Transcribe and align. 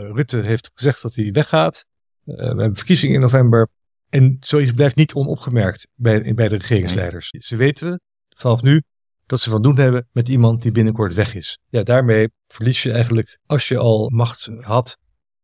Rutte 0.00 0.36
heeft 0.36 0.70
gezegd 0.74 1.02
dat 1.02 1.14
hij 1.14 1.32
weggaat. 1.32 1.84
we 2.24 2.44
hebben 2.44 2.76
verkiezingen 2.76 3.14
in 3.14 3.20
november. 3.20 3.68
En 4.08 4.36
zoiets 4.40 4.72
blijft 4.72 4.96
niet 4.96 5.14
onopgemerkt 5.14 5.88
bij, 5.94 6.34
bij 6.34 6.48
de 6.48 6.56
regeringsleiders. 6.56 7.28
Ze 7.38 7.56
weten 7.56 8.00
vanaf 8.28 8.62
nu 8.62 8.82
dat 9.26 9.40
ze 9.40 9.50
van 9.50 9.62
doen 9.62 9.76
hebben 9.78 10.08
met 10.12 10.28
iemand 10.28 10.62
die 10.62 10.72
binnenkort 10.72 11.14
weg 11.14 11.34
is. 11.34 11.58
Ja, 11.68 11.82
daarmee 11.82 12.28
verlies 12.46 12.82
je 12.82 12.92
eigenlijk, 12.92 13.38
als 13.46 13.68
je 13.68 13.78
al 13.78 14.10
macht 14.10 14.48
had, 14.58 14.96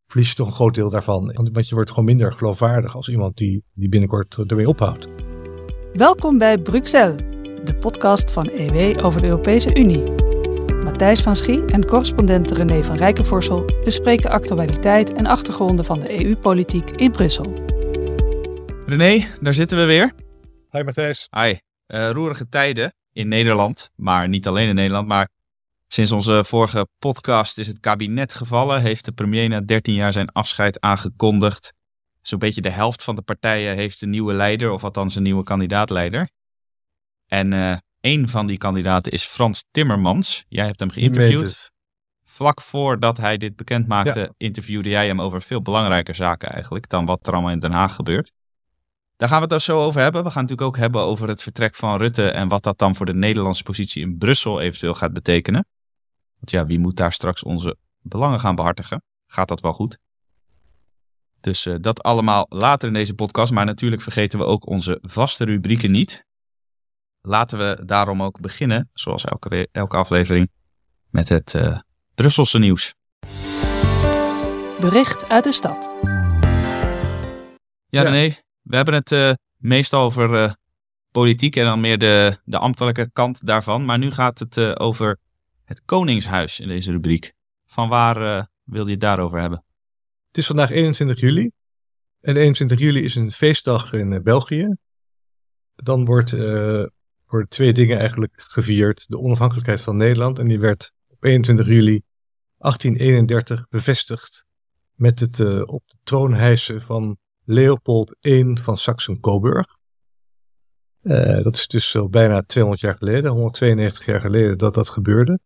verlies 0.06 0.28
je 0.28 0.34
toch 0.34 0.46
een 0.46 0.52
groot 0.52 0.74
deel 0.74 0.90
daarvan. 0.90 1.32
Want 1.52 1.68
je 1.68 1.74
wordt 1.74 1.90
gewoon 1.90 2.04
minder 2.04 2.32
geloofwaardig 2.32 2.94
als 2.94 3.08
iemand 3.08 3.36
die, 3.36 3.64
die 3.74 3.88
binnenkort 3.88 4.36
ermee 4.46 4.68
ophoudt. 4.68 5.06
Welkom 5.92 6.38
bij 6.38 6.58
Bruxelles, 6.58 7.20
de 7.64 7.76
podcast 7.80 8.30
van 8.30 8.48
EW 8.48 9.04
over 9.04 9.20
de 9.20 9.26
Europese 9.26 9.76
Unie. 9.76 10.25
Matthijs 10.86 11.22
van 11.22 11.36
Schie 11.36 11.64
en 11.64 11.86
correspondent 11.86 12.50
René 12.50 12.84
van 12.84 12.96
Rijkenvorsel 12.96 13.64
bespreken 13.84 14.30
actualiteit 14.30 15.14
en 15.14 15.26
achtergronden 15.26 15.84
van 15.84 16.00
de 16.00 16.24
EU-politiek 16.24 16.90
in 16.90 17.10
Brussel. 17.10 17.52
René, 18.84 19.26
daar 19.40 19.54
zitten 19.54 19.78
we 19.78 19.84
weer. 19.84 20.12
Hi 20.70 20.82
Matthijs. 20.82 21.28
Hi. 21.30 21.54
Uh, 21.86 22.10
roerige 22.10 22.48
tijden 22.48 22.94
in 23.12 23.28
Nederland, 23.28 23.90
maar 23.96 24.28
niet 24.28 24.46
alleen 24.46 24.68
in 24.68 24.74
Nederland, 24.74 25.08
maar 25.08 25.28
sinds 25.86 26.12
onze 26.12 26.44
vorige 26.44 26.88
podcast 26.98 27.58
is 27.58 27.66
het 27.66 27.80
kabinet 27.80 28.34
gevallen, 28.34 28.80
heeft 28.80 29.04
de 29.04 29.12
premier 29.12 29.48
na 29.48 29.60
13 29.60 29.94
jaar 29.94 30.12
zijn 30.12 30.32
afscheid 30.32 30.80
aangekondigd. 30.80 31.72
Zo'n 32.20 32.38
beetje 32.38 32.60
de 32.60 32.70
helft 32.70 33.04
van 33.04 33.14
de 33.14 33.22
partijen 33.22 33.74
heeft 33.74 34.02
een 34.02 34.10
nieuwe 34.10 34.34
leider, 34.34 34.70
of 34.70 34.84
althans 34.84 35.14
een 35.16 35.22
nieuwe 35.22 35.42
kandidaatleider. 35.42 36.28
En 37.26 37.52
uh, 37.52 37.76
een 38.06 38.28
van 38.28 38.46
die 38.46 38.58
kandidaten 38.58 39.12
is 39.12 39.24
Frans 39.24 39.64
Timmermans. 39.70 40.44
Jij 40.48 40.64
hebt 40.64 40.80
hem 40.80 40.90
geïnterviewd. 40.90 41.70
Vlak 42.24 42.60
voordat 42.60 43.16
hij 43.16 43.36
dit 43.36 43.56
bekend 43.56 43.86
maakte, 43.86 44.34
interviewde 44.36 44.88
jij 44.88 45.06
hem 45.06 45.20
over 45.20 45.42
veel 45.42 45.62
belangrijke 45.62 46.12
zaken 46.12 46.48
eigenlijk 46.48 46.88
dan 46.88 47.06
wat 47.06 47.26
er 47.26 47.32
allemaal 47.32 47.50
in 47.50 47.58
Den 47.58 47.72
Haag 47.72 47.94
gebeurt. 47.94 48.32
Daar 49.16 49.28
gaan 49.28 49.36
we 49.36 49.44
het 49.44 49.52
dus 49.52 49.64
zo 49.64 49.80
over 49.80 50.00
hebben. 50.00 50.24
We 50.24 50.30
gaan 50.30 50.42
het 50.42 50.50
natuurlijk 50.50 50.76
ook 50.76 50.82
hebben 50.82 51.00
over 51.00 51.28
het 51.28 51.42
vertrek 51.42 51.74
van 51.74 51.98
Rutte 51.98 52.30
en 52.30 52.48
wat 52.48 52.62
dat 52.62 52.78
dan 52.78 52.96
voor 52.96 53.06
de 53.06 53.14
Nederlandse 53.14 53.62
positie 53.62 54.02
in 54.02 54.18
Brussel 54.18 54.60
eventueel 54.60 54.94
gaat 54.94 55.12
betekenen. 55.12 55.66
Want 56.36 56.50
ja, 56.50 56.66
wie 56.66 56.78
moet 56.78 56.96
daar 56.96 57.12
straks 57.12 57.42
onze 57.42 57.76
belangen 58.02 58.40
gaan 58.40 58.54
behartigen? 58.54 59.02
Gaat 59.26 59.48
dat 59.48 59.60
wel 59.60 59.72
goed? 59.72 59.98
Dus 61.40 61.66
uh, 61.66 61.74
dat 61.80 62.02
allemaal 62.02 62.46
later 62.48 62.88
in 62.88 62.94
deze 62.94 63.14
podcast. 63.14 63.52
Maar 63.52 63.64
natuurlijk 63.64 64.02
vergeten 64.02 64.38
we 64.38 64.44
ook 64.44 64.66
onze 64.66 64.98
vaste 65.02 65.44
rubrieken 65.44 65.90
niet. 65.90 66.24
Laten 67.28 67.58
we 67.58 67.82
daarom 67.84 68.22
ook 68.22 68.40
beginnen, 68.40 68.90
zoals 68.92 69.24
elke, 69.24 69.68
elke 69.72 69.96
aflevering, 69.96 70.50
met 71.10 71.28
het 71.28 71.54
uh, 71.54 71.78
Brusselse 72.14 72.58
nieuws. 72.58 72.94
Bericht 74.80 75.28
uit 75.28 75.44
de 75.44 75.52
stad. 75.52 75.90
Ja, 77.88 78.02
ja. 78.02 78.08
nee, 78.10 78.38
we 78.62 78.76
hebben 78.76 78.94
het 78.94 79.12
uh, 79.12 79.32
meestal 79.56 80.02
over 80.02 80.42
uh, 80.42 80.52
politiek 81.10 81.56
en 81.56 81.64
dan 81.64 81.80
meer 81.80 81.98
de, 81.98 82.38
de 82.44 82.58
ambtelijke 82.58 83.10
kant 83.12 83.46
daarvan. 83.46 83.84
Maar 83.84 83.98
nu 83.98 84.10
gaat 84.10 84.38
het 84.38 84.56
uh, 84.56 84.72
over 84.74 85.18
het 85.64 85.82
Koningshuis 85.84 86.60
in 86.60 86.68
deze 86.68 86.90
rubriek. 86.90 87.32
Van 87.66 87.88
waar 87.88 88.48
wil 88.64 88.84
je 88.84 88.90
het 88.90 89.00
daarover 89.00 89.40
hebben? 89.40 89.64
Het 90.28 90.38
is 90.38 90.46
vandaag 90.46 90.70
21 90.70 91.20
juli. 91.20 91.50
En 92.20 92.36
21 92.36 92.78
juli 92.78 93.02
is 93.04 93.14
een 93.14 93.30
feestdag 93.30 93.92
in 93.92 94.22
België. 94.22 94.76
Dan 95.76 96.04
wordt, 96.04 96.32
worden 97.26 97.48
twee 97.48 97.72
dingen 97.72 97.98
eigenlijk 97.98 98.32
gevierd. 98.36 99.08
De 99.08 99.18
onafhankelijkheid 99.18 99.80
van 99.80 99.96
Nederland. 99.96 100.38
En 100.38 100.48
die 100.48 100.60
werd 100.60 100.92
op 101.08 101.24
21 101.24 101.66
juli 101.66 102.02
1831 102.58 103.66
bevestigd. 103.68 104.44
Met 104.94 105.20
het 105.20 105.40
op 105.64 105.82
de 105.86 105.96
troon 106.02 106.34
hijsen 106.34 106.80
van 106.80 107.18
Leopold 107.44 108.16
I 108.26 108.56
van 108.62 108.78
Saxen-Coburg. 108.78 109.66
Uh, 111.02 111.42
dat 111.42 111.54
is 111.54 111.66
dus 111.66 111.96
al 111.96 112.08
bijna 112.08 112.42
200 112.42 112.82
jaar 112.82 112.94
geleden, 112.94 113.30
192 113.30 114.06
jaar 114.06 114.20
geleden 114.20 114.58
dat 114.58 114.74
dat 114.74 114.90
gebeurde. 114.90 115.38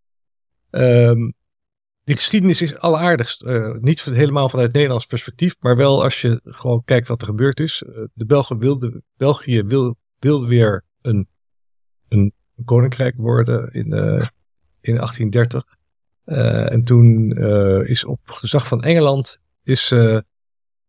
Um, 0.71 1.35
die 2.05 2.17
geschiedenis 2.17 2.63
is 2.63 2.79
alleraardigst. 2.79 3.43
Uh, 3.43 3.73
niet 3.73 4.03
helemaal 4.05 4.49
vanuit 4.49 4.73
Nederlands 4.73 5.07
perspectief, 5.07 5.57
maar 5.59 5.77
wel 5.77 6.03
als 6.03 6.21
je 6.21 6.41
gewoon 6.45 6.83
kijkt 6.85 7.09
wat 7.09 7.21
er 7.21 7.27
gebeurd 7.27 7.61
is. 7.61 7.83
De 8.13 8.27
Belgen 8.27 8.59
wilden, 8.59 9.05
België 9.17 9.63
wil, 9.63 9.97
wilde 10.19 10.47
weer 10.47 10.85
een, 11.03 11.29
een, 12.11 12.33
koninkrijk 12.65 13.17
worden 13.17 13.73
in, 13.73 13.93
in 14.81 14.97
1830. 14.97 15.65
en 16.25 16.85
toen 16.85 17.31
is 17.87 18.05
op 18.05 18.21
gezag 18.25 18.67
van 18.67 18.83
Engeland 18.83 19.39
is 19.63 19.95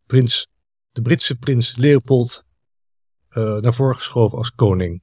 prins 0.05 0.47
de 0.91 1.01
Britse 1.01 1.35
prins 1.35 1.75
Leopold 1.75 2.43
naar 3.33 3.73
voren 3.73 3.95
geschoven 3.95 4.37
als 4.37 4.51
koning. 4.51 5.01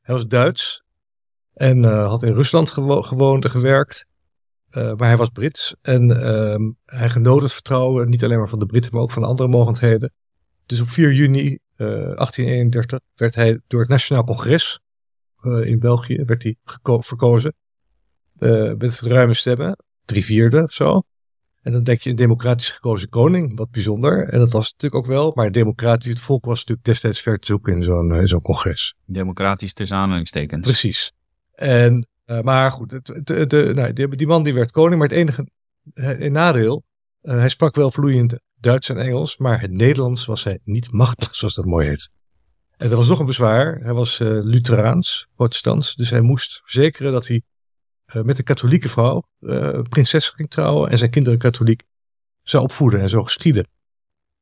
Hij 0.00 0.14
was 0.14 0.26
Duits 0.26 0.82
en 1.54 1.84
had 1.84 2.22
in 2.22 2.32
Rusland 2.32 2.70
gewo 2.70 3.02
gewoond 3.02 3.44
en 3.44 3.50
gewerkt. 3.50 4.06
Maar 4.70 5.08
hij 5.08 5.16
was 5.16 5.28
Brits 5.28 5.74
en 5.82 6.10
uh, 6.10 6.70
hij 6.84 7.10
genoot 7.10 7.42
het 7.42 7.52
vertrouwen 7.52 8.10
niet 8.10 8.24
alleen 8.24 8.38
maar 8.38 8.48
van 8.48 8.58
de 8.58 8.66
Britten, 8.66 8.92
maar 8.92 9.02
ook 9.02 9.10
van 9.10 9.22
de 9.22 9.28
andere 9.28 9.48
mogendheden. 9.48 10.12
Dus 10.66 10.80
op 10.80 10.88
4 10.88 11.12
juni 11.12 11.58
1831 11.76 13.00
werd 13.14 13.34
hij 13.34 13.60
door 13.66 13.80
het 13.80 13.88
Nationaal 13.88 14.24
Congres 14.24 14.80
in 15.42 15.78
België 15.78 16.24
werd 16.24 16.42
hij 16.42 16.56
verkozen. 16.82 17.54
met 18.78 19.00
ruime 19.00 19.34
stemmen, 19.34 19.76
drie 20.04 20.24
vierde 20.24 20.62
of 20.62 20.72
zo. 20.72 21.02
En 21.62 21.72
dan 21.72 21.82
denk 21.82 22.00
je 22.00 22.10
een 22.10 22.16
democratisch 22.16 22.70
gekozen 22.70 23.08
koning, 23.08 23.56
wat 23.56 23.70
bijzonder. 23.70 24.28
En 24.28 24.38
dat 24.38 24.52
was 24.52 24.72
natuurlijk 24.72 25.04
ook 25.04 25.10
wel. 25.10 25.32
Maar 25.34 25.52
democratisch, 25.52 26.10
het 26.10 26.20
volk 26.20 26.44
was 26.44 26.58
natuurlijk 26.58 26.86
destijds 26.86 27.20
ver 27.20 27.38
te 27.38 27.46
zoeken 27.46 27.72
in 27.72 27.82
zo'n 27.82 28.26
zo'n 28.26 28.42
congres. 28.42 28.94
Democratisch 29.04 29.72
tussen 29.72 29.96
aanhalingstekens. 29.96 30.66
Precies. 30.66 31.12
En, 31.54 32.08
uh, 32.26 32.40
maar 32.40 32.72
goed, 32.72 32.90
de, 33.26 33.46
de, 33.46 33.72
nou, 33.74 33.92
die, 33.92 34.16
die, 34.16 34.26
man 34.26 34.42
die 34.42 34.54
werd 34.54 34.70
koning, 34.70 34.98
maar 34.98 35.08
het 35.08 35.16
enige 35.16 35.46
nadeel, 36.30 36.84
hij 37.20 37.48
sprak 37.48 37.74
wel 37.74 37.90
vloeiend 37.90 38.38
Duits 38.60 38.88
en 38.88 38.98
Engels, 38.98 39.38
maar 39.38 39.60
het 39.60 39.70
Nederlands 39.70 40.24
was 40.24 40.44
hij 40.44 40.58
niet 40.64 40.92
machtig, 40.92 41.34
zoals 41.34 41.54
dat 41.54 41.64
mooi 41.64 41.88
heet. 41.88 42.10
En 42.78 42.90
er 42.90 42.96
was 42.96 43.08
nog 43.08 43.18
een 43.18 43.26
bezwaar. 43.26 43.78
Hij 43.82 43.92
was 43.92 44.18
Lutheraans, 44.18 45.26
protestants, 45.34 45.94
dus 45.94 46.10
hij 46.10 46.20
moest 46.20 46.60
verzekeren 46.64 47.12
dat 47.12 47.26
hij 47.26 47.42
uh, 48.14 48.22
met 48.22 48.38
een 48.38 48.44
katholieke 48.44 48.88
vrouw, 48.88 49.22
uh, 49.40 49.80
prinses 49.88 50.28
ging 50.28 50.50
trouwen 50.50 50.90
en 50.90 50.98
zijn 50.98 51.10
kinderen 51.10 51.38
katholiek 51.38 51.82
zou 52.42 52.62
opvoeden 52.62 53.00
en 53.00 53.08
zo 53.08 53.24
geschieden. 53.24 53.68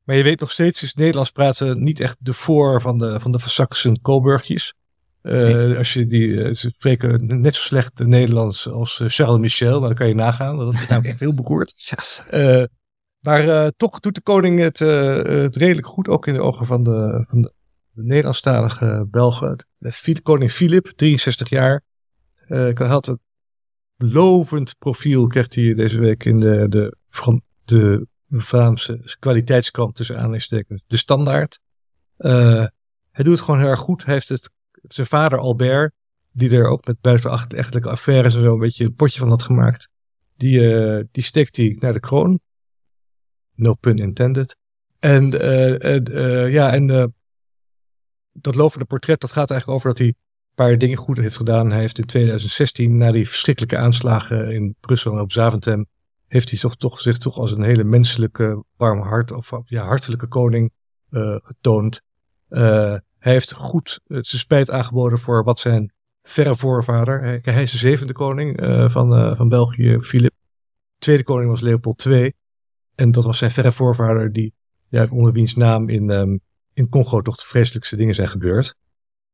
Maar 0.02 0.16
je 0.16 0.22
weet 0.22 0.40
nog 0.40 0.50
steeds, 0.50 0.82
is 0.82 0.94
Nederlands 0.94 1.30
praten 1.30 1.82
niet 1.82 2.00
echt 2.00 2.16
de 2.20 2.32
voor 2.32 2.80
van 2.80 2.98
de, 2.98 3.20
van 3.20 3.32
de 3.32 3.38
Saxen 3.44 4.00
Coburgjes. 4.00 4.74
Uh, 5.22 5.42
nee. 5.42 5.76
Als 5.76 5.92
je 5.92 6.06
die, 6.06 6.54
ze 6.54 6.68
spreken 6.68 7.40
net 7.40 7.54
zo 7.54 7.60
slecht 7.60 7.98
Nederlands 7.98 8.68
als 8.68 9.02
Charles 9.06 9.38
Michel, 9.38 9.70
nou, 9.70 9.80
dan 9.80 9.94
kan 9.94 10.08
je 10.08 10.14
nagaan. 10.14 10.58
Dat 10.58 10.72
is 10.72 10.86
nou 10.86 11.04
echt 11.04 11.20
heel 11.20 11.34
bekoord. 11.34 11.74
Maar 13.20 13.70
toch 13.76 14.00
doet 14.00 14.14
de 14.14 14.20
koning 14.20 14.58
het, 14.58 14.78
het, 14.78 15.56
redelijk 15.56 15.86
goed, 15.86 16.08
ook 16.08 16.26
in 16.26 16.34
de 16.34 16.42
ogen 16.42 16.66
van 16.66 16.82
de, 16.82 17.24
van 17.28 17.42
de, 17.42 17.52
de 17.96 18.02
Nederlandstalige 18.02 19.06
Belgen. 19.10 19.66
De, 19.78 20.20
koning 20.22 20.50
Filip, 20.50 20.86
63 20.86 21.48
jaar, 21.48 21.82
had 22.74 23.06
het 23.06 23.18
lovend 23.96 24.78
profiel 24.78 25.26
krijgt 25.26 25.54
hij 25.54 25.74
deze 25.74 26.00
week 26.00 26.24
in 26.24 26.40
de, 26.40 26.68
de, 26.68 26.96
de 27.64 28.06
Vlaamse 28.30 29.16
kwaliteitskrant 29.18 29.94
tussen 29.94 30.14
aanleidingstekens. 30.14 30.82
De 30.86 30.96
standaard. 30.96 31.58
Uh, 32.18 32.66
hij 33.10 33.24
doet 33.24 33.34
het 33.34 33.40
gewoon 33.40 33.60
heel 33.60 33.68
erg 33.68 33.80
goed. 33.80 34.04
Hij 34.04 34.14
heeft 34.14 34.28
het, 34.28 34.50
zijn 34.82 35.06
vader 35.06 35.38
Albert, 35.38 35.92
die 36.32 36.50
er 36.50 36.68
ook 36.68 36.86
met 36.86 37.00
buitenechtelijke 37.00 37.90
affaires 37.90 38.34
en 38.34 38.40
zo 38.40 38.52
een 38.52 38.58
beetje 38.58 38.84
een 38.84 38.94
potje 38.94 39.18
van 39.18 39.28
had 39.28 39.42
gemaakt. 39.42 39.88
Die, 40.36 40.60
uh, 40.60 41.04
die 41.10 41.22
steekt 41.24 41.56
hij 41.56 41.76
naar 41.80 41.92
de 41.92 42.00
kroon. 42.00 42.40
No 43.54 43.74
pun 43.74 43.96
intended. 43.96 44.56
En 44.98 45.34
uh, 45.34 46.52
ja, 46.52 46.72
en 46.72 47.14
dat 48.40 48.54
lovende 48.54 48.84
portret, 48.84 49.20
dat 49.20 49.32
gaat 49.32 49.50
eigenlijk 49.50 49.78
over 49.78 49.88
dat 49.88 49.98
hij 49.98 50.14
paar 50.56 50.78
dingen 50.78 50.96
goed 50.96 51.16
heeft 51.16 51.36
gedaan. 51.36 51.70
Hij 51.70 51.80
heeft 51.80 51.98
in 51.98 52.06
2016, 52.06 52.96
na 52.96 53.12
die 53.12 53.28
verschrikkelijke 53.28 53.76
aanslagen 53.76 54.54
in 54.54 54.76
Brussel 54.80 55.12
en 55.12 55.20
op 55.20 55.32
Zaventem, 55.32 55.86
heeft 56.26 56.50
hij 56.50 56.70
toch, 56.76 57.00
zich 57.00 57.18
toch 57.18 57.38
als 57.38 57.52
een 57.52 57.62
hele 57.62 57.84
menselijke, 57.84 58.64
warm 58.76 59.00
hart, 59.00 59.32
of 59.32 59.50
ja, 59.64 59.84
hartelijke 59.84 60.26
koning 60.26 60.72
uh, 61.10 61.36
getoond. 61.42 62.02
Uh, 62.48 62.60
hij 63.18 63.32
heeft 63.32 63.52
goed 63.52 64.00
uh, 64.06 64.18
zijn 64.22 64.40
spijt 64.40 64.70
aangeboden 64.70 65.18
voor 65.18 65.44
wat 65.44 65.58
zijn 65.58 65.92
verre 66.22 66.56
voorvader. 66.56 67.22
Hij, 67.22 67.40
hij 67.42 67.62
is 67.62 67.70
de 67.70 67.78
zevende 67.78 68.12
koning 68.12 68.60
van, 68.90 69.36
van 69.36 69.48
België, 69.48 70.00
Filip. 70.00 70.34
Tweede 70.98 71.22
koning 71.22 71.50
was 71.50 71.60
Leopold 71.60 72.04
II. 72.04 72.32
En 72.94 73.10
dat 73.10 73.24
was 73.24 73.38
zijn 73.38 73.50
verre 73.50 73.72
voorvader, 73.72 74.32
die, 74.32 74.54
ja, 74.88 75.06
onder 75.10 75.32
wiens 75.32 75.54
naam 75.54 75.88
in, 75.88 76.10
um, 76.10 76.40
in 76.76 76.88
Congo 76.88 77.20
toch 77.20 77.36
de 77.36 77.44
vreselijkste 77.44 77.96
dingen 77.96 78.14
zijn 78.14 78.28
gebeurd. 78.28 78.74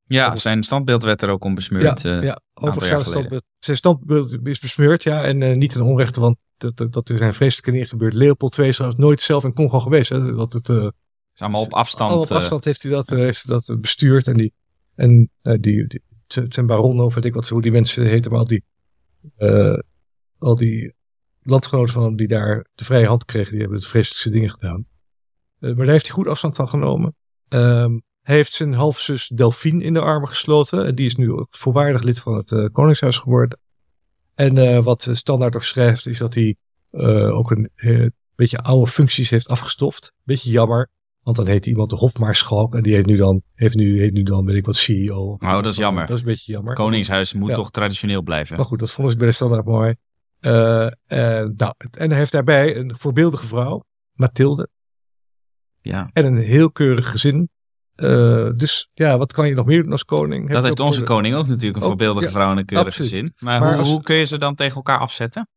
Ja, 0.05 0.37
zijn 0.37 0.63
standbeeld 0.63 1.03
werd 1.03 1.23
er 1.23 1.29
ook 1.29 1.45
om 1.45 1.55
besmeurd. 1.55 2.03
ja, 2.03 2.17
eh, 2.17 2.23
ja. 2.23 2.41
Overigens 2.55 2.89
zijn 2.89 3.05
standbeeld, 3.05 3.43
zijn 3.59 3.77
standbeeld 3.77 4.47
is 4.47 4.59
besmeurd, 4.59 5.03
ja. 5.03 5.25
En 5.25 5.43
eh, 5.43 5.57
niet 5.57 5.73
ten 5.73 5.83
onrechte, 5.83 6.21
want 6.21 6.37
dat, 6.57 6.77
dat, 6.77 6.93
dat 6.93 7.09
er 7.09 7.19
zijn 7.19 7.35
vreselijke 7.35 7.71
dingen 7.71 7.87
gebeurd. 7.87 8.15
Leopold 8.15 8.59
II 8.59 8.69
is 8.69 8.79
nooit 8.79 9.21
zelf 9.21 9.45
in 9.45 9.53
Congo 9.53 9.81
geweest. 9.81 10.11
Hè. 10.11 10.35
Dat 10.35 10.53
het, 10.53 10.69
is 10.69 11.41
allemaal 11.41 11.63
op 11.63 11.73
afstand. 11.73 12.31
Op 12.31 12.37
afstand 12.37 12.65
heeft 12.65 12.83
hij 12.83 12.93
dat, 12.93 13.09
heeft 13.09 13.47
dat 13.47 13.77
bestuurd. 13.81 14.27
En, 14.27 14.37
die, 14.37 14.53
en 14.95 15.31
die, 15.43 15.87
die, 15.87 16.03
het 16.27 16.55
zijn 16.55 16.67
baronnen, 16.67 17.05
of 17.05 17.15
weet 17.15 17.25
ik 17.25 17.35
wat, 17.35 17.49
hoe 17.49 17.63
die 17.63 17.73
mensen 17.73 18.07
heten. 18.07 18.31
Maar 18.31 18.41
al 18.41 18.47
die, 18.47 18.65
al 20.39 20.55
die 20.55 20.95
landgenoten 21.43 21.93
van 21.93 22.03
hem 22.03 22.17
die 22.17 22.29
daar 22.29 22.67
de 22.75 22.85
vrije 22.85 23.07
hand 23.07 23.25
kregen, 23.25 23.51
die 23.51 23.61
hebben 23.61 23.79
het 23.79 23.87
vreselijkste 23.87 24.31
dingen 24.31 24.51
gedaan. 24.51 24.87
Maar 25.59 25.75
daar 25.75 25.87
heeft 25.87 26.07
hij 26.07 26.15
goed 26.15 26.29
afstand 26.29 26.57
van 26.57 26.69
genomen. 26.69 27.15
Ehm, 27.53 27.99
hij 28.23 28.35
heeft 28.35 28.53
zijn 28.53 28.75
halfzus 28.75 29.31
Delphine 29.35 29.85
in 29.85 29.93
de 29.93 30.01
armen 30.01 30.29
gesloten. 30.29 30.87
En 30.87 30.95
die 30.95 31.07
is 31.07 31.15
nu 31.15 31.33
ook 31.33 31.47
volwaardig 31.51 32.03
lid 32.03 32.21
van 32.21 32.35
het 32.37 32.53
eh, 32.53 32.65
Koningshuis 32.73 33.19
geworden. 33.19 33.59
En 34.35 34.59
eh, 34.59 34.79
wat 34.85 35.09
Standaard 35.13 35.57
ook 35.57 35.65
schrijft, 35.65 36.07
is 36.07 36.19
dat 36.19 36.35
hij 36.35 36.57
eh, 36.91 37.37
ook 37.37 37.51
een 37.51 37.71
beetje 38.35 38.59
oude 38.59 38.91
functies 38.91 39.31
heeft 39.31 39.49
afgestoft. 39.49 40.13
Beetje 40.23 40.51
jammer. 40.51 40.91
Want 41.23 41.37
dan 41.37 41.47
heet 41.47 41.67
iemand 41.67 41.91
de 41.91 41.97
Hofmaarschalk. 41.97 42.75
En 42.75 42.83
die 42.83 42.95
heeft 42.95 43.07
nu 43.07 43.17
dan, 43.17 43.43
heeft 43.55 43.75
nu, 43.75 44.01
heeft 44.01 44.13
nu 44.13 44.23
dan 44.23 44.45
weet 44.45 44.57
ik 44.57 44.67
wat, 44.67 44.77
CEO. 44.77 45.37
Oh, 45.39 45.53
dat 45.53 45.67
is 45.67 45.77
jammer. 45.77 46.07
Dat 46.07 46.17
is 46.17 46.23
een 46.23 46.29
beetje 46.29 46.53
jammer. 46.53 46.75
Koningshuis 46.75 47.35
moet 47.35 47.49
Ja. 47.49 47.55
toch 47.55 47.71
traditioneel 47.71 48.23
blijven. 48.23 48.57
Maar 48.57 48.65
goed, 48.65 48.79
dat 48.79 48.89
ze 48.89 49.17
bij 49.17 49.27
de 49.27 49.33
standaard 49.33 49.65
mooi. 49.65 49.95
Nou, 50.41 50.93
en 51.91 52.09
hij 52.09 52.19
heeft 52.19 52.33
daarbij 52.33 52.77
een 52.77 52.97
voorbeeldige 52.97 53.47
vrouw, 53.47 53.85
Mathilde. 54.13 54.69
Ja. 55.83 56.11
En 56.13 56.25
een 56.25 56.37
heel 56.37 56.71
keurig 56.71 57.11
gezin. 57.11 57.49
Eh, 57.95 58.49
dus 58.57 58.89
ja, 58.95 59.19
wat 59.19 59.33
kan 59.33 59.49
je 59.49 59.55
nog 59.55 59.67
meer 59.67 59.83
doen 59.83 59.93
als 59.93 60.05
koning? 60.05 60.51
Dat 60.51 60.65
heeft 60.65 60.81
onze 60.81 61.03
koning 61.03 61.35
ook 61.35 61.47
natuurlijk, 61.47 61.77
een 61.77 61.83
Ook, 61.83 61.89
voorbeeldige 61.89 62.27
ja, 62.27 62.33
vrouw 62.33 62.51
en 62.51 62.59
een 62.59 62.65
keurig 62.65 62.87
absoluut. 62.87 63.11
gezin. 63.11 63.33
Maar, 63.39 63.61
Maar 63.61 63.69
hoe, 63.69 63.79
als- 63.79 63.89
hoe 63.89 64.03
kun 64.03 64.17
je 64.17 64.25
ze 64.25 64.39
dan 64.39 64.55
tegen 64.55 64.75
elkaar 64.77 64.99
afzetten? 64.99 65.49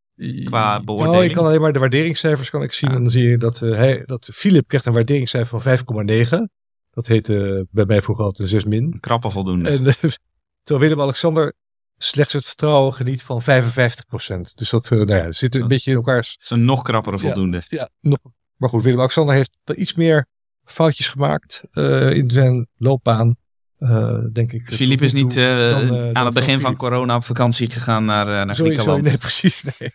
qua 0.43 0.71
Nou, 0.73 0.83
beoordeling? 0.83 1.23
je 1.29 1.33
kan 1.35 1.45
alleen 1.45 1.61
maar 1.61 1.73
de 1.73 1.79
waarderingscijfers 1.79 2.49
kan 2.49 2.63
ik 2.63 2.71
zien. 2.73 2.89
Ja. 2.89 2.95
En 2.95 3.01
dan 3.01 3.11
zie 3.11 3.23
je 3.23 3.37
dat, 3.37 3.61
eh, 3.61 3.71
hij, 3.71 4.03
dat 4.05 4.29
Philip 4.33 4.67
krijgt 4.67 4.85
een 4.85 4.93
waarderingscijfer 4.93 5.49
van 5.49 5.61
5,9. 5.61 6.49
Dat 6.91 7.07
heette 7.07 7.67
bij 7.71 7.85
mij 7.85 8.01
vroeger 8.01 8.23
altijd 8.25 8.41
een 8.51 8.59
6 8.59 8.65
min. 8.65 8.83
Een 8.83 8.99
krappe 8.99 9.29
voldoende. 9.29 9.69
En, 9.69 9.87
eh, 9.87 9.93
terwijl 10.63 10.87
Willem-Alexander 10.89 11.53
slechts 11.97 12.33
het 12.33 12.45
vertrouwen 12.45 12.93
geniet 12.93 13.23
van 13.23 13.41
55%. 13.41 14.55
Dus 14.55 14.69
dat, 14.69 14.91
eh, 14.91 14.97
nou 14.97 15.13
ja, 15.23 15.31
zit 15.31 15.53
een 15.53 15.59
Dat- 15.59 15.69
beetje 15.69 15.91
in 15.91 15.97
elkaars 15.97 16.33
Dat 16.33 16.43
is 16.43 16.49
een 16.49 16.65
nog 16.65 16.81
krappere 16.81 17.19
voldoende. 17.19 17.61
Ja, 17.69 17.89
nog. 18.01 18.19
Maar 18.57 18.69
goed, 18.69 18.83
Willem-Alexander 18.83 19.35
heeft 19.35 19.57
wel 19.63 19.77
iets 19.77 19.95
meer 19.95 20.25
foutjes 20.65 21.07
gemaakt 21.07 21.63
eh, 21.71 22.11
in 22.11 22.31
zijn 22.31 22.67
loopbaan. 22.77 23.35
eh, 23.77 24.19
denk 24.33 24.51
ik. 24.51 24.73
Philippe 24.73 25.05
is 25.05 25.11
tot 25.11 25.19
nu 25.19 25.25
niet 25.25 25.37
eh, 25.37 25.69
dan, 25.69 26.15
aan 26.15 26.25
het 26.25 26.33
begin 26.33 26.59
van 26.59 26.75
corona 26.75 27.15
op 27.15 27.23
vakantie 27.23 27.69
gegaan 27.69 28.05
naar, 28.05 28.45
naar 28.45 28.55
Griekenland. 28.55 29.03
nee, 29.03 29.17
precies. 29.27 29.63
Nee. 29.63 29.91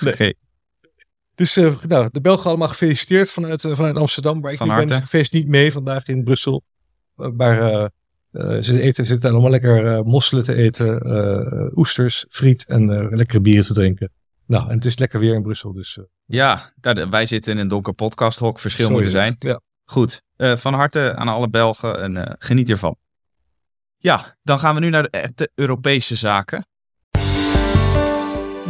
nee. 0.00 0.12
Oké. 0.12 0.32
Dus 1.34 1.54
nou, 1.88 2.08
de 2.12 2.20
Belgen 2.20 2.48
allemaal 2.48 2.68
gefeliciteerd 2.68 3.30
vanuit, 3.30 3.60
vanuit 3.60 3.96
Amsterdam. 3.96 4.40
Maar 4.40 4.52
ik 4.52 4.56
Van 4.58 4.66
ben 4.66 4.76
harte. 4.76 4.94
het 4.94 5.08
feest 5.08 5.32
niet 5.32 5.48
mee 5.48 5.72
vandaag 5.72 6.06
in 6.06 6.24
Brussel. 6.24 6.62
Maar 7.14 7.90
ze 8.62 8.80
eten, 8.80 9.04
zitten 9.04 9.30
allemaal 9.30 9.50
lekker 9.50 10.04
mosselen 10.04 10.44
te 10.44 10.54
eten, 10.54 11.78
oesters, 11.78 12.24
friet 12.28 12.66
en 12.66 13.08
lekkere 13.16 13.40
bieren 13.40 13.64
te 13.64 13.72
drinken. 13.72 14.12
Nou, 14.46 14.68
en 14.70 14.74
het 14.74 14.84
is 14.84 14.98
lekker 14.98 15.20
weer 15.20 15.34
in 15.34 15.42
Brussel. 15.42 15.72
Dus, 15.72 15.98
Ja, 16.30 16.72
daar, 16.76 17.10
wij 17.10 17.26
zitten 17.26 17.52
in 17.52 17.58
een 17.58 17.68
donker 17.68 17.92
podcasthok. 17.92 18.58
Verschil 18.60 18.86
zo 18.86 18.92
moet 18.92 19.04
er 19.04 19.10
zijn. 19.10 19.36
Ja. 19.38 19.60
Goed, 19.84 20.22
eh, 20.36 20.56
van 20.56 20.74
harte 20.74 21.14
aan 21.16 21.28
alle 21.28 21.48
Belgen 21.48 22.02
en 22.02 22.16
eh, 22.16 22.34
geniet 22.38 22.70
ervan. 22.70 22.96
Ja, 23.98 24.36
dan 24.42 24.58
gaan 24.58 24.74
we 24.74 24.80
nu 24.80 24.88
naar 24.88 25.10
de 25.34 25.50
Europese 25.54 26.16
zaken. 26.16 26.66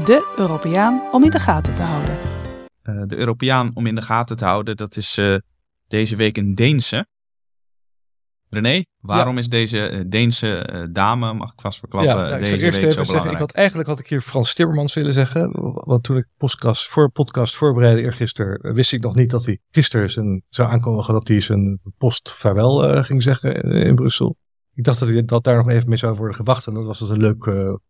De 0.04 0.34
Europeaan 0.36 1.02
om 1.12 1.24
in 1.24 1.30
de 1.30 1.40
gaten 1.40 1.74
te 1.74 1.82
houden. 1.82 2.18
Eh, 2.82 3.02
de 3.06 3.16
Europeaan 3.16 3.70
om 3.74 3.86
in 3.86 3.94
de 3.94 4.02
gaten 4.02 4.36
te 4.36 4.44
houden, 4.44 4.76
dat 4.76 4.96
is 4.96 5.18
eh, 5.18 5.34
deze 5.88 6.16
week 6.16 6.36
een 6.36 6.54
Deense. 6.54 7.06
René, 8.50 8.84
waarom 9.00 9.38
is 9.38 9.48
deze 9.48 9.86
eh, 9.86 10.00
Deense 10.06 10.56
eh, 10.56 10.82
dame, 10.90 11.32
mag 11.32 11.52
ik 11.52 11.60
vast 11.60 11.78
verklappen, 11.78 12.14
nou, 12.16 12.32
ik 12.32 12.38
deze 12.38 12.52
eerst 12.52 12.62
week 12.62 12.72
even 12.74 12.80
zo 12.80 12.90
zeggen, 12.90 13.06
belangrijk? 13.06 13.34
ik 13.34 13.40
had, 13.40 13.50
eigenlijk 13.52 13.88
had 13.88 13.98
ik 13.98 14.06
hier 14.06 14.20
Frans 14.20 14.54
Timmermans 14.54 14.94
willen 14.94 15.12
zeggen. 15.12 15.50
Want 15.74 16.02
toen 16.02 16.16
ik 16.16 16.26
podcast 16.36 16.88
voor 16.88 17.10
podcast 17.10 17.56
voorbereidde 17.56 18.02
eergisteren, 18.02 18.58
eh, 18.58 18.72
wist 18.72 18.92
ik 18.92 19.02
nog 19.02 19.14
niet 19.14 19.30
dat 19.30 19.44
hij 19.44 19.58
gisteren 19.70 20.10
zijn, 20.10 20.42
zou 20.48 20.70
aankondigen 20.70 21.14
dat 21.14 21.28
hij 21.28 21.40
zijn 21.40 21.80
post 21.98 22.32
vaarwel 22.32 23.02
ging 23.02 23.22
zeggen 23.22 23.54
in 23.62 23.94
Brussel. 23.94 24.36
Ik 24.74 24.84
dacht 24.84 24.98
dat, 24.98 25.08
hij, 25.08 25.24
dat 25.24 25.44
daar 25.44 25.56
nog 25.56 25.68
even 25.70 25.88
mee 25.88 25.98
zou 25.98 26.16
worden 26.16 26.36
gewacht. 26.36 26.66
En 26.66 26.74
dat 26.74 26.84
was 26.86 26.98
dus 26.98 27.08
een 27.08 27.20
leuke, 27.20 27.80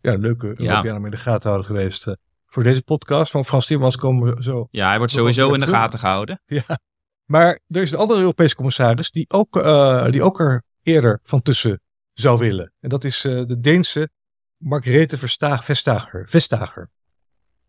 ja, 0.00 0.12
een 0.12 0.20
leuke 0.20 0.54
Ja. 0.56 0.68
Europeaan 0.68 0.96
om 0.96 1.04
in 1.04 1.10
de 1.10 1.16
gaten 1.16 1.40
te 1.40 1.48
houden 1.48 1.66
geweest 1.66 2.06
voor 2.46 2.62
deze 2.62 2.82
podcast. 2.82 3.30
Van 3.30 3.44
Frans 3.44 3.66
Timmermans 3.66 3.96
komen 3.96 4.34
we 4.34 4.42
zo 4.42 4.68
Ja, 4.70 4.88
hij 4.88 4.98
wordt 4.98 5.12
sowieso 5.12 5.46
in 5.46 5.58
de 5.58 5.64
terug. 5.64 5.80
gaten 5.80 5.98
gehouden. 5.98 6.42
Maar 7.30 7.60
er 7.68 7.82
is 7.82 7.92
een 7.92 7.98
andere 7.98 8.20
Europese 8.20 8.54
commissaris 8.54 9.10
die 9.10 9.24
ook, 9.28 9.56
eh, 9.56 10.10
die 10.10 10.22
ook 10.22 10.40
er 10.40 10.62
eerder 10.82 11.20
van 11.22 11.42
tussen 11.42 11.80
zou 12.12 12.38
willen. 12.38 12.72
En 12.80 12.88
dat 12.88 13.04
is 13.04 13.24
eh, 13.24 13.42
de 13.46 13.60
Deense 13.60 14.08
Margrethe 14.56 15.16
Verstaag, 15.18 15.64
Vestager. 15.64 16.28
Vestager. 16.28 16.90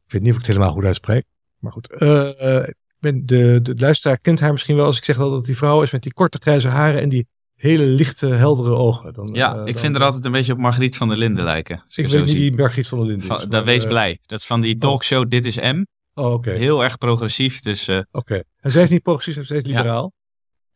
Ik 0.06 0.12
weet 0.12 0.22
niet 0.22 0.32
of 0.32 0.38
ik 0.40 0.46
het 0.46 0.54
helemaal 0.56 0.74
goed 0.74 0.86
uitspreek. 0.86 1.26
Maar 1.60 1.72
goed. 1.72 1.92
eh, 1.92 2.64
ben 3.00 3.26
de, 3.26 3.60
de 3.62 3.74
luisteraar 3.78 4.20
kent 4.20 4.40
haar 4.40 4.52
misschien 4.52 4.76
wel 4.76 4.86
als 4.86 4.98
ik 4.98 5.06
zeg 5.06 5.18
dat 5.18 5.32
het 5.32 5.46
die 5.46 5.58
vrouw 5.58 5.82
is 5.82 5.92
met 5.92 6.04
die 6.04 6.14
korte 6.14 6.38
grijze 6.42 6.68
haren 6.68 7.02
en 7.02 7.10
die 7.10 7.28
hele 7.56 7.84
lichte, 7.86 8.28
heldere 8.28 8.76
ogen. 8.76 9.14
Dan, 9.14 9.30
Ja, 9.34 9.60
ik 9.60 9.66
dan- 9.66 9.78
vind 9.78 9.96
er 9.96 10.04
altijd 10.04 10.26
een 10.26 10.32
beetje 10.32 10.54
op 10.54 10.60
Margriet 10.60 10.98
van 10.98 11.08
der 11.08 11.18
Linden 11.18 11.44
lijken. 11.44 11.84
Ik 11.96 12.08
weet 12.08 12.26
niet 12.26 12.34
wie 12.34 12.56
Margriet 12.56 12.88
van 12.88 12.98
der 12.98 13.08
Linden 13.08 13.38
is. 13.38 13.46
Daar 13.46 13.64
wees 13.64 13.86
blij. 13.86 14.20
Dat 14.26 14.40
is 14.40 14.46
van 14.46 14.62
die 14.62 14.78
talkshow 14.78 15.30
Dit 15.30 15.46
is 15.46 15.56
M. 15.56 15.84
Oh, 16.14 16.34
oké. 16.34 16.52
Heel 16.52 16.84
erg 16.84 16.98
progressief. 16.98 17.62
Dus 17.62 17.88
eh, 17.88 18.00
Oké. 18.12 18.44
En 18.60 18.72
zij 18.72 18.84
is 18.84 18.90
niet 18.90 19.02
progressief, 19.02 19.46
zij 19.46 19.58
is 19.58 19.64
liberaal. 19.66 20.14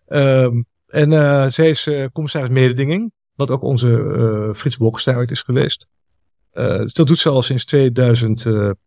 Ehm, 0.05 0.61
en 0.87 1.13
eh, 1.13 1.45
zij 1.47 1.69
is 1.69 1.87
eh, 1.87 2.05
commissaris 2.13 2.49
mededinging, 2.49 3.11
wat 3.33 3.51
ook 3.51 3.61
onze 3.61 4.51
Frits 4.55 4.77
Bolkestein 4.77 5.27
is 5.27 5.41
geweest. 5.41 5.87
Dus 6.51 6.93
dat 6.93 7.07
doet 7.07 7.19
ze 7.19 7.29
al 7.29 7.41
sinds 7.41 7.65
2014. 7.65 8.77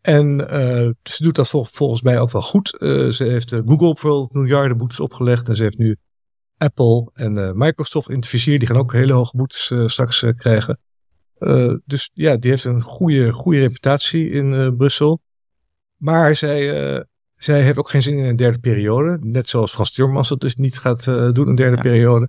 En 0.00 0.48
eh, 0.48 0.90
ze 1.02 1.22
doet 1.22 1.34
dat 1.34 1.48
vol- 1.48 1.64
volgens 1.64 2.02
mij 2.02 2.20
ook 2.20 2.30
wel 2.30 2.42
goed. 2.42 2.68
Ze 3.14 3.24
heeft 3.24 3.50
Google 3.54 3.92
bijvoorbeeld 3.92 4.32
miljarden 4.32 4.76
boetes 4.76 5.00
opgelegd. 5.00 5.48
En 5.48 5.56
ze 5.56 5.62
heeft 5.62 5.78
nu 5.78 5.96
Apple 6.56 7.10
en 7.14 7.58
Microsoft 7.58 8.08
in 8.08 8.16
het 8.16 8.26
vizier. 8.26 8.58
Die 8.58 8.68
gaan 8.68 8.76
ook 8.76 8.92
hele 8.92 9.12
hoge 9.12 9.36
boetes 9.36 9.72
straks 9.86 10.24
krijgen. 10.36 10.78
Eh, 11.40 11.74
dus 11.84 12.10
ja, 12.12 12.36
die 12.36 12.50
heeft 12.50 12.64
een 12.64 12.82
goede, 12.82 13.32
goede 13.32 13.60
reputatie 13.60 14.30
in 14.30 14.54
eh, 14.54 14.68
Brussel. 14.76 15.20
Maar 15.96 16.36
zij, 16.36 16.94
eh, 16.96 17.04
zij 17.36 17.62
heeft 17.62 17.78
ook 17.78 17.90
geen 17.90 18.02
zin 18.02 18.18
in 18.18 18.24
een 18.24 18.36
derde 18.36 18.58
periode. 18.58 19.18
Net 19.20 19.48
zoals 19.48 19.72
Frans 19.72 19.92
Timmermans 19.92 20.28
dat 20.28 20.40
dus 20.40 20.54
niet 20.54 20.78
gaat 20.78 21.04
doen, 21.04 21.48
een 21.48 21.54
derde 21.54 21.76
Ja. 21.76 21.82
periode. 21.82 22.28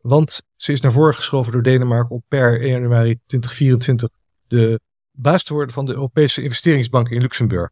Want 0.00 0.42
ze 0.56 0.72
is 0.72 0.80
naar 0.80 0.92
voren 0.92 1.14
geschoven 1.14 1.52
door 1.52 1.62
Denemarken 1.62 2.10
om 2.10 2.22
per 2.28 2.60
1 2.60 2.68
januari 2.68 3.18
2024 3.26 4.08
de 4.46 4.80
baas 5.12 5.42
te 5.42 5.52
worden 5.52 5.72
van 5.74 5.84
de 5.86 5.92
Europese 5.92 6.42
investeringsbank 6.42 7.08
in 7.08 7.20
Luxemburg. 7.20 7.70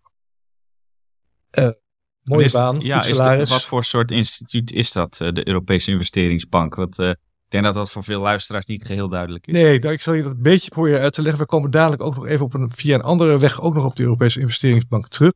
Mooie 2.23 2.45
is- 2.45 2.53
baan, 2.53 2.81
Ja, 2.81 3.05
is 3.05 3.19
wat 3.51 3.65
voor 3.67 3.85
soort 3.85 4.11
instituut 4.11 4.73
is 4.73 4.93
dat, 4.93 5.17
de 5.17 5.49
Europese 5.49 5.91
investeringsbank? 5.91 6.75
Want 6.75 6.99
eh, 6.99 7.11
ik 7.47 7.53
denk 7.53 7.65
dat 7.65 7.75
dat 7.75 7.91
voor 7.91 8.05
veel 8.05 8.21
luisteraars 8.21 8.65
niet 8.65 8.87
geheel 8.87 9.09
duidelijk 9.09 9.47
is. 9.47 9.53
Nee, 9.53 9.79
ik 9.79 10.01
zal 10.01 10.15
je 10.15 10.23
dat 10.23 10.33
een 10.33 10.43
beetje 10.43 10.71
proberen 10.71 11.01
uit 11.01 11.13
te 11.13 11.23
leggen. 11.23 11.41
We 11.41 11.47
komen 11.47 11.71
dadelijk 11.71 12.03
ook 12.03 12.15
nog 12.15 12.27
even 12.27 12.45
op 12.45 12.55
een, 12.55 12.71
via 12.75 12.95
een 12.95 13.03
andere 13.03 13.39
weg 13.39 13.61
ook 13.61 13.75
nog 13.75 13.85
op 13.85 13.97
de 13.97 14.03
Europese 14.03 14.41
investeringsbank 14.41 15.09
terug. 15.09 15.33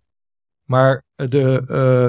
Maar 0.65 1.05
eh, 1.15 1.29
de, 1.29 1.63
eh, 1.67 2.07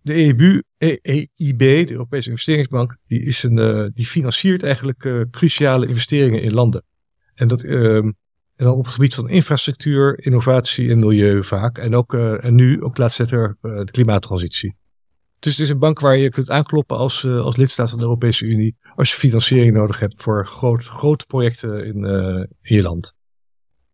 de 0.00 0.12
EIB, 0.12 0.62
EIB, 1.02 1.58
de 1.86 1.92
Europese 1.92 2.28
investeringsbank, 2.28 2.96
die, 3.06 3.22
is 3.22 3.42
een, 3.42 3.58
eh, 3.58 3.86
die 3.94 4.06
financiert 4.06 4.62
eigenlijk 4.62 5.26
cruciale 5.30 5.86
investeringen 5.86 6.42
in 6.42 6.52
landen. 6.52 6.84
En, 7.34 7.48
dat, 7.48 7.62
ehm, 7.62 8.06
en 8.56 8.64
dan 8.64 8.74
op 8.74 8.84
het 8.84 8.94
gebied 8.94 9.14
van 9.14 9.28
infrastructuur, 9.28 10.24
innovatie 10.24 10.90
en 10.90 10.98
milieu 10.98 11.44
vaak. 11.44 11.78
En, 11.78 11.94
ook, 11.94 12.14
en 12.14 12.54
nu 12.54 12.82
ook 12.82 12.98
laatst 12.98 13.16
zetten 13.16 13.58
de 13.60 13.88
klimaattransitie. 13.90 14.76
Dus 15.42 15.52
het 15.52 15.60
is 15.60 15.68
een 15.68 15.78
bank 15.78 16.00
waar 16.00 16.16
je 16.16 16.30
kunt 16.30 16.50
aankloppen 16.50 16.96
als, 16.96 17.22
uh, 17.22 17.40
als 17.40 17.56
lidstaat 17.56 17.90
van 17.90 17.98
de 17.98 18.04
Europese 18.04 18.44
Unie. 18.44 18.76
Als 18.94 19.10
je 19.10 19.16
financiering 19.16 19.76
nodig 19.76 19.98
hebt 19.98 20.22
voor 20.22 20.46
groot, 20.46 20.84
grote 20.84 21.26
projecten 21.26 21.86
in, 21.86 22.04
uh, 22.04 22.36
in 22.36 22.76
je 22.76 22.82
land. 22.82 23.14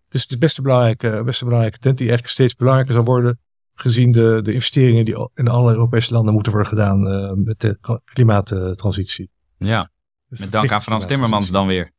Dus 0.08 0.22
het 0.22 0.30
is 0.30 0.38
best 0.38 0.56
een 0.56 0.62
belangrijke, 0.62 1.22
best 1.24 1.40
een 1.40 1.46
belangrijke 1.46 1.78
tent 1.78 1.98
die 1.98 2.06
eigenlijk 2.06 2.36
steeds 2.36 2.54
belangrijker 2.54 2.94
zal 2.94 3.04
worden. 3.04 3.40
Gezien 3.74 4.12
de, 4.12 4.40
de 4.42 4.52
investeringen 4.52 5.04
die 5.04 5.30
in 5.34 5.48
alle 5.48 5.72
Europese 5.72 6.12
landen 6.12 6.32
moeten 6.32 6.52
worden 6.52 6.70
gedaan 6.70 7.06
uh, 7.06 7.32
met 7.32 7.60
de 7.60 8.00
klimaattransitie. 8.04 9.30
Ja, 9.58 9.90
Dus 10.28 10.38
met 10.38 10.52
dank 10.52 10.72
aan 10.72 10.82
Frans 10.82 11.06
Timmermans 11.06 11.50
dan 11.50 11.66
weer. 11.66 11.92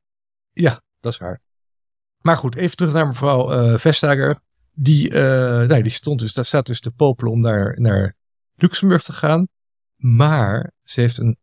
Ja, 0.51 0.81
dat 0.99 1.13
is 1.13 1.19
waar. 1.19 1.41
Maar 2.21 2.37
goed, 2.37 2.55
even 2.55 2.75
terug 2.75 2.93
naar 2.93 3.07
mevrouw 3.07 3.77
Vestager. 3.77 4.39
Die, 4.73 5.11
nee, 5.11 5.83
die 5.83 5.91
stond 5.91 6.19
dus, 6.19 6.33
daar 6.33 6.45
staat 6.45 6.65
dus 6.65 6.79
te 6.79 6.91
popelen 6.91 7.31
om 7.31 7.39
naar, 7.39 7.75
naar 7.79 8.17
Luxemburg 8.61 9.03
te 9.03 9.13
gaan. 9.13 9.47
Maar 9.95 10.71
ze 10.83 11.01
heeft 11.01 11.17
een 11.17 11.37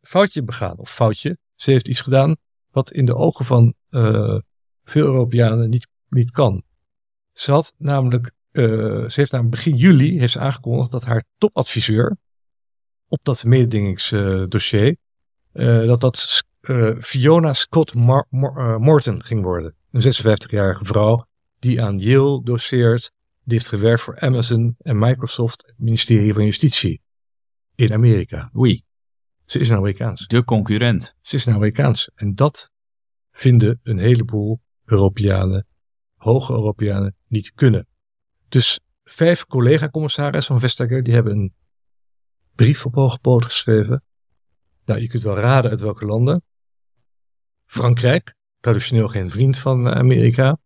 foutje 0.00 0.42
begaan. 0.42 0.76
Of 0.76 0.94
foutje. 0.94 1.38
Ze 1.54 1.70
heeft 1.70 1.88
iets 1.88 2.00
gedaan 2.00 2.36
wat 2.70 2.92
in 2.92 3.04
de 3.04 3.14
ogen 3.14 3.44
van 3.44 3.74
uh, 3.90 4.38
veel 4.84 5.06
Europeanen 5.06 5.70
niet, 5.70 5.88
niet 6.08 6.30
kan. 6.30 6.62
Ze 7.32 7.50
had 7.50 7.72
namelijk, 7.76 8.30
uh, 8.52 8.64
ze 9.08 9.20
heeft 9.20 9.32
namelijk 9.32 9.56
begin 9.56 9.76
juli 9.76 10.18
heeft 10.18 10.32
ze 10.32 10.38
aangekondigd 10.38 10.90
dat 10.90 11.04
haar 11.04 11.24
topadviseur 11.38 12.16
op 13.08 13.18
dat 13.22 13.44
mededingingsdossier, 13.44 14.96
uh, 15.52 15.86
dat 15.86 16.00
dat 16.00 16.42
Fiona 17.00 17.52
Scott 17.52 17.94
Morton 18.78 19.24
ging 19.24 19.42
worden. 19.42 19.74
Een 19.90 20.02
56-jarige 20.02 20.84
vrouw 20.84 21.26
die 21.58 21.82
aan 21.82 21.98
Yale 21.98 22.42
doseert. 22.42 23.12
Die 23.48 23.56
heeft 23.56 23.68
gewerkt 23.68 24.02
voor 24.02 24.20
Amazon 24.20 24.74
en 24.78 24.98
Microsoft, 24.98 25.66
het 25.66 25.78
ministerie 25.78 26.32
van 26.32 26.44
Justitie 26.44 27.02
in 27.74 27.92
Amerika. 27.92 28.50
Oei. 28.56 28.84
Ze 29.44 29.58
is 29.58 29.68
een 29.68 29.76
Amerikaans. 29.76 30.26
De 30.26 30.44
concurrent. 30.44 31.14
Ze 31.20 31.36
is 31.36 31.46
een 31.46 31.54
Amerikaans. 31.54 32.10
En 32.14 32.34
dat 32.34 32.70
vinden 33.30 33.80
een 33.82 33.98
heleboel 33.98 34.60
Europeanen, 34.84 35.66
hoge 36.16 36.52
Europeanen, 36.52 37.16
niet 37.26 37.52
kunnen. 37.54 37.88
Dus 38.48 38.80
vijf 39.04 39.46
collega-commissarissen 39.46 40.52
van 40.54 40.60
Vestager, 40.60 41.02
die 41.02 41.14
hebben 41.14 41.32
een 41.32 41.54
brief 42.54 42.86
op 42.86 42.94
hoge 42.94 43.18
poot 43.18 43.44
geschreven. 43.44 44.04
Nou, 44.84 45.00
je 45.00 45.08
kunt 45.08 45.22
wel 45.22 45.36
raden 45.36 45.70
uit 45.70 45.80
welke 45.80 46.04
landen. 46.04 46.42
Frankrijk, 47.66 48.34
traditioneel 48.60 49.08
geen 49.08 49.30
vriend 49.30 49.58
van 49.58 49.88
Amerika. 49.88 50.58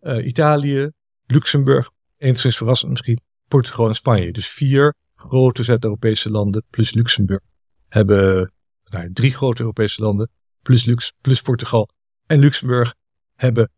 Uh, 0.00 0.26
Italië, 0.26 0.90
Luxemburg, 1.26 1.94
enigszins 2.16 2.56
verrassend 2.56 2.90
misschien, 2.90 3.20
Portugal 3.48 3.88
en 3.88 3.94
Spanje. 3.94 4.32
Dus 4.32 4.48
vier 4.48 4.94
grote 5.14 5.62
Zuid-Europese 5.62 6.30
landen 6.30 6.64
plus 6.70 6.94
Luxemburg 6.94 7.40
hebben, 7.88 8.52
nou, 8.84 9.12
drie 9.12 9.32
grote 9.32 9.60
Europese 9.60 10.02
landen 10.02 10.30
plus, 10.62 10.84
Lux, 10.84 11.12
plus 11.20 11.40
Portugal 11.40 11.88
en 12.26 12.38
Luxemburg 12.38 12.94
hebben 13.34 13.70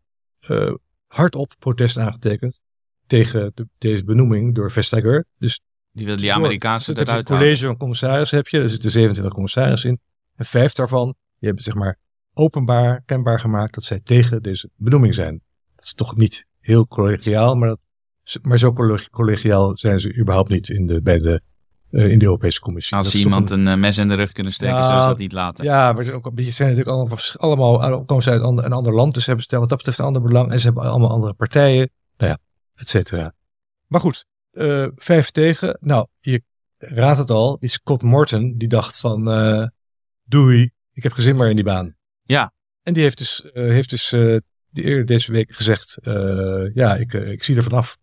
uh, 0.49 0.73
hardop 1.07 1.53
protest 1.59 1.97
aangetekend 1.97 2.59
tegen 3.07 3.51
de, 3.53 3.67
deze 3.77 4.03
benoeming 4.03 4.55
door 4.55 4.71
Vestager. 4.71 5.25
Dus 5.37 5.61
die 5.91 6.05
wil 6.05 6.15
die 6.15 6.33
Amerikaanse 6.33 6.93
door, 6.93 7.03
eruit 7.03 7.27
Het 7.27 7.37
college 7.37 7.65
van 7.65 7.77
commissarissen 7.77 8.37
heb 8.37 8.47
je, 8.47 8.61
er 8.61 8.69
zitten 8.69 8.91
27 8.91 9.33
commissarissen 9.33 9.89
in. 9.89 9.99
En 10.35 10.45
vijf 10.45 10.73
daarvan, 10.73 11.05
die 11.05 11.47
hebben 11.47 11.63
zeg 11.63 11.73
maar 11.73 11.97
openbaar, 12.33 13.01
kenbaar 13.05 13.39
gemaakt 13.39 13.73
dat 13.73 13.83
zij 13.83 13.99
tegen 13.99 14.41
deze 14.41 14.69
benoeming 14.75 15.13
zijn. 15.13 15.41
Dat 15.75 15.85
is 15.85 15.93
toch 15.93 16.15
niet 16.15 16.45
heel 16.59 16.87
collegiaal, 16.87 17.55
maar, 17.55 17.69
dat, 17.69 17.85
maar 18.41 18.57
zo 18.57 18.73
collegiaal 19.11 19.77
zijn 19.77 19.99
ze 19.99 20.17
überhaupt 20.17 20.49
niet 20.49 20.69
in 20.69 20.85
de, 20.85 21.01
bij 21.01 21.19
de, 21.19 21.41
uh, 21.91 22.11
in 22.11 22.19
de 22.19 22.25
Europese 22.25 22.59
Commissie. 22.59 22.97
Als 22.97 23.11
ze 23.11 23.17
iemand 23.17 23.49
een, 23.49 23.59
een, 23.59 23.73
eh, 23.73 23.79
mes 23.79 23.97
in 23.97 24.07
de 24.07 24.15
rug 24.15 24.31
kunnen 24.31 24.53
steken, 24.53 24.75
ja, 24.75 24.83
zullen 24.83 25.01
ze 25.01 25.07
dat 25.07 25.17
niet 25.17 25.31
laten. 25.31 25.65
Ja, 25.65 25.93
maar 25.93 26.13
ook 26.13 26.33
beetje, 26.33 26.51
zijn 26.51 26.69
natuurlijk 26.69 26.97
allemaal, 26.97 27.17
allemaal 27.35 27.83
eh, 27.83 28.05
komen 28.05 28.23
ze 28.23 28.29
uit 28.29 28.41
ander, 28.41 28.65
een 28.65 28.73
ander 28.73 28.93
land, 28.93 29.13
dus 29.13 29.25
hebben 29.25 29.45
ze 29.47 29.59
wat 29.59 29.69
dat 29.69 29.77
betreft 29.77 29.99
een 29.99 30.05
ander 30.05 30.21
belang. 30.21 30.51
En 30.51 30.59
ze 30.59 30.65
hebben 30.65 30.83
allemaal 30.83 31.09
andere 31.09 31.33
partijen, 31.33 31.89
nou 32.17 32.31
ja, 32.31 32.37
et 32.75 32.89
cetera. 32.89 33.33
Maar 33.87 34.01
goed, 34.01 34.25
uh, 34.51 34.87
vijf 34.95 35.29
tegen. 35.29 35.77
Nou, 35.81 36.07
je 36.19 36.43
raadt 36.77 37.19
het 37.19 37.29
al, 37.29 37.57
die 37.59 37.69
Scott 37.69 38.03
Morton, 38.03 38.57
die 38.57 38.67
dacht 38.67 38.99
van, 38.99 39.29
uh, 39.29 39.67
doei, 40.23 40.71
ik 40.93 41.03
heb 41.03 41.11
geen 41.11 41.23
zin 41.23 41.35
meer 41.35 41.49
in 41.49 41.55
die 41.55 41.65
baan. 41.65 41.95
Ja. 42.23 42.53
En 42.83 42.93
die 42.93 43.03
heeft 43.03 43.17
dus, 43.17 43.49
heeft 43.53 43.89
dus 43.89 44.09
die 44.69 44.83
eerder 44.83 45.05
deze 45.05 45.31
week 45.31 45.55
gezegd, 45.55 45.97
ja, 46.73 46.95
ik, 46.95 47.13
ik 47.13 47.43
zie 47.43 47.55
er 47.55 47.63
vanaf. 47.63 47.97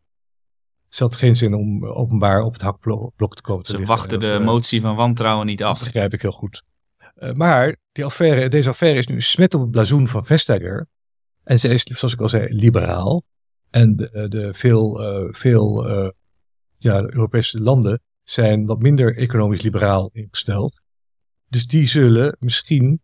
Ze 0.88 1.02
had 1.02 1.16
geen 1.16 1.36
zin 1.36 1.54
om 1.54 1.86
openbaar 1.86 2.42
op 2.42 2.52
het 2.52 2.62
hakblok 2.62 3.34
te 3.34 3.42
komen. 3.42 3.64
Te 3.64 3.70
Ze 3.70 3.84
wachten 3.84 4.20
de 4.20 4.38
motie 4.38 4.80
van 4.80 4.96
wantrouwen 4.96 5.46
niet 5.46 5.62
af. 5.62 5.78
Dat 5.78 5.84
begrijp 5.84 6.12
ik 6.12 6.22
heel 6.22 6.32
goed. 6.32 6.62
maar 7.34 7.76
die 7.92 8.04
affaire, 8.04 8.48
deze 8.48 8.68
affaire 8.68 8.98
is 8.98 9.06
nu 9.06 9.14
een 9.14 9.22
smet 9.22 9.54
op 9.54 9.60
het 9.60 9.70
blazoen 9.70 10.08
van 10.08 10.26
Vestager. 10.26 10.86
En 11.44 11.60
zij 11.60 11.70
is, 11.70 11.82
zoals 11.82 12.14
ik 12.14 12.20
al 12.20 12.28
zei, 12.28 12.54
liberaal. 12.54 13.22
En 13.70 13.96
de, 13.96 14.26
de 14.28 14.54
veel, 14.54 15.00
veel 15.30 15.86
ja, 16.76 17.02
de 17.02 17.14
Europese 17.14 17.60
landen 17.60 18.00
zijn 18.22 18.66
wat 18.66 18.82
minder 18.82 19.16
economisch 19.16 19.62
liberaal 19.62 20.10
ingesteld. 20.12 20.80
Dus 21.48 21.66
die 21.66 21.86
zullen 21.86 22.36
misschien, 22.40 23.02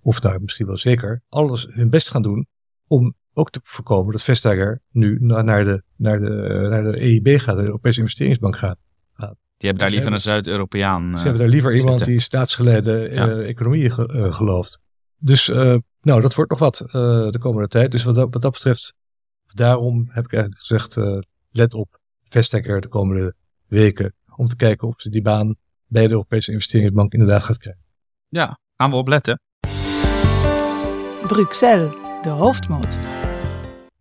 of 0.00 0.22
nou 0.22 0.40
misschien 0.40 0.66
wel 0.66 0.76
zeker, 0.76 1.22
alles 1.28 1.66
hun 1.70 1.90
best 1.90 2.10
gaan 2.10 2.22
doen 2.22 2.46
om 2.86 3.14
ook 3.34 3.50
te 3.50 3.60
voorkomen 3.62 4.12
dat 4.12 4.22
Vestager 4.22 4.80
nu 4.90 5.16
naar 5.20 5.64
de, 5.64 5.82
naar 5.96 6.20
de, 6.20 6.66
naar 6.70 6.82
de 6.82 6.98
EIB 6.98 7.40
gaat, 7.40 7.56
de 7.56 7.62
Europese 7.62 8.00
Investeringsbank 8.00 8.56
gaat. 8.56 8.78
Die 9.56 9.72
hebben 9.72 9.88
daar 9.88 9.98
liever 9.98 10.12
een 10.12 10.20
Zuid-Europeaan. 10.20 11.18
Ze 11.18 11.22
hebben 11.22 11.42
daar 11.42 11.50
liever 11.50 11.76
iemand 11.76 12.04
die 12.04 12.20
staatsgeleide 12.20 13.08
ja. 13.12 13.28
uh, 13.28 13.48
economie 13.48 13.90
gelooft. 14.32 14.78
Dus 15.16 15.48
nou, 16.00 16.20
dat 16.20 16.34
wordt 16.34 16.50
nog 16.50 16.58
wat 16.58 16.76
de 17.32 17.38
komende 17.38 17.68
tijd. 17.68 17.92
Dus 17.92 18.04
wat 18.04 18.14
dat, 18.14 18.28
wat 18.30 18.42
dat 18.42 18.52
betreft 18.52 18.94
daarom 19.54 20.06
heb 20.10 20.24
ik 20.24 20.32
eigenlijk 20.32 20.60
gezegd, 20.60 20.96
uh, 20.96 21.18
let 21.50 21.74
op 21.74 22.00
Vestager 22.22 22.80
de 22.80 22.88
komende 22.88 23.34
weken. 23.66 24.14
Om 24.36 24.48
te 24.48 24.56
kijken 24.56 24.88
of 24.88 24.94
ze 25.00 25.10
die 25.10 25.22
baan 25.22 25.56
bij 25.86 26.06
de 26.06 26.12
Europese 26.12 26.52
investeringsbank 26.52 27.12
inderdaad 27.12 27.44
gaat 27.44 27.58
krijgen. 27.58 27.82
Ja, 28.28 28.58
gaan 28.76 28.90
we 28.90 28.96
opletten. 28.96 29.40
Bruxelles, 31.26 31.94
de 32.22 32.28
hoofdmoot. 32.28 32.98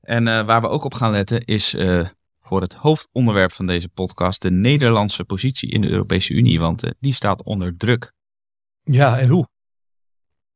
En 0.03 0.27
uh, 0.27 0.45
waar 0.45 0.61
we 0.61 0.67
ook 0.67 0.83
op 0.83 0.93
gaan 0.93 1.11
letten 1.11 1.45
is 1.45 1.73
uh, 1.73 2.07
voor 2.39 2.61
het 2.61 2.73
hoofdonderwerp 2.73 3.51
van 3.51 3.65
deze 3.65 3.89
podcast 3.89 4.41
de 4.41 4.51
Nederlandse 4.51 5.23
positie 5.23 5.71
in 5.71 5.81
de 5.81 5.89
Europese 5.89 6.33
Unie. 6.33 6.59
Want 6.59 6.83
uh, 6.83 6.91
die 6.99 7.13
staat 7.13 7.43
onder 7.43 7.77
druk. 7.77 8.13
Ja, 8.83 9.19
en 9.19 9.29
hoe? 9.29 9.47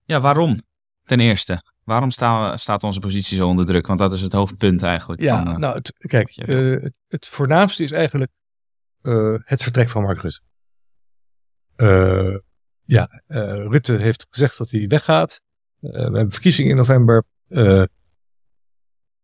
Ja, 0.03 0.21
waarom? 0.21 0.61
Ten 1.03 1.19
eerste, 1.19 1.63
Waarom 1.83 2.11
staan, 2.11 2.59
staat 2.59 2.83
onze 2.83 2.99
positie 2.99 3.37
zo 3.37 3.47
onder 3.47 3.65
druk? 3.65 3.87
Want 3.87 3.99
dat 3.99 4.13
is 4.13 4.21
het 4.21 4.33
hoofdpunt 4.33 4.83
eigenlijk. 4.83 5.21
Ja, 5.21 5.43
van, 5.43 5.59
nou, 5.59 5.75
het, 5.75 5.93
kijk, 5.97 6.31
het, 6.35 6.93
het, 7.07 7.27
voornaamste 7.27 7.83
is 7.83 7.91
eigenlijk 7.91 8.31
het 9.43 9.63
vertrek 9.63 9.89
van 9.89 10.01
Mark 10.01 10.21
Rutte. 10.21 10.41
ja, 12.83 13.21
Rutte 13.67 13.93
heeft 13.93 14.25
gezegd 14.29 14.57
dat 14.57 14.69
hij 14.69 14.87
weggaat. 14.87 15.41
we 15.79 15.99
hebben 15.99 16.31
verkiezingen 16.31 16.71
in 16.71 16.77
november. 16.77 17.23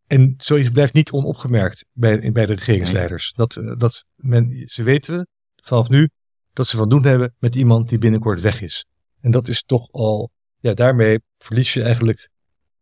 En 0.07 0.33
zoiets 0.37 0.69
blijft 0.69 0.93
niet 0.93 1.11
onopgemerkt 1.11 1.85
bij, 1.91 2.31
bij 2.31 2.45
de 2.45 2.53
regeringsleiders. 2.53 3.33
Nee. 3.35 3.47
Dat, 3.47 3.79
dat 3.79 4.05
men, 4.15 4.63
ze 4.65 4.83
weten 4.83 5.27
vanaf 5.55 5.89
nu 5.89 6.09
dat 6.53 6.67
ze 6.67 6.77
van 6.77 6.89
doen 6.89 7.03
hebben 7.03 7.35
met 7.39 7.55
iemand 7.55 7.89
die 7.89 7.97
binnenkort 7.97 8.41
weg 8.41 8.61
is. 8.61 8.85
En 9.21 9.31
dat 9.31 9.47
is 9.47 9.63
toch 9.63 9.91
al, 9.91 10.31
ja, 10.59 10.73
daarmee 10.73 11.19
verlies 11.37 11.73
je 11.73 11.83
eigenlijk 11.83 12.29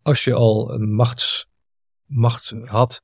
als 0.01 0.23
je 0.23 0.33
al 0.33 0.73
een 0.73 0.93
macht 2.05 2.53
had, 2.63 3.01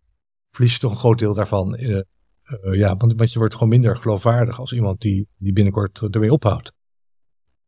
verlies 0.51 0.73
je 0.73 0.79
toch 0.79 0.91
een 0.91 0.97
groot 0.97 1.19
deel 1.19 1.33
daarvan. 1.33 1.79
Uh, 1.79 1.89
uh, 1.89 2.03
ja, 2.75 2.95
want, 2.95 3.13
want 3.15 3.31
je 3.31 3.39
wordt 3.39 3.53
gewoon 3.53 3.69
minder 3.69 3.97
geloofwaardig 3.97 4.59
als 4.59 4.71
iemand 4.71 5.01
die, 5.01 5.27
die 5.37 5.53
binnenkort 5.53 6.01
ermee 6.01 6.33
ophoudt. 6.33 6.71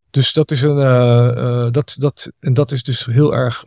Dus 0.09 0.33
dat 0.33 0.51
is 0.51 0.61
een, 0.61 0.77
uh, 0.77 1.69
dat, 1.69 1.95
dat, 1.99 2.31
en 2.39 2.53
dat 2.53 2.71
is 2.71 2.83
dus 2.83 3.05
heel 3.05 3.35
erg 3.35 3.63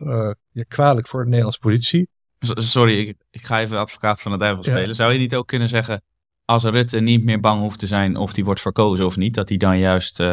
ja, 0.51 0.63
kwalijk 0.67 1.07
voor 1.07 1.19
de 1.19 1.27
Nederlandse 1.29 1.59
politie. 1.59 2.09
Sorry, 2.43 2.99
ik, 2.99 3.15
ik 3.29 3.43
ga 3.43 3.61
even 3.61 3.77
advocaat 3.77 4.21
van 4.21 4.31
de 4.31 4.37
duivel 4.37 4.63
spelen. 4.63 4.87
Ja. 4.87 4.93
Zou 4.93 5.13
je 5.13 5.19
niet 5.19 5.35
ook 5.35 5.47
kunnen 5.47 5.69
zeggen, 5.69 6.01
als 6.45 6.63
Rutte 6.63 6.99
niet 6.99 7.23
meer 7.23 7.39
bang 7.39 7.61
hoeft 7.61 7.79
te 7.79 7.87
zijn 7.87 8.15
of 8.15 8.33
die 8.33 8.45
wordt 8.45 8.61
verkozen 8.61 9.05
of 9.05 9.17
niet, 9.17 9.33
dat 9.33 9.49
hij 9.49 9.57
dan 9.57 9.79
juist 9.79 10.23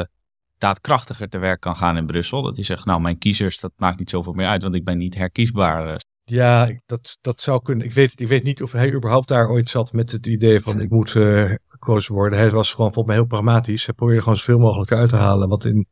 daadkrachtiger 0.59 1.29
te 1.29 1.39
werk 1.39 1.61
kan 1.61 1.77
gaan 1.77 1.97
in 1.97 2.07
Brussel. 2.07 2.43
Dat 2.43 2.57
hij 2.57 2.65
zegt, 2.65 2.85
nou 2.85 3.01
mijn 3.01 3.19
kiezers, 3.19 3.61
dat 3.61 3.73
maakt 3.77 3.99
niet 3.99 4.11
zoveel 4.11 4.33
meer 4.33 4.47
uit, 4.47 4.63
want 4.63 4.75
ik 4.75 4.85
ben 4.85 4.99
niet 4.99 5.15
herkiesbaar. 5.15 6.01
Ja, 6.25 6.71
dat, 6.87 7.19
dat 7.21 7.41
zou 7.41 7.63
kunnen. 7.63 7.87
Ik 7.87 7.93
weet, 7.93 8.21
ik 8.21 8.29
weet 8.29 8.43
niet 8.43 8.63
of 8.63 8.73
hij 8.73 8.93
überhaupt 8.93 9.29
daar 9.29 9.49
ooit 9.49 9.69
zat 9.69 9.93
met 9.93 10.11
het 10.11 10.27
idee 10.27 10.61
van 10.61 10.81
ik 10.81 10.91
moet 10.91 11.15
uh, 11.15 11.55
gekozen 11.69 12.15
worden. 12.15 12.39
Hij 12.39 12.51
was 12.51 12.71
gewoon 12.71 12.93
volgens 12.93 13.07
mij 13.07 13.17
heel 13.17 13.27
pragmatisch. 13.27 13.87
Hij 13.87 13.95
probeerde 13.95 14.23
gewoon 14.23 14.37
zoveel 14.37 14.59
mogelijk 14.59 14.93
uit 14.93 15.09
te 15.09 15.17
halen 15.17 15.49
wat 15.49 15.65
in 15.65 15.87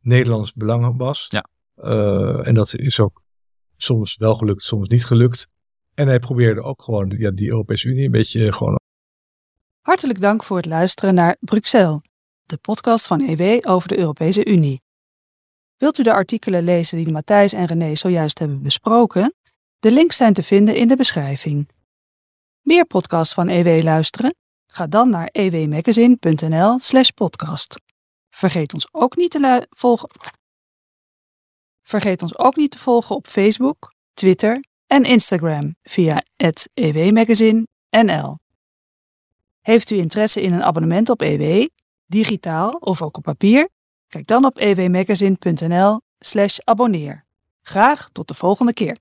Nederlands 0.00 0.52
belang 0.52 0.96
was. 0.96 1.26
Ja. 1.28 1.44
Uh, 1.76 2.46
en 2.46 2.54
dat 2.54 2.74
is 2.74 3.00
ook 3.00 3.22
soms 3.76 4.16
wel 4.16 4.34
gelukt, 4.34 4.62
soms 4.62 4.88
niet 4.88 5.04
gelukt. 5.04 5.48
En 6.00 6.08
hij 6.08 6.18
probeerde 6.18 6.62
ook 6.62 6.82
gewoon 6.82 7.14
ja, 7.18 7.30
die 7.30 7.48
Europese 7.48 7.88
Unie 7.88 8.04
een 8.04 8.10
beetje 8.10 8.52
gewoon. 8.52 8.80
Hartelijk 9.80 10.20
dank 10.20 10.44
voor 10.44 10.56
het 10.56 10.66
luisteren 10.66 11.14
naar 11.14 11.36
Bruxelles 11.40 12.00
de 12.44 12.56
podcast 12.56 13.06
van 13.06 13.28
EW 13.28 13.68
over 13.70 13.88
de 13.88 13.98
Europese 13.98 14.46
Unie. 14.46 14.82
Wilt 15.76 15.98
u 15.98 16.02
de 16.02 16.12
artikelen 16.12 16.64
lezen 16.64 16.98
die 16.98 17.12
Matthijs 17.12 17.52
en 17.52 17.64
René 17.64 17.94
zojuist 17.94 18.38
hebben 18.38 18.62
besproken? 18.62 19.34
De 19.78 19.92
links 19.92 20.16
zijn 20.16 20.32
te 20.32 20.42
vinden 20.42 20.76
in 20.76 20.88
de 20.88 20.96
beschrijving. 20.96 21.68
Meer 22.60 22.86
podcasts 22.86 23.34
van 23.34 23.48
EW 23.48 23.82
luisteren? 23.82 24.34
Ga 24.66 24.86
dan 24.86 25.10
naar 25.10 25.28
ewmagazine.nl/slash 25.32 27.08
podcast. 27.08 27.80
Vergeet 28.30 28.74
ons 28.74 28.88
ook 28.92 29.16
niet 29.16 29.30
te 29.30 29.66
volgen. 29.70 30.10
Vergeet 31.82 32.22
ons 32.22 32.38
ook 32.38 32.56
niet 32.56 32.70
te 32.70 32.78
volgen 32.78 33.16
op 33.16 33.26
Facebook, 33.26 33.94
Twitter 34.14 34.68
en 34.90 35.04
Instagram 35.04 35.76
via 35.82 36.22
het 36.36 36.70
ewmagazine.nl. 36.74 38.38
Heeft 39.60 39.90
u 39.90 39.96
interesse 39.96 40.40
in 40.40 40.52
een 40.52 40.62
abonnement 40.62 41.08
op 41.08 41.22
EW? 41.22 41.66
digitaal 42.06 42.70
of 42.70 43.02
ook 43.02 43.16
op 43.16 43.22
papier? 43.22 43.68
Kijk 44.08 44.26
dan 44.26 44.44
op 44.44 44.58
ewmagazine.nl 44.58 46.00
slash 46.18 46.58
abonneer. 46.64 47.24
Graag 47.62 48.08
tot 48.12 48.28
de 48.28 48.34
volgende 48.34 48.72
keer. 48.72 48.96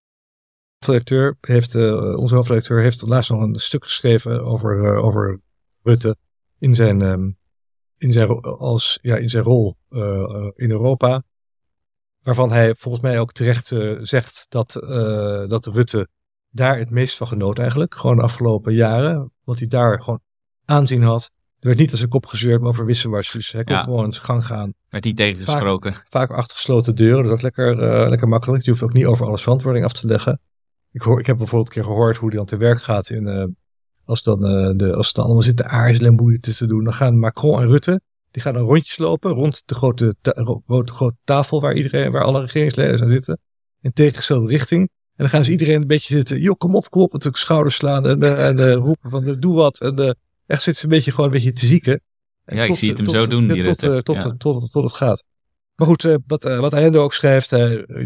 hoofdredacteur 0.78 1.38
heeft, 1.42 1.76
uh, 1.76 2.18
onze 2.18 2.36
hoofdredacteur 2.36 2.82
heeft 2.82 3.02
laatst 3.02 3.30
nog 3.30 3.42
een 3.42 3.60
stuk 3.60 3.84
geschreven 3.84 4.44
over, 4.44 4.78
uh, 4.78 5.04
over 5.04 5.40
Rutte 5.84 6.16
in 6.60 6.76
zijn, 6.76 7.02
um, 7.02 7.38
in 7.98 8.14
zijn, 8.14 8.30
als, 8.42 9.00
ja, 9.02 9.16
in 9.16 9.30
zijn 9.30 9.44
rol 9.44 9.76
uh, 9.90 10.50
in 10.56 10.72
Europa. 10.72 11.24
Waarvan 12.24 12.52
hij 12.52 12.76
volgens 12.76 13.04
mij 13.04 13.20
ook 13.20 13.32
terecht 13.32 13.74
zegt 14.02 14.46
dat, 14.50 14.72
dat 15.48 15.66
Rutte 15.66 16.08
daar 16.50 16.78
het 16.78 16.90
meest 16.90 17.18
van 17.18 17.28
genoot 17.28 17.60
eigenlijk. 17.60 17.96
Gewoon 17.96 18.16
de 18.16 18.22
afgelopen 18.22 18.74
jaren. 18.74 19.32
Wat 19.44 19.60
hij 19.60 19.68
daar 19.68 20.02
gewoon 20.02 20.20
aanzien 20.66 21.04
had. 21.04 21.32
Er 21.60 21.68
werd 21.68 21.80
niet 21.80 21.92
als 21.92 22.02
een 22.02 22.10
kop 22.10 22.26
gezeurd 22.26 22.62
over 22.62 22.86
wisselwasjes. 22.86 23.52
Hij 23.52 23.64
kon 23.64 23.76
ja. 23.76 23.84
gewoon 23.84 24.14
zijn 24.14 24.26
gang 24.26 24.46
gaan. 24.46 24.74
Werd 24.90 25.04
niet 25.04 25.18
tegengesproken. 25.18 25.94
Vaak, 25.94 26.08
vaak 26.08 26.32
achter 26.32 26.56
gesloten 26.56 26.96
deuren. 26.96 27.24
Dat 27.24 27.26
is 27.26 27.32
ook 27.32 27.42
lekker, 27.42 27.74
uh, 27.74 28.10
lekker 28.10 28.28
makkelijk. 28.28 28.64
Je 28.64 28.70
hoeft 28.70 28.84
ook 28.84 28.94
niet 28.94 29.06
over 29.06 29.26
alles 29.26 29.42
verantwoording 29.42 29.86
af 29.86 29.94
te 29.94 30.08
leggen. 30.08 30.40
Ik, 30.92 31.02
hoor, 31.02 31.20
ik 31.20 31.26
heb 31.26 31.38
bijvoorbeeld 31.38 31.76
een 31.76 31.82
keer 31.82 31.92
gehoord 31.92 32.18
hoe 32.18 32.28
hij 32.28 32.38
dan 32.38 32.46
te 32.46 32.58
werk 32.58 32.82
gaat. 32.82 33.10
In, 33.10 33.28
uh, 33.28 33.46
als, 34.04 34.24
dan, 34.24 34.46
uh, 34.46 34.78
de, 34.78 34.94
als 34.96 35.08
het 35.08 35.16
dan 35.16 35.26
allemaal 35.26 35.44
zit 35.44 35.58
te 35.58 35.66
aarzelen 35.66 36.10
en 36.10 36.16
moeite 36.16 36.56
te 36.56 36.68
doen. 36.68 36.84
Dan 36.84 36.94
gaan 36.94 37.20
Macron 37.20 37.62
en 37.62 37.68
Rutte. 37.68 38.02
Die 38.32 38.42
gaan 38.42 38.54
dan 38.54 38.64
rondjes 38.64 38.98
lopen 38.98 39.32
rond 39.32 39.62
de 39.66 39.76
grote, 39.76 40.16
grote, 40.66 40.94
grote 40.94 41.18
tafel 41.24 41.62
waar, 41.62 41.74
iedereen, 41.74 42.12
waar 42.12 42.24
alle 42.24 42.40
regeringsleden 42.40 43.02
aan 43.02 43.10
zitten. 43.10 43.40
In 43.82 43.94
tegengestelde 43.94 44.48
richting. 44.48 44.82
En 44.82 45.26
dan 45.26 45.30
gaan 45.30 45.44
ze 45.44 45.52
iedereen 45.52 45.82
een 45.82 45.88
beetje 45.88 46.16
zitten. 46.16 46.40
Joh, 46.40 46.58
kom 46.58 46.76
op, 46.76 46.90
kom 46.90 47.02
op. 47.02 47.12
Natuurlijk 47.12 47.44
schouders 47.44 47.76
slaan 47.76 48.08
en, 48.08 48.38
en 48.38 48.74
roepen 48.74 49.10
van 49.10 49.40
doe 49.40 49.56
wat. 49.56 49.82
En 49.82 50.18
Echt 50.50 50.62
zit 50.62 50.78
ze 50.78 50.84
een 50.84 50.90
beetje 50.90 51.12
gewoon 51.12 51.26
een 51.26 51.32
beetje 51.32 51.54
te 51.54 51.66
zieken. 51.66 52.02
Ja, 52.46 52.64
ik 52.64 52.76
zie 52.76 52.90
het 52.90 52.98
hem 52.98 53.10
zo 53.10 53.28
doen. 53.28 53.48
Die 53.48 53.64
tot, 53.64 53.80
tot, 53.80 54.06
tot, 54.06 54.22
tot, 54.22 54.40
tot, 54.40 54.72
tot, 54.72 54.84
het 54.84 54.94
gaat. 54.94 55.24
Maar 55.76 55.88
goed, 55.88 56.18
wat, 56.28 56.44
wat 56.44 56.74
Allende 56.74 56.98
ook 56.98 57.14
schrijft, 57.14 57.50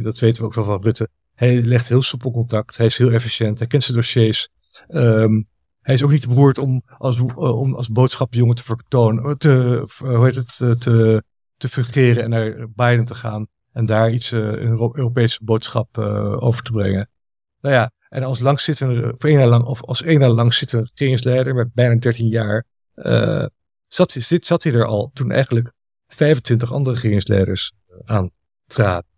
dat 0.03 0.19
weten 0.19 0.41
we 0.41 0.43
ook 0.43 0.53
wel 0.53 0.63
van 0.63 0.83
Rutte. 0.83 1.09
Hij 1.33 1.61
legt 1.61 1.87
heel 1.87 2.01
soepel 2.01 2.31
contact. 2.31 2.77
Hij 2.77 2.85
is 2.85 2.97
heel 2.97 3.11
efficiënt. 3.11 3.57
Hij 3.57 3.67
kent 3.67 3.83
zijn 3.83 3.97
dossiers. 3.97 4.49
Um, 4.89 5.47
hij 5.83 5.93
is 5.93 6.03
ook 6.03 6.11
niet 6.11 6.27
beroerd 6.27 6.57
om 6.57 6.83
als, 6.97 7.19
om 7.35 7.75
als 7.75 7.89
boodschapjongen 7.89 8.55
te 8.55 8.63
vertonen, 8.63 9.37
te, 9.37 9.85
hoe 9.97 10.25
heet 10.25 10.35
het, 10.35 10.81
te, 10.81 11.23
te 11.57 11.69
fungeren 11.69 12.23
en 12.23 12.29
naar 12.29 12.67
Biden 12.75 13.05
te 13.05 13.15
gaan. 13.15 13.47
En 13.71 13.85
daar 13.85 14.11
iets, 14.11 14.31
een 14.31 14.91
Europese 14.93 15.39
boodschap 15.43 15.97
over 16.39 16.63
te 16.63 16.71
brengen. 16.71 17.09
Nou 17.61 17.75
ja, 17.75 17.91
en 18.09 18.23
als 18.23 18.39
langzittende, 18.39 19.13
voor 19.17 19.29
één 19.29 19.47
lang, 19.47 19.65
of 19.65 19.83
als 19.83 20.03
één 20.03 20.27
langzittende 20.27 20.89
regeringsleider 20.93 21.55
met 21.55 21.73
bijna 21.73 21.95
13 21.95 22.27
jaar, 22.27 22.65
zat, 23.87 24.11
zit, 24.11 24.47
zat 24.47 24.63
hij 24.63 24.73
er 24.73 24.85
al 24.85 25.11
toen 25.13 25.31
eigenlijk 25.31 25.73
25 26.07 26.73
andere 26.73 26.95
regeringsleiders 26.95 27.73
eh, 27.87 27.97
aan 28.05 28.31
traden. 28.65 29.11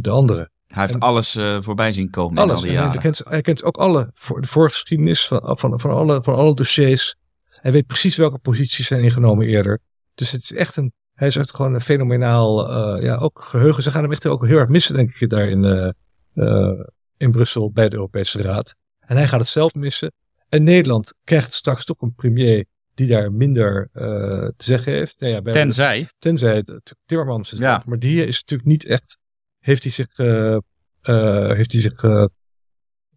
De 0.00 0.10
andere. 0.10 0.50
Hij 0.76 0.84
heeft 0.84 0.94
en, 0.94 1.00
alles 1.00 1.36
uh, 1.36 1.60
voorbij 1.60 1.92
zien 1.92 2.10
komen 2.10 2.38
alles. 2.38 2.50
in 2.50 2.56
al 2.56 2.62
die 2.62 2.72
jaren. 2.72 2.90
Hij 2.90 3.00
kent, 3.00 3.20
hij 3.24 3.40
kent 3.40 3.64
ook 3.64 3.76
alle, 3.76 4.10
voor, 4.14 4.40
de 4.40 4.46
voorgeschiedenis 4.46 5.26
van, 5.26 5.58
van, 5.58 5.80
van, 5.80 5.90
alle, 5.90 6.22
van 6.22 6.34
alle 6.34 6.54
dossiers. 6.54 7.14
Hij 7.48 7.72
weet 7.72 7.86
precies 7.86 8.16
welke 8.16 8.38
posities 8.38 8.86
zijn 8.86 9.02
ingenomen 9.02 9.46
eerder. 9.46 9.80
Dus 10.14 10.30
het 10.30 10.42
is 10.42 10.52
echt 10.52 10.76
een, 10.76 10.92
hij 11.14 11.26
is 11.26 11.36
echt 11.36 11.54
gewoon 11.54 11.74
een 11.74 11.80
fenomenaal, 11.80 12.70
uh, 12.70 13.02
ja, 13.02 13.16
ook 13.16 13.42
geheugen. 13.42 13.82
Ze 13.82 13.90
gaan 13.90 14.02
hem 14.02 14.12
echt 14.12 14.26
ook 14.26 14.46
heel 14.46 14.58
erg 14.58 14.68
missen, 14.68 14.94
denk 14.94 15.14
ik, 15.14 15.28
daar 15.28 15.48
in, 15.48 15.92
uh, 16.34 16.80
in 17.16 17.30
Brussel 17.30 17.70
bij 17.72 17.88
de 17.88 17.96
Europese 17.96 18.42
Raad. 18.42 18.74
En 19.00 19.16
hij 19.16 19.26
gaat 19.26 19.40
het 19.40 19.48
zelf 19.48 19.74
missen. 19.74 20.12
En 20.48 20.62
Nederland 20.62 21.14
krijgt 21.24 21.52
straks 21.52 21.84
toch 21.84 22.00
een 22.00 22.14
premier 22.14 22.64
die 22.94 23.08
daar 23.08 23.32
minder 23.32 23.88
uh, 23.94 24.02
te 24.56 24.64
zeggen 24.64 24.92
heeft. 24.92 25.20
Nou 25.20 25.32
ja, 25.32 25.42
bij 25.42 25.52
tenzij. 25.52 26.00
De, 26.00 26.08
tenzij 26.18 26.64
Timmermans 27.06 27.52
is. 27.52 27.58
Ja. 27.58 27.82
Maar 27.86 27.98
die 27.98 28.26
is 28.26 28.40
natuurlijk 28.40 28.68
niet 28.68 28.84
echt. 28.84 29.18
Heeft 29.66 29.82
hij 29.82 29.92
zich, 29.92 30.18
uh, 30.18 30.58
uh, 31.02 31.50
heeft 31.50 31.72
hij 31.72 31.80
zich 31.80 31.94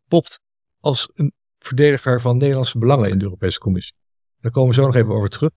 popt 0.08 0.40
als 0.80 1.10
een 1.14 1.34
verdediger 1.60 2.22
van 2.22 2.38
Nederlandse 2.38 2.78
belangen 2.78 3.10
in 3.10 3.18
de 3.18 3.24
Europese 3.24 3.60
Commissie. 3.60 3.96
Daar 4.40 4.52
komen 4.52 4.70
we 4.70 4.76
zo 4.76 4.86
nog 4.86 4.96
even 4.96 5.14
over 5.14 5.30
terug. 5.30 5.52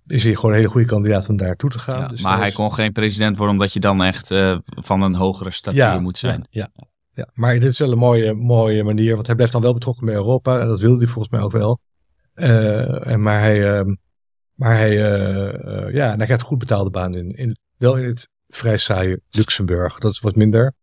is 0.08 0.24
hij 0.24 0.36
gewoon 0.36 0.52
een 0.52 0.58
hele 0.58 0.70
goede 0.70 0.88
kandidaat 0.88 1.30
om 1.30 1.38
daar 1.38 1.48
naartoe 1.48 1.70
te 1.70 1.80
gaan. 1.80 2.00
Ja, 2.00 2.08
dus 2.08 2.22
maar 2.22 2.38
hij 2.38 2.52
kon 2.52 2.74
geen 2.74 2.92
president 2.92 3.38
worden 3.38 3.56
omdat 3.56 3.74
je 3.74 3.80
dan 3.80 4.04
echt 4.04 4.28
van 4.68 5.02
een 5.02 5.16
hogere 5.16 5.52
statuur 5.52 5.82
ja, 5.82 6.00
moet 6.00 6.18
zijn. 6.18 6.48
Ja, 6.50 6.70
ja, 6.74 6.88
ja, 7.14 7.30
maar 7.34 7.54
dit 7.60 7.70
is 7.70 7.80
wel 7.80 7.92
een 7.92 7.98
mooie, 7.98 8.34
mooie 8.34 8.84
manier, 8.84 9.14
want 9.14 9.26
hij 9.26 9.36
blijft 9.36 9.54
dan 9.54 9.62
wel 9.62 9.74
betrokken 9.74 10.06
bij 10.06 10.16
Europa 10.16 10.60
en 10.60 10.68
dat 10.68 10.80
wilde 10.80 10.98
hij 10.98 11.08
volgens 11.08 11.30
mij 11.30 11.42
ook 11.42 11.52
wel. 11.52 11.80
Uh, 12.36 13.08
en 13.08 13.22
maar 13.22 13.40
hij, 13.40 13.80
uh, 13.80 13.94
maar 14.54 14.78
hij, 14.78 14.96
ja, 15.94 16.12
en 16.12 16.18
hij 16.18 16.26
krijgt 16.26 16.42
goed 16.42 16.58
betaalde 16.58 16.90
baan 16.90 17.16
in, 17.16 17.30
in, 17.30 17.58
wel 17.78 17.98
in 17.98 18.08
het 18.08 18.30
vrij 18.48 18.78
saaie 18.78 19.22
Luxemburg. 19.30 19.98
Dat 19.98 20.12
is 20.12 20.20
wat 20.20 20.36
minder. 20.36 20.74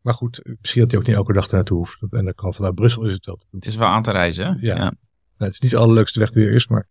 Maar 0.00 0.14
goed, 0.14 0.40
misschien 0.60 0.82
dat 0.82 0.90
hij 0.90 1.00
ook 1.00 1.06
niet 1.06 1.16
elke 1.16 1.32
dag 1.32 1.50
naartoe 1.50 1.78
hoeft. 1.78 1.98
En 2.10 2.24
dan 2.24 2.34
kan 2.34 2.54
vanuit 2.54 2.74
Brussel 2.74 3.04
is 3.04 3.12
het 3.12 3.26
wel. 3.26 3.40
Het 3.50 3.66
is 3.66 3.76
wel 3.76 3.88
aan 3.88 4.02
te 4.02 4.10
reizen, 4.10 4.46
hè? 4.46 4.50
Ja. 4.60 4.76
ja. 4.76 4.92
Nou, 5.38 5.50
het 5.50 5.52
is 5.52 5.60
niet 5.60 5.70
de 5.70 5.76
allerleukste 5.76 6.18
weg 6.18 6.30
die 6.30 6.46
er 6.46 6.54
is, 6.54 6.68
maar... 6.68 6.88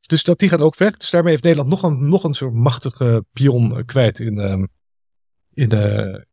Dus 0.00 0.22
dat, 0.22 0.38
die 0.38 0.48
gaat 0.48 0.60
ook 0.60 0.76
weg. 0.76 0.96
Dus 0.96 1.10
daarmee 1.10 1.30
heeft 1.30 1.44
Nederland 1.44 1.70
nog 1.70 1.82
een, 1.82 2.08
nog 2.08 2.24
een 2.24 2.34
soort 2.34 2.54
machtige 2.54 3.24
pion 3.32 3.84
kwijt 3.84 4.18
in, 4.18 4.38
um, 4.38 4.68
in, 5.54 5.70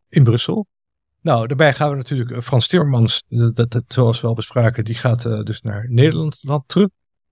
in 0.09 0.23
Brussel. 0.23 0.67
Nou, 1.25 1.47
daarbij 1.47 1.73
gaan 1.73 1.89
we 1.89 1.95
natuurlijk 1.95 2.31
eh, 2.31 2.41
Frans 2.41 2.67
Timmermans, 2.67 3.23
dat, 3.27 3.55
dat, 3.55 3.83
zoals 3.87 4.21
we 4.21 4.27
al 4.27 4.33
bespraken, 4.33 4.85
die 4.85 4.95
gaat 4.95 5.25
uh, 5.25 5.39
dus 5.39 5.61
naar 5.61 5.85
Nederland 5.89 6.43
terug. 6.65 6.87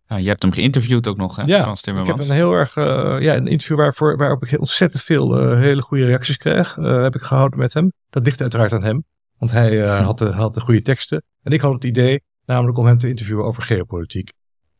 Ja, 0.07 0.17
je 0.17 0.27
hebt 0.27 0.41
hem 0.41 0.51
geïnterviewd 0.51 1.07
ook 1.07 1.17
nog, 1.17 1.35
hè, 1.35 1.43
ja, 1.43 1.61
Frans 1.61 1.81
Timmermans. 1.81 2.15
ik 2.15 2.21
heb 2.21 2.29
een 2.29 2.43
heel 2.43 2.53
erg, 2.53 2.75
uh, 2.75 3.17
ja, 3.19 3.35
een 3.35 3.47
interview 3.47 3.77
waarvoor, 3.77 4.17
waarop 4.17 4.43
ik 4.43 4.59
ontzettend 4.59 5.03
veel 5.03 5.41
uh, 5.41 5.59
hele 5.59 5.81
goede 5.81 6.05
reacties 6.05 6.37
kreeg, 6.37 6.75
heb 6.75 7.15
ik 7.15 7.21
gehouden 7.21 7.59
met 7.59 7.73
hem. 7.73 7.91
Dat 8.09 8.23
ligt 8.23 8.41
uiteraard 8.41 8.73
aan 8.73 8.83
hem, 8.83 9.05
want 9.37 9.51
hij 9.51 9.87
had, 10.05 10.17
de, 10.17 10.25
had 10.25 10.53
de 10.53 10.61
goede 10.61 10.81
teksten. 10.81 11.23
En 11.41 11.51
ik 11.51 11.61
had 11.61 11.73
het 11.73 11.83
idee, 11.83 12.23
namelijk 12.45 12.77
om 12.77 12.85
hem 12.85 12.97
te 12.97 13.09
interviewen 13.09 13.45
over 13.45 13.63
geopolitiek. 13.63 14.31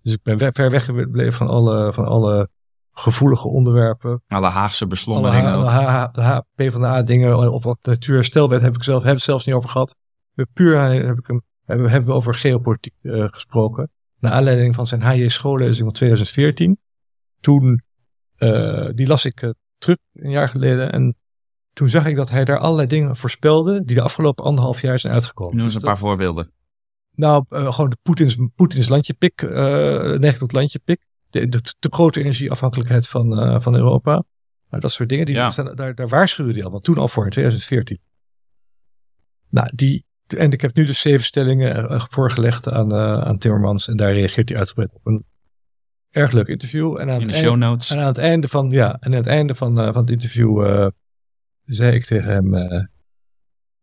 Dus 0.02 0.14
ik 0.14 0.20
ben 0.24 0.38
we- 0.38 0.52
ver 0.54 0.72
weg 0.72 0.86
gebleven 0.86 1.34
van 1.34 1.48
alle, 1.48 1.94
van 1.94 2.06
alle 2.06 2.50
gevoelige 2.92 3.48
onderwerpen. 3.48 4.24
Alle 4.28 4.48
Haagse 4.48 4.80
Alle, 4.84 4.90
beslommeringen 4.90 5.52
H- 5.52 5.56
ook. 5.56 5.64
de, 5.64 5.70
H, 5.70 6.06
de 6.12 6.22
HP 6.22 6.72
van 6.72 6.82
de 6.82 6.88
A-dingen 6.88 7.52
of 7.54 7.64
wat 7.64 7.78
de 7.82 7.90
natuurherstelwet 7.90 8.62
heb 8.62 8.76
ik 8.76 8.84
zelf, 8.84 8.96
hebben 8.98 9.08
we 9.10 9.16
het 9.18 9.24
zelfs 9.30 9.46
niet 9.46 9.56
over 9.56 9.70
gehad. 9.70 9.96
We- 10.34 10.48
Puur 10.54 10.80
heb 10.80 11.18
ik 11.18 11.28
hem, 11.28 11.42
hebben, 11.66 11.90
hebben 11.90 12.10
we 12.10 12.16
over 12.16 12.36
geopolitiek 12.36 12.94
eh, 13.02 13.26
gesproken. 13.32 13.90
Naar 14.20 14.32
aanleiding 14.32 14.76
van 14.76 14.88
zijn 14.88 15.02
HJ 15.02 15.28
schoollezing 15.28 15.84
van 15.86 15.92
2014. 15.94 16.78
Toen, 17.40 17.82
eh, 18.36 18.90
die 18.94 19.08
las 19.08 19.26
ik 19.26 19.42
eh, 19.42 19.50
terug 19.78 19.98
een 20.14 20.30
jaar 20.30 20.50
geleden. 20.50 20.92
En 20.92 21.16
toen 21.74 21.90
zag 21.90 22.06
ik 22.06 22.16
dat 22.16 22.30
hij 22.30 22.46
daar 22.46 22.58
allerlei 22.60 22.88
dingen 22.88 23.16
voorspelde. 23.16 23.84
die 23.84 23.96
de 23.96 24.02
afgelopen 24.02 24.44
anderhalf 24.46 24.82
jaar 24.82 25.00
zijn 25.00 25.14
uitgekomen. 25.14 25.56
Noem 25.56 25.64
eens 25.66 25.74
Dus 25.74 25.84
een 25.84 25.90
dat- 25.90 26.00
paar 26.00 26.08
voorbeelden. 26.10 26.52
Nou, 27.16 27.46
eh, 27.50 27.72
gewoon 27.74 27.90
de 27.90 27.98
Poetins, 28.02 28.38
Poetins 28.56 28.88
landjepik, 28.88 29.42
eh 29.42 29.50
neiging 30.02 30.38
tot 30.38 30.52
landjepik. 30.52 31.06
De, 31.30 31.48
de 31.50 31.62
te 31.80 31.90
grote 31.92 32.20
energieafhankelijkheid 32.20 33.08
van, 33.08 33.40
eh, 33.40 33.60
van 33.62 33.76
Europa. 33.76 34.24
Nou, 34.70 34.82
dat 34.82 34.92
soort 34.92 35.10
dingen, 35.10 35.26
die 35.26 35.36
Ja. 35.36 35.50
staan, 35.50 35.76
daar, 35.76 35.96
daar 35.96 36.08
waarschuwde 36.08 36.54
hij 36.54 36.64
al, 36.64 36.72
want 36.72 36.84
toen 36.84 36.98
al 36.98 37.08
voor 37.08 37.24
in 37.24 37.30
2014. 37.30 38.00
Nou, 39.50 39.70
die, 39.76 40.06
en 40.38 40.52
ik 40.52 40.62
heb 40.62 40.76
nu 40.76 40.86
dus 40.86 41.00
zeven 41.02 41.26
stellingen 41.26 42.02
voorgelegd 42.12 42.70
aan, 42.72 42.94
aan 42.96 43.38
Timmermans. 43.38 43.88
En 43.88 43.96
daar 43.98 44.14
reageert 44.14 44.50
hij 44.50 44.58
uitgebreid 44.58 44.94
op. 44.94 45.06
Een 45.08 45.26
erg 46.10 46.32
leuk 46.32 46.48
interview. 46.48 46.98
En 47.00 47.10
aan, 47.10 47.22
In 47.22 47.28
de 47.28 47.34
het, 47.34 47.42
show 47.42 47.50
einde, 47.52 47.66
notes. 47.66 47.90
en 47.90 48.00
aan 48.00 48.06
het 48.08 48.18
einde 48.18 48.48
van, 48.48 48.70
ja, 48.72 48.98
en 49.00 49.12
aan 49.12 49.18
het 49.18 49.28
einde 49.28 49.56
van, 49.56 49.76
van 49.76 49.96
het 50.02 50.10
interview 50.10 50.66
zei 51.66 51.96
ik 51.96 52.06
tegen 52.06 52.28
hem, 52.30 52.52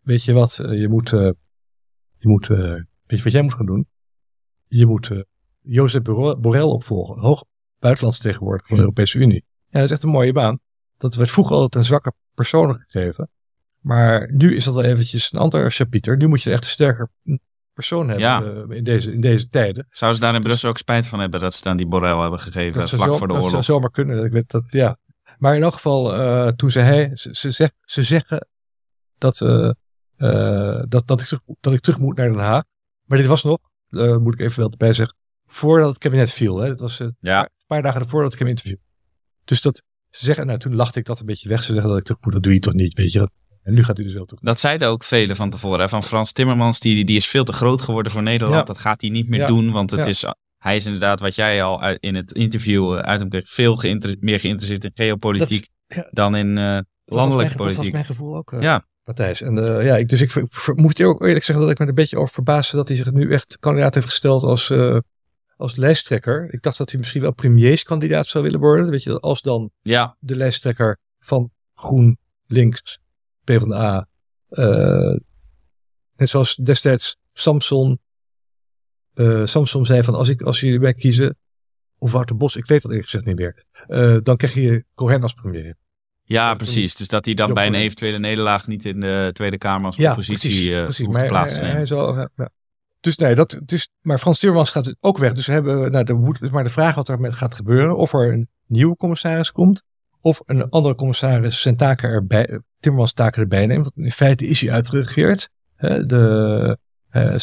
weet 0.01 0.25
je 0.25 0.33
wat, 0.33 0.55
je 0.55 0.87
moet, 0.89 1.09
je 2.19 2.29
moet, 2.29 2.49
weet 3.11 3.19
je 3.19 3.25
wat 3.25 3.33
jij 3.33 3.43
moet 3.43 3.55
gaan 3.55 3.67
doen? 3.67 3.87
Je 4.69 4.87
moet 4.87 5.11
eh 5.11 5.21
Jozef 5.63 6.03
Borrell 6.03 6.61
opvolgen, 6.63 7.21
hoog 7.21 7.45
buitenlandsvertegenwoordiger 7.79 8.69
van 8.69 8.77
de 8.77 8.83
Europese 8.83 9.19
Unie. 9.19 9.45
Ja, 9.69 9.79
dat 9.79 9.83
is 9.83 9.91
echt 9.91 10.03
een 10.03 10.11
mooie 10.11 10.33
baan. 10.33 10.61
Dat 10.97 11.15
werd 11.15 11.31
vroeger 11.31 11.55
altijd 11.55 11.75
een 11.75 11.85
zwakke 11.85 12.13
persoon 12.35 12.85
gegeven. 12.89 13.31
Maar 13.81 14.33
nu 14.33 14.57
is 14.57 14.65
dat 14.65 14.75
wel 14.75 14.85
eventjes 14.85 15.33
een 15.33 15.39
ander 15.39 15.71
chapiter. 15.71 16.17
Nu 16.17 16.27
moet 16.27 16.43
je 16.43 16.51
echt 16.51 16.65
een 16.65 16.71
sterker 16.71 17.11
persoon 17.73 18.09
hebben 18.09 18.27
Ja. 18.27 18.43
eh, 18.43 18.77
in, 18.77 18.85
deze, 18.85 19.13
in 19.13 19.21
deze 19.21 19.49
tijden. 19.49 19.87
Zouden 19.91 20.21
ze 20.21 20.27
daar 20.27 20.35
in 20.37 20.43
Brussel 20.43 20.69
ook 20.69 20.79
spijt 20.79 21.07
van 21.07 21.21
hebben 21.21 21.41
dat 21.41 21.55
ze 21.55 21.63
dan 21.63 21.77
die 21.77 21.87
Borrell 21.87 22.17
hebben 22.21 22.41
gegeven 22.41 22.89
vlak 22.89 23.09
zo- 23.09 23.17
voor 23.17 23.27
de 23.27 23.33
dat 23.33 23.43
zou 23.43 23.53
oorlog? 23.53 23.65
zomaar 23.65 23.91
kunnen. 23.91 24.25
Ik 24.25 24.33
weet 24.33 24.51
dat, 24.51 24.63
ja. 24.67 24.97
Maar 25.39 25.57
in 25.57 25.63
elk 25.63 25.73
geval, 25.75 26.15
eh, 26.15 26.49
toen 26.49 26.71
zei 26.71 26.85
hij, 26.87 27.11
ze, 27.17 27.29
ze, 27.35 27.51
zeg, 27.51 27.71
ze 27.85 28.03
zeggen 28.03 28.49
dat, 29.19 29.39
dat, 29.39 31.07
dat, 31.07 31.21
ik 31.21 31.27
terug, 31.27 31.41
dat 31.61 31.73
ik 31.73 31.81
terug 31.81 31.99
moet 31.99 32.17
naar 32.17 32.29
Den 32.29 32.39
Haag. 32.39 32.65
Maar 33.11 33.19
dit 33.19 33.27
was 33.29 33.43
nog, 33.45 33.59
eh, 33.89 34.17
moet 34.17 34.33
ik 34.35 34.41
even 34.41 34.59
wel 34.61 34.71
erbij 34.71 34.93
zeggen, 34.93 35.17
voordat 35.47 35.89
het 35.89 35.99
kabinet 35.99 36.31
viel. 36.31 36.59
Hè. 36.59 36.69
Dat 36.69 36.81
was 36.81 37.01
eh, 37.01 37.07
Ja, 37.21 37.41
een 37.43 37.49
paar 37.67 37.83
dagen 37.83 38.01
ervoor 38.01 38.23
dat 38.23 38.33
ik 38.33 38.39
hem 38.39 38.49
interview. 38.49 38.77
Dus 39.45 39.61
dat, 39.61 39.83
ze 40.11 40.25
zeggen, 40.25 40.47
nou 40.47 40.59
toen 40.59 40.75
lachte 40.75 40.99
ik 40.99 41.05
dat 41.05 41.21
een 41.21 41.27
beetje 41.27 41.49
weg. 41.49 41.63
Ze 41.63 41.73
zeggen 41.73 41.89
dat 41.91 41.99
ik 41.99 42.05
terug 42.05 42.21
moet, 42.23 42.33
dat 42.33 42.43
doe 42.43 42.53
je 42.53 42.59
toch 42.59 42.73
niet, 42.75 42.95
weet 42.95 43.13
je. 43.13 43.19
Dat, 43.19 43.31
en 43.63 43.75
nu 43.75 43.85
gaat 43.85 43.97
hij 43.97 44.05
dus 44.07 44.15
wel 44.15 44.25
terug. 44.25 44.43
dat 44.43 44.61
zeiden 44.61 44.89
ook 44.89 45.05
velen 45.05 45.37
van 45.37 45.51
tevoren. 45.51 45.81
Hè? 45.81 45.89
Van 45.89 46.03
Frans 46.05 46.33
Timmermans, 46.33 46.81
die, 46.81 47.05
die 47.05 47.17
is 47.17 47.27
veel 47.29 47.45
te 47.45 47.53
groot 47.53 47.83
geworden 47.83 48.13
voor 48.13 48.23
Nederland. 48.23 48.59
Ja. 48.61 48.65
Dat 48.65 48.79
gaat 48.79 49.01
hij 49.01 49.11
niet 49.11 49.29
meer 49.29 49.41
Ja. 49.41 49.47
doen, 49.47 49.71
want 49.71 49.91
het 49.91 50.07
is, 50.07 50.25
hij 50.59 50.77
is 50.77 50.85
inderdaad, 50.85 51.21
wat 51.21 51.35
jij 51.35 51.63
al 51.63 51.81
uit- 51.83 52.01
in 52.03 52.15
het 52.15 52.33
interview 52.33 52.93
eh, 52.95 52.99
uit 53.01 53.21
hem 53.21 53.29
kreeg, 53.29 53.49
veel 53.49 53.77
geïnter- 53.77 54.17
meer 54.21 54.41
geïnteresseerd 54.41 54.85
in 54.85 54.91
geopolitiek 54.95 55.69
ja. 55.87 56.09
dan 56.11 56.37
in 56.37 56.55
was 56.55 56.85
landelijke 57.05 57.37
mijn- 57.37 57.49
Dat 57.49 57.57
politiek. 57.57 57.83
was 57.83 57.91
mijn 57.93 58.05
gevoel 58.05 58.37
ook, 58.37 58.55
Ja, 58.61 58.85
Matthijs. 59.05 59.43
En 59.43 59.59
eh, 59.59 59.85
ja, 59.85 59.97
ik, 59.97 60.09
dus 60.09 60.21
ik 60.21 60.35
moet 60.75 60.99
je 60.99 61.07
ook 61.07 61.23
eerlijk 61.23 61.45
zeggen 61.45 61.65
dat 61.65 61.73
ik 61.73 61.79
me 61.79 61.85
er 61.85 61.91
een 61.91 61.97
beetje 61.97 62.19
over 62.19 62.35
verbaasde 62.35 62.77
dat 62.77 62.89
hij 62.89 62.97
zich 62.97 63.13
nu 63.13 63.33
echt 63.33 63.59
kandidaat 63.59 63.95
heeft 63.95 64.07
gesteld 64.07 64.43
als, 64.43 64.71
eh, 64.71 64.99
als 65.57 65.77
lijsttrekker. 65.77 66.53
Ik 66.53 66.63
dacht 66.63 66.79
dat 66.79 66.91
hij 66.91 66.99
misschien 66.99 67.21
wel 67.21 67.33
premierskandidaat 67.35 68.27
zou 68.27 68.45
willen 68.45 68.61
worden. 68.61 68.91
Weet 68.91 69.03
je, 69.03 69.21
als 69.21 69.43
dan 69.43 69.71
ja, 69.81 70.17
de 70.19 70.37
lijsttrekker 70.37 70.99
van 71.19 71.51
Groen, 71.75 72.19
Links, 72.47 72.99
PvdA. 73.45 74.09
eh 74.49 75.17
net 76.17 76.29
zoals 76.29 76.55
destijds 76.55 77.17
Samson. 77.33 78.01
Samson 79.45 79.87
zei 79.87 80.03
van 80.03 80.15
als, 80.15 80.29
ik, 80.29 80.43
als 80.43 80.61
jullie 80.61 80.81
mij 80.81 80.95
kiezen, 80.95 81.37
of 81.99 82.13
Wouter 82.13 82.37
Bos, 82.37 82.57
ik 82.57 82.67
weet 82.67 82.83
dat 82.83 82.91
eerlijk 82.91 83.09
gezegd 83.09 83.27
niet 83.27 83.37
meer. 83.37 83.65
dan 84.23 84.37
krijg 84.37 84.55
je 84.55 84.85
Cohen 84.95 85.23
als 85.23 85.33
premier. 85.33 85.77
Ja, 86.33 86.55
precies. 86.55 86.95
Dus 86.95 87.09
dat 87.09 87.25
hij 87.25 87.35
dan 87.35 87.55
bij 87.55 87.67
een 87.67 87.75
eventuele 87.75 88.19
nederlaag 88.19 88.67
niet 88.67 88.85
in 88.85 89.01
de 89.01 89.31
Tweede 89.33 89.59
Kamer 89.59 89.87
als 89.87 89.97
Ja, 89.97 90.11
oppositie 90.11 90.51
precies, 90.51 90.71
eh, 90.71 90.83
precies. 90.83 91.05
hoeft 91.05 91.17
Maar 91.17 91.27
te 91.27 91.33
plaatsen. 91.33 91.57
hij, 91.59 91.67
nemen. 91.67 91.77
hij 91.77 91.87
zal, 91.87 92.17
ja, 92.17 92.29
ja. 92.37 92.49
Dus 93.01 93.17
nee, 93.17 93.35
dat, 93.35 93.61
dus, 93.65 93.89
maar 94.01 94.19
Frans 94.19 94.39
Timmermans 94.39 94.71
gaat 94.71 94.95
ook 95.01 95.19
weg. 95.19 95.33
Dus 95.33 95.47
we 95.47 95.53
hebben, 95.53 95.91
nou, 95.91 96.05
de, 96.05 96.49
maar 96.53 96.65
de 96.65 96.71
vraag 96.71 96.95
wat 96.95 97.09
er 97.09 97.21
met 97.21 97.35
gaat 97.35 97.55
gebeuren, 97.55 97.97
of 97.97 98.13
er 98.13 98.33
een 98.33 98.49
nieuwe 98.67 98.97
commissaris 98.97 99.53
komt, 99.53 99.83
of 100.21 100.43
een 100.45 100.69
andere 100.69 100.95
commissaris 100.95 101.61
zijn 101.61 101.77
taken 101.77 102.11
erbij, 102.11 102.61
Timmermans 102.81 103.13
taken 103.13 103.43
erbij 103.43 103.67
neemt. 103.67 103.83
Want 103.83 104.07
in 104.07 104.13
feite 104.13 104.47
is 104.47 104.61
hij 104.61 104.71
uitgeregeerd. 104.71 105.49
De, 105.77 106.79
eh, 107.11 107.35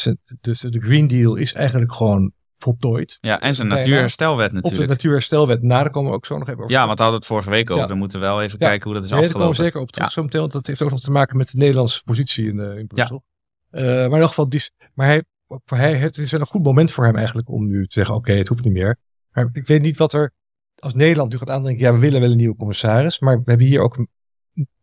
dus 0.41 0.59
de 0.59 0.79
Green 0.79 1.07
Deal 1.07 1.35
is 1.35 1.53
eigenlijk 1.53 1.93
gewoon 1.93 2.31
voltooid. 2.57 3.17
Ja, 3.19 3.41
en 3.41 3.55
zijn 3.55 3.67
natuurherstelwet 3.67 4.47
Op 4.47 4.53
de 4.55 4.61
natuurlijk. 4.61 4.89
natuurherstelwet, 4.89 5.61
na 5.61 5.81
daar 5.81 5.91
komen 5.91 6.09
we 6.09 6.15
ook 6.15 6.25
zo 6.25 6.37
nog 6.37 6.47
even 6.47 6.59
over. 6.59 6.71
Ja, 6.71 6.85
want 6.85 6.97
we 6.97 7.03
hadden 7.03 7.19
het 7.19 7.29
vorige 7.29 7.49
week 7.49 7.69
over. 7.69 7.81
Ja. 7.81 7.87
Dan 7.89 7.97
moeten 7.97 8.19
we 8.19 8.25
wel 8.25 8.41
even 8.41 8.57
Ja. 8.59 8.67
kijken 8.67 8.83
hoe 8.85 8.93
dat 8.93 9.03
is 9.03 9.09
Nee, 9.09 9.19
daar 9.19 9.29
komen 9.31 9.45
we 9.45 9.49
afgelopen. 9.49 9.73
zeker 9.73 9.81
op 9.87 9.91
terug 9.91 10.11
zo 10.11 10.21
meteen, 10.23 10.39
want 10.41 10.51
dat 10.53 10.67
heeft 10.67 10.81
ook 10.81 10.89
nog 10.89 10.99
te 10.99 11.11
maken 11.11 11.37
met 11.37 11.51
de 11.51 11.57
Nederlandse 11.57 12.03
positie 12.03 12.47
in, 12.47 12.59
eh, 12.59 12.77
in 12.77 12.87
Brussel. 12.87 13.23
Eh, 13.69 13.83
maar 13.83 14.05
in 14.05 14.11
elk 14.13 14.27
geval, 14.27 14.49
die, 14.49 14.61
maar 14.93 15.07
hij, 15.07 15.23
voor 15.65 15.77
hij, 15.77 15.95
het 15.95 16.17
is 16.17 16.31
wel 16.31 16.39
een 16.39 16.45
goed 16.45 16.63
moment 16.63 16.91
voor 16.91 17.05
hem 17.05 17.15
eigenlijk 17.15 17.49
om 17.49 17.67
nu 17.67 17.81
te 17.87 17.93
zeggen, 17.93 18.15
oké, 18.15 18.31
het 18.33 18.47
hoeft 18.47 18.63
niet 18.63 18.73
meer. 18.73 18.97
Maar 19.31 19.49
ik 19.53 19.67
weet 19.67 19.81
niet 19.81 19.97
wat 19.97 20.13
er, 20.13 20.31
als 20.75 20.93
Nederland 20.93 21.31
nu 21.31 21.37
gaat 21.37 21.49
aandenken, 21.49 21.85
ja, 21.85 21.93
we 21.93 21.99
willen 21.99 22.21
wel 22.21 22.31
een 22.31 22.37
nieuwe 22.37 22.55
commissaris, 22.55 23.19
maar 23.19 23.37
we 23.37 23.43
hebben 23.45 23.67
hier 23.67 23.79
ook 23.81 23.97
een 23.97 24.09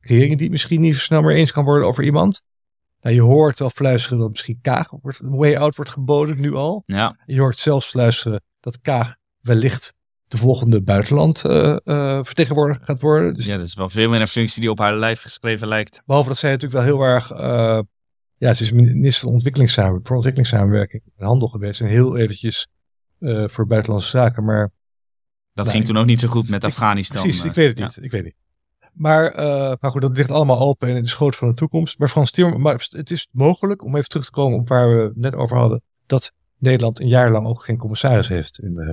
regering 0.01 0.33
die 0.33 0.43
het 0.43 0.51
misschien 0.51 0.81
niet 0.81 0.95
zo 0.95 1.01
snel 1.01 1.23
meer 1.23 1.37
eens 1.37 1.53
kan 1.53 1.65
worden 1.65 1.89
over 1.89 2.05
iemand. 2.05 2.43
Nou, 3.05 3.17
je 3.17 3.23
hoort 3.23 3.59
wel 3.59 3.71
fluisteren 3.71 4.19
dat 4.19 4.31
misschien 4.31 4.59
Kaag 4.63 4.91
wordt, 5.03 5.19
een 5.21 5.37
way 5.37 5.57
out 5.57 5.77
wordt 5.77 5.91
geboden, 5.91 6.41
nu 6.41 6.55
al. 6.55 6.83
Ja, 6.87 7.17
Je 7.27 7.41
hoort 7.41 7.59
zelfs 7.59 7.87
fluisteren 7.91 8.43
dat 8.61 8.81
Kaag 8.81 9.17
wellicht 9.41 9.95
de 10.25 10.37
volgende 10.37 10.83
buitenland 10.83 11.45
eh, 11.45 11.77
vertegenwoordiger 12.23 12.85
gaat 12.85 13.01
worden. 13.01 13.35
Dus 13.35 13.47
ja, 13.47 13.57
dat 13.57 13.67
is 13.67 13.75
wel 13.75 13.89
veel 13.89 14.09
meer 14.09 14.21
een 14.21 14.29
functie 14.29 14.61
die 14.61 14.71
op 14.71 14.79
haar 14.79 14.95
lijf 14.97 15.23
geschreven 15.23 15.69
lijkt. 15.69 16.03
Behalve 16.07 16.29
dat 16.29 16.39
zij 16.39 16.51
natuurlijk 16.51 16.83
wel 16.85 16.95
heel 16.95 17.03
erg. 17.07 17.31
eh, 17.31 17.81
ja, 18.37 18.55
ze 18.55 18.63
is 18.63 18.73
minister 18.73 19.23
van 19.23 19.33
ontwikkelingssamenwerking, 19.33 20.07
voor 20.07 20.17
ontwikkelingssamenwerking 20.17 21.03
en 21.17 21.27
handel 21.27 21.49
geweest. 21.49 21.81
En 21.81 21.87
heel 21.87 22.17
eventjes 22.17 22.67
voor 23.47 23.67
buitenlandse 23.67 24.11
zaken. 24.11 24.45
Maar 24.45 24.71
Dat 25.53 25.65
Nee, 25.65 25.75
ging 25.75 25.87
toen 25.87 25.97
ook 25.97 26.07
niet 26.07 26.21
zo 26.21 26.29
goed 26.29 26.49
met 26.49 26.65
Afghanistan. 26.65 27.23
precies, 27.23 27.41
eh, 27.43 27.49
ik 27.49 27.55
weet 27.55 27.69
het 27.69 27.79
ja. 27.79 27.85
niet. 27.85 27.99
Ik 28.05 28.11
weet 28.11 28.25
niet. 28.25 28.35
Maar, 28.95 29.25
eh, 29.31 29.73
maar 29.81 29.91
goed, 29.91 30.01
dat 30.03 30.17
ligt 30.17 30.31
allemaal 30.31 30.59
open 30.61 30.89
en 30.89 30.97
in 30.97 31.03
de 31.03 31.09
schoot 31.09 31.37
van 31.37 31.49
de 31.49 31.55
toekomst. 31.55 31.99
Maar 31.99 32.09
Frans 32.09 32.31
Timmermans, 32.31 32.63
maar 32.91 32.99
het 33.01 33.11
is 33.11 33.29
mogelijk, 33.33 33.83
om 33.85 33.97
even 33.97 34.09
terug 34.09 34.25
te 34.25 34.31
komen 34.31 34.59
op 34.59 34.69
waar 34.69 34.97
we 34.97 35.03
het 35.03 35.17
net 35.17 35.35
over 35.35 35.57
hadden, 35.57 35.83
dat 36.07 36.33
Nederland 36.59 37.01
een 37.01 37.09
jaar 37.09 37.31
lang 37.31 37.47
ook 37.47 37.65
geen 37.65 37.77
commissaris 37.77 38.29
heeft 38.29 38.59
in, 38.59 38.79
eh, 38.79 38.89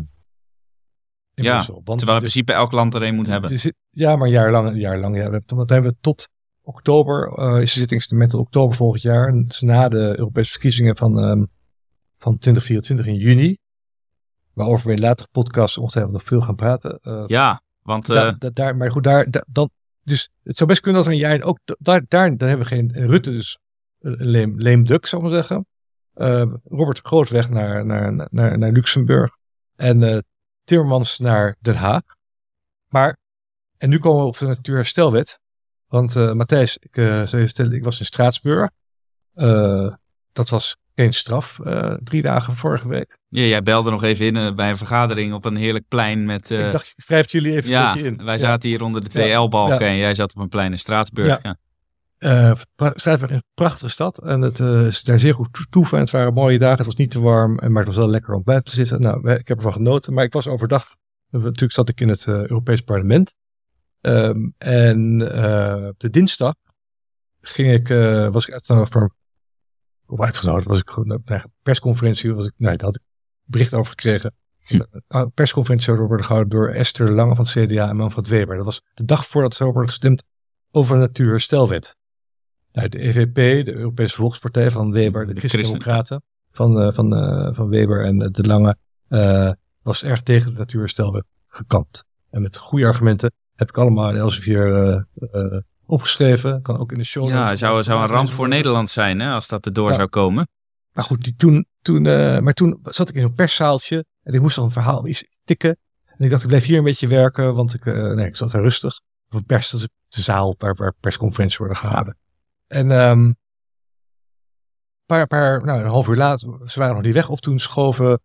in 1.34 1.44
Ja, 1.44 1.54
Brussel. 1.54 1.82
Want 1.84 1.98
Terwijl 1.98 2.18
in 2.20 2.24
principe 2.24 2.54
elk 2.54 2.72
land 2.72 2.94
er 2.94 3.04
een 3.04 3.16
moet 3.16 3.28
hebben. 3.28 3.60
zit- 3.60 3.76
ja, 3.90 4.16
maar 4.16 4.28
een 4.28 4.34
jaar 4.34 4.52
lang. 4.52 4.68
Een 4.68 4.80
jaar 4.80 5.00
lang 5.00 5.16
ja. 5.16 5.30
We 5.30 5.42
hebben- 5.46 5.82
we 5.84 5.96
tot 6.02 6.30
oktober, 6.62 7.34
eh, 7.38 7.62
is 7.62 7.74
de 7.74 7.80
zittingstermijn 7.80 8.30
tot 8.30 8.40
oktober 8.40 8.76
volgend 8.76 9.02
jaar. 9.02 9.28
En 9.28 9.46
dus 9.48 9.62
na 9.62 9.90
de 9.90 10.14
Europese 10.18 10.52
verkiezingen 10.52 10.98
van, 10.98 11.20
ehm, 11.20 11.44
van 12.18 12.38
2024 12.38 13.06
in 13.06 13.16
juni. 13.16 13.58
Waarover 14.54 14.88
we 14.88 14.94
in 14.94 15.00
latere 15.00 15.28
podcasts 15.32 15.78
ongetwijfeld 15.78 16.14
nog 16.14 16.24
veel 16.24 16.42
gaan 16.42 16.56
praten. 16.56 17.00
Ja, 17.28 17.62
want 17.82 18.06
da- 18.06 18.32
da- 18.32 18.50
daar, 18.50 18.76
maar 18.78 18.92
goed, 18.92 19.04
daar, 19.04 19.30
da- 19.32 19.46
dan, 19.48 19.70
dus 20.04 20.30
het 20.44 20.58
zou 20.58 20.70
best 20.70 20.82
kunnen 20.82 21.04
dat 21.04 21.12
een 21.12 21.18
jaar, 21.18 21.42
ook 21.42 21.60
da- 21.64 21.76
daar, 21.80 22.06
daar, 22.08 22.38
daar 22.38 22.50
hebben 22.50 22.68
we 22.68 22.76
geen, 22.76 22.92
en 22.92 23.08
Rutte 23.08 23.32
dus 23.32 23.58
een 24.00 24.16
leem, 24.20 24.60
leem 24.60 24.86
duck, 24.86 25.06
zal 25.06 25.20
ik 25.20 25.26
maar 25.26 25.34
zeggen. 25.34 25.66
Eh, 26.14 26.54
Robert 26.64 26.98
de 26.98 27.04
Groot 27.08 27.30
weg 27.30 27.50
naar, 27.50 27.86
naar, 27.86 28.28
naar, 28.32 28.58
naar 28.58 28.72
Luxemburg. 28.72 29.38
En 29.76 30.04
eh 30.04 30.18
Timmermans 30.64 31.20
naar 31.20 31.56
Den 31.60 31.76
Haag. 31.76 32.02
Maar, 32.88 33.18
en 33.78 33.90
nu 33.90 34.00
komen 34.00 34.22
we 34.22 34.28
op 34.28 34.38
de 34.38 34.46
natuurherstelwet. 34.46 35.40
Want 35.88 36.16
eh 36.16 36.34
Matthijs, 36.34 36.78
ik, 36.78 36.98
eh, 36.98 37.06
zou 37.06 37.38
je 37.42 37.46
vertellen, 37.48 37.72
ik 37.74 37.84
was 37.84 38.00
in 38.00 38.06
Straatsburg. 38.06 38.70
Eh, 39.34 39.94
dat 40.32 40.50
was 40.50 40.76
geen 40.96 41.14
straf, 41.14 41.60
eh, 41.60 41.94
drie 42.04 42.22
dagen 42.22 42.56
vorige 42.56 42.88
week. 42.88 43.18
ja, 43.30 43.42
jij 43.44 43.62
belde 43.64 43.92
nog 43.92 44.04
even 44.04 44.26
in 44.26 44.36
eh, 44.38 44.52
bij 44.54 44.70
een 44.70 44.78
vergadering 44.78 45.34
op 45.34 45.46
een 45.46 45.56
heerlijk 45.56 45.88
plein 45.88 46.26
met... 46.26 46.52
eh, 46.52 46.66
ik 46.66 46.72
dacht, 46.72 46.94
ik 46.96 47.06
wrijf 47.06 47.32
jullie 47.32 47.56
even 47.56 47.70
ja, 47.70 47.88
een 47.90 47.94
beetje 47.94 48.10
in. 48.18 48.26
wij 48.26 48.34
Ja. 48.34 48.40
zaten 48.40 48.70
hier 48.70 48.82
onder 48.84 49.04
de 49.04 49.10
TL-balken 49.10 49.86
ja. 49.86 49.92
en 49.92 49.98
jij 49.98 50.16
zat 50.16 50.36
op 50.36 50.42
een 50.42 50.50
plein 50.50 50.72
in 50.72 50.80
Straatsburg. 50.80 51.40
Ja. 51.44 51.58
Eh, 52.18 52.52
Straatsburg 52.76 53.30
is 53.32 53.36
een 53.36 53.44
prachtige 53.54 53.90
stad 53.92 54.18
en 54.24 54.42
het 54.42 54.60
eh, 54.60 54.86
is 54.86 55.04
daar 55.04 55.20
zeer 55.20 55.34
goed 55.34 55.54
toe- 55.54 55.66
toeven. 55.70 55.98
En 55.98 56.04
het 56.04 56.12
waren 56.14 56.34
mooie 56.34 56.60
dagen, 56.60 56.78
het 56.78 56.86
was 56.86 56.96
niet 56.96 57.12
te 57.12 57.20
warm, 57.22 57.60
en- 57.60 57.72
maar 57.72 57.84
het 57.84 57.94
was 57.94 58.04
wel 58.04 58.10
lekker 58.12 58.34
om 58.34 58.44
buiten 58.44 58.70
te 58.70 58.76
zitten. 58.76 59.02
Nou, 59.02 59.30
ik 59.32 59.48
heb 59.48 59.58
ervan 59.58 59.74
genoten, 59.74 60.14
maar 60.14 60.24
ik 60.24 60.34
was 60.34 60.48
overdag, 60.48 60.96
eh, 61.32 61.42
natuurlijk 61.42 61.72
zat 61.72 61.90
ik 61.90 62.02
in 62.02 62.10
het 62.10 62.26
eh, 62.28 62.34
Europees 62.36 62.82
Parlement. 62.82 63.34
Ehm, 64.02 64.50
en 64.58 65.32
eh, 65.34 65.90
de 65.98 66.10
dinsdag 66.10 66.54
ging 67.42 67.72
ik, 67.72 67.90
eh, 67.90 68.28
was 68.32 68.48
ik 68.48 68.54
uitgenodigd 68.54 68.92
voor, 68.92 69.12
of 70.12 70.22
uitgenodigd, 70.22 70.68
was 70.68 70.80
ik 70.80 70.90
gewoon 70.90 71.08
naar 71.08 71.20
een 71.26 71.52
persconferentie, 71.62 72.34
was 72.34 72.46
ik, 72.46 72.54
nee, 72.58 72.78
daar 72.78 72.86
had 72.86 72.96
ik 72.96 73.04
bericht 73.46 73.74
over 73.74 73.90
gekregen 73.90 74.34
Een 75.08 75.32
persconferentie 75.34 75.94
zou 75.94 76.08
worden 76.08 76.26
gehouden 76.26 76.52
door 76.52 76.70
Esther 76.70 77.12
Lange 77.12 77.36
van 77.36 77.46
het 77.46 77.54
CDA 77.54 77.90
en 77.90 77.96
Manfred 77.96 78.28
Weber. 78.28 78.56
Dat 78.56 78.66
was 78.66 78.82
de 78.94 79.06
dag 79.06 79.26
voordat 79.26 79.56
zou 79.56 79.72
worden 79.72 79.90
gestemd 79.90 80.24
over 80.72 80.96
de 80.96 81.02
natuurherstelwet. 81.02 81.96
Nou, 82.72 82.88
de 82.88 83.00
EVP, 83.00 83.66
de 83.66 83.74
Europese 83.74 84.16
Volkspartij 84.16 84.72
van 84.72 84.92
Weber, 84.92 85.28
de, 85.28 85.34
De 85.34 85.40
Christen-Democraten 85.40 86.24
van, 86.52 86.82
eh, 86.82 86.94
van, 86.94 87.16
eh, 87.16 87.54
van 87.54 87.70
Weber 87.70 88.06
en 88.06 88.18
de 88.18 88.44
Lange, 88.48 88.76
eh, 89.08 89.52
was 89.82 90.04
erg 90.04 90.22
tegen 90.22 90.52
de 90.52 90.58
natuurherstelwet 90.58 91.26
gekant. 91.48 92.04
En 92.30 92.42
met 92.42 92.58
goede 92.58 92.86
argumenten 92.86 93.32
heb 93.56 93.70
ik 93.70 93.78
allemaal 93.78 94.10
in 94.10 94.16
Elsevier 94.16 94.76
eh 94.76 95.02
eh, 95.32 95.58
opgeschreven. 95.92 96.62
Kan 96.62 96.78
ook 96.78 96.92
in 96.92 96.98
de 96.98 97.04
show 97.04 97.30
Ja, 97.30 97.56
zou, 97.56 97.84
zou 97.84 98.02
een 98.02 98.08
ramp 98.08 98.30
voor. 98.30 98.48
Nederland 98.48 98.90
zijn 98.90 99.20
hè, 99.20 99.32
als 99.32 99.48
dat 99.48 99.66
erdoor 99.66 99.90
Ja. 99.90 99.96
zou 99.96 100.08
komen. 100.08 100.48
Maar 100.92 101.04
goed, 101.04 101.24
die, 101.24 101.36
toen, 101.36 101.66
toen, 101.82 102.06
eh, 102.06 102.40
maar 102.40 102.54
toen 102.54 102.80
zat 102.84 103.10
ik 103.10 103.16
in 103.16 103.24
een 103.24 103.34
perszaaltje 103.34 104.06
en 104.24 104.34
ik 104.34 104.42
moest 104.42 104.56
dan 104.56 104.66
een 104.66 104.72
verhaal 104.72 105.08
iets 105.08 105.24
tikken. 105.44 105.78
En 106.06 106.26
ik 106.26 106.30
dacht, 106.30 106.42
ik 106.42 106.48
blijf 106.48 106.66
hier 106.66 106.78
een 106.78 106.84
beetje 106.84 107.08
werken, 107.08 107.54
want 107.54 107.74
ik, 107.74 107.86
eh, 107.86 108.12
nee, 108.12 108.26
ik 108.28 108.36
zat 108.36 108.52
daar 108.52 108.62
rustig. 108.62 109.00
Op 109.30 109.34
een 109.34 109.46
pers, 109.46 109.70
dat 109.70 109.80
is 109.80 109.88
de 110.08 110.22
zaal 110.22 110.56
waar, 110.58 110.76
waar 110.76 110.94
persconferenties 111.00 111.58
worden 111.58 111.78
gehouden. 111.78 112.18
En 112.68 112.92
ehm 112.92 113.32
paar, 115.06 115.28
paar, 115.28 115.66
nou, 115.66 115.80
een 115.82 115.88
half 115.90 116.08
uur 116.08 116.16
later, 116.16 116.60
ze 116.70 116.80
waren 116.80 116.96
nog 116.96 117.04
niet 117.04 117.14
weg, 117.14 117.30
of 117.30 117.40
toen 117.40 117.60
schoven, 117.60 118.20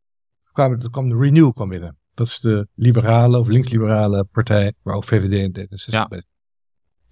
kwamen, 0.52 0.78
toen 0.78 0.90
kwam 0.90 1.08
de 1.08 1.16
Renew 1.16 1.52
kwam 1.52 1.68
binnen. 1.68 1.98
Dat 2.14 2.26
is 2.26 2.38
de 2.40 2.68
liberale 2.74 3.38
of 3.38 3.48
linksliberale 3.48 4.24
partij, 4.24 4.72
waar 4.82 4.94
ook 4.94 5.04
VVD 5.04 5.32
en 5.56 5.66
D66 5.68 5.84
Ja. 5.86 6.06
bij. 6.06 6.22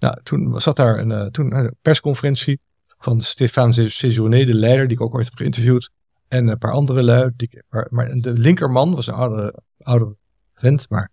Nou, 0.05 0.17
toen 0.23 0.61
zat 0.61 0.75
daar 0.75 0.99
een, 0.99 1.11
eh, 1.11 1.25
toen 1.25 1.55
een 1.55 1.75
persconferentie 1.81 2.59
van 2.97 3.21
Stéphane 3.21 3.89
Séjourné, 3.89 4.45
de 4.45 4.53
leider, 4.53 4.87
die 4.87 4.97
ik 4.97 5.03
ook 5.03 5.15
ooit 5.15 5.25
heb 5.25 5.35
geïnterviewd. 5.35 5.89
En 6.27 6.47
een 6.47 6.57
paar 6.57 6.71
andere 6.71 7.03
lui. 7.03 7.31
Maar, 7.89 8.19
de 8.19 8.33
linkerman 8.33 8.95
was 8.95 9.07
een 9.07 9.13
oude, 9.13 9.61
oude 9.77 10.15
vent, 10.53 10.89
maar 10.89 11.11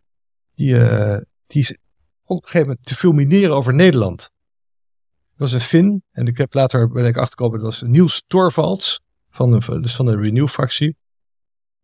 die, 0.55 0.79
eh, 0.79 1.21
die 1.47 1.61
is 1.61 1.77
op 2.25 2.37
een 2.37 2.49
gegeven 2.49 2.67
moment 2.67 2.87
te 2.87 2.95
fulmineren 2.95 3.55
over 3.55 3.75
Nederland. 3.75 4.19
Dat 4.19 5.51
was 5.51 5.53
een 5.53 5.61
Fin. 5.61 6.03
En 6.11 6.27
ik 6.27 6.37
heb 6.37 6.55
later 6.55 6.89
ben 6.89 7.07
ik 7.07 7.17
achtergekomen, 7.17 7.61
dat 7.61 7.69
was 7.69 7.83
Niels 7.83 8.25
Torvalds, 8.27 9.01
van 9.31 9.51
de, 9.51 9.81
dus 9.81 9.95
van 9.95 10.11
Renew-fractie. 10.11 10.97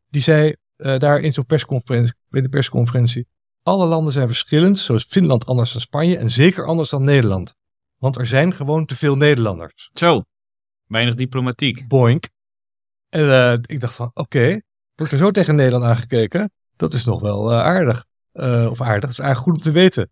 Die 0.08 0.22
zei 0.22 0.54
eh, 0.76 0.98
daar 0.98 1.20
in 1.20 1.32
zo'n 1.32 1.46
persconferentie, 1.46 2.14
de 2.28 2.48
persconferentie, 2.48 3.26
alle 3.62 3.86
landen 3.86 4.12
zijn 4.12 4.26
verschillend, 4.26 4.78
zoals 4.78 5.04
Finland 5.04 5.46
anders 5.46 5.72
dan 5.72 5.80
Spanje 5.80 6.16
en 6.16 6.30
zeker 6.30 6.66
anders 6.66 6.90
dan 6.90 7.04
Nederland. 7.04 7.54
Want 7.98 8.16
er 8.16 8.26
zijn 8.26 8.52
gewoon 8.52 8.86
te 8.86 8.96
veel 8.96 9.16
Nederlanders. 9.16 9.90
Zo, 9.92 10.22
weinig 10.86 11.14
diplomatiek. 11.14 11.88
Boink. 11.88 12.28
En 13.08 13.30
eh, 13.30 13.52
ik 13.52 13.80
dacht 13.80 13.94
van, 13.94 14.10
oké, 14.14 14.60
wordt 14.94 15.12
er 15.12 15.18
zo 15.18 15.30
tegen 15.30 15.54
Nederland 15.54 15.84
aangekeken? 15.84 16.50
Dat 16.76 16.94
is 16.94 17.04
nog 17.04 17.20
wel 17.20 17.52
eh, 17.52 17.60
aardig. 17.60 18.04
Eh, 18.32 18.68
of 18.70 18.80
aardig, 18.80 19.00
dat 19.00 19.10
is 19.10 19.18
eigenlijk 19.18 19.48
goed 19.48 19.66
om 19.66 19.72
te 19.72 19.78
weten. 19.78 20.10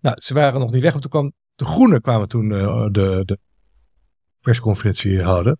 Nou, 0.00 0.20
ze 0.20 0.34
waren 0.34 0.60
nog 0.60 0.70
niet 0.70 0.82
weg, 0.82 0.90
want 0.90 1.02
toen 1.02 1.10
kwam 1.10 1.32
de 1.54 1.64
Groenen 1.64 2.00
kwamen 2.00 2.28
toen 2.28 2.48
de, 2.48 3.22
de 3.24 3.38
persconferentie 4.40 5.22
houden. 5.22 5.58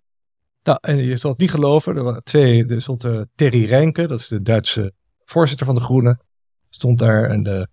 Nou, 0.62 0.78
en 0.80 0.96
je 0.96 1.16
zal 1.16 1.30
het 1.30 1.40
niet 1.40 1.50
geloven, 1.50 1.96
er 1.96 2.02
waren 2.02 2.24
twee, 2.24 2.66
er 2.66 2.80
stond 2.80 3.08
Terry 3.34 3.64
Reinke, 3.64 4.06
dat 4.06 4.18
is 4.18 4.28
de 4.28 4.42
Duitse 4.42 4.92
voorzitter 5.24 5.66
van 5.66 5.74
de 5.74 5.80
Groenen, 5.80 6.20
stond 6.78 6.98
daar. 6.98 7.24
En 7.24 7.42
de, 7.42 7.68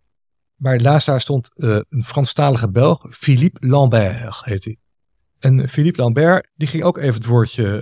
maar 0.55 0.79
laatst 0.79 1.07
daar 1.07 1.21
stond 1.21 1.49
eh, 1.55 1.79
een 1.89 2.03
Franstalige 2.03 2.69
Belg, 2.71 3.05
Philippe 3.09 3.67
Lambert 3.67 4.39
heet 4.41 4.63
hij. 4.63 4.77
En 5.39 5.69
Philippe 5.69 6.01
Lambert, 6.01 6.47
die 6.55 6.67
ging 6.67 6.83
ook 6.83 6.97
even 6.97 7.13
het 7.13 7.25
woordje, 7.25 7.79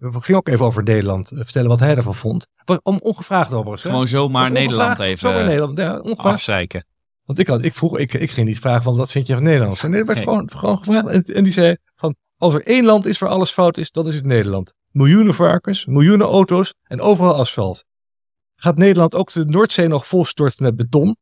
eh, 0.00 0.10
ging 0.20 0.38
ook 0.38 0.48
even 0.48 0.64
over 0.64 0.82
Nederland 0.82 1.30
eh, 1.30 1.38
vertellen 1.38 1.68
wat 1.68 1.80
hij 1.80 1.96
ervan 1.96 2.14
vond. 2.14 2.46
Om, 2.82 2.98
ongevraagd 3.02 3.52
overigens. 3.52 3.82
hè? 3.82 3.90
Gewoon 3.90 4.06
zomaar 4.06 4.50
Nederland 4.52 4.98
even 4.98 5.18
Zomaar 5.18 5.40
eh, 5.40 5.46
Nederland, 5.46 5.78
ja, 5.78 5.98
ongevraagd. 5.98 6.34
afzeiken. 6.34 6.86
Want 7.24 7.38
ik, 7.38 7.46
had, 7.46 7.64
ik 7.64 7.74
vroeg, 7.74 7.98
ik, 7.98 8.14
ik 8.14 8.30
ging 8.30 8.46
niet 8.46 8.58
vragen 8.58 8.82
van 8.82 8.96
wat 8.96 9.10
vind 9.10 9.26
je 9.26 9.34
van 9.34 9.42
Nederland? 9.42 9.82
Nee, 9.82 10.00
er 10.00 10.06
werd 10.06 10.18
Nee. 10.18 10.26
gewoon, 10.28 10.50
gewoon 10.50 10.78
gevraagd. 10.78 11.06
En, 11.06 11.22
en 11.22 11.44
die 11.44 11.52
zei 11.52 11.76
van, 11.96 12.16
als 12.36 12.54
er 12.54 12.62
één 12.66 12.84
land 12.84 13.06
is 13.06 13.18
waar 13.18 13.30
alles 13.30 13.50
fout 13.50 13.76
is, 13.78 13.90
dan 13.90 14.06
is 14.06 14.14
het 14.14 14.24
Nederland. 14.24 14.74
Miljoenen 14.90 15.34
varkens, 15.34 15.86
miljoenen 15.86 16.26
auto's 16.26 16.74
en 16.82 17.00
overal 17.00 17.34
asfalt. 17.34 17.84
Gaat 18.56 18.76
Nederland 18.76 19.14
ook 19.14 19.32
de 19.32 19.44
Noordzee 19.44 19.88
nog 19.88 20.06
volstorten 20.06 20.62
met 20.64 20.76
beton? 20.76 21.16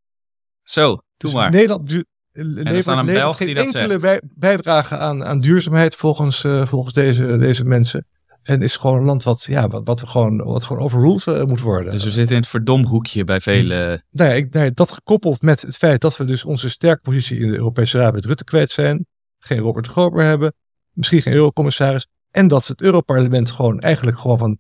Zo, 0.63 0.87
doe 0.89 1.03
Dus 1.17 1.33
maar. 1.33 1.51
Nederland 1.51 1.89
du- 1.89 2.05
levert, 2.33 2.87
een 2.87 3.05
levert 3.05 3.35
geen 3.35 3.57
enkele 3.57 3.99
bij- 3.99 4.23
bijdrage 4.35 4.97
aan, 4.99 5.25
aan 5.25 5.41
duurzaamheid 5.41 5.97
volgens, 5.97 6.45
eh, 6.45 6.67
volgens 6.67 6.95
deze, 6.95 7.39
deze 7.39 7.65
mensen. 7.65 8.07
En 8.43 8.63
is 8.63 8.77
gewoon 8.77 8.99
een 8.99 9.05
land 9.05 9.23
wat, 9.23 9.45
ja, 9.45 9.69
wat, 9.69 9.81
wat, 9.85 10.01
we 10.01 10.07
gewoon, 10.07 10.37
wat 10.37 10.65
gewoon 10.65 10.83
overruled 10.83 11.27
eh, 11.27 11.43
moet 11.43 11.61
worden. 11.61 11.93
Dus 11.93 12.05
we 12.05 12.11
zitten 12.11 12.35
in 12.37 12.41
het 12.43 12.51
verdomhoekje 12.51 13.25
bij 13.25 13.41
vele. 13.41 14.03
nou 14.11 14.31
ja, 14.31 14.37
ik, 14.37 14.53
nou 14.53 14.65
ja, 14.65 14.71
dat 14.75 14.93
gekoppeld 14.93 15.43
met 15.43 15.63
het 15.63 15.77
feit 15.77 16.01
dat 16.01 16.17
we 16.17 16.25
dus 16.25 16.45
onze 16.45 16.71
sterke 16.71 17.01
positie 17.01 17.39
in 17.39 17.51
de 17.51 17.57
Europese 17.57 17.99
Raad 17.99 18.13
met 18.13 18.25
Rutte 18.25 18.45
kwijt 18.45 18.71
zijn. 18.71 19.07
Geen 19.39 19.59
Robert 19.59 19.89
Gober 19.89 20.25
hebben. 20.25 20.55
Misschien 20.93 21.23
geen 21.23 21.33
eurocommissaris. 21.35 22.07
En 22.31 22.49
dat 22.49 22.67
het 22.67 22.81
Europarlement 22.81 23.51
gewoon 23.51 23.81
eigenlijk 23.81 24.19
gewoon 24.19 24.39
van 24.39 24.59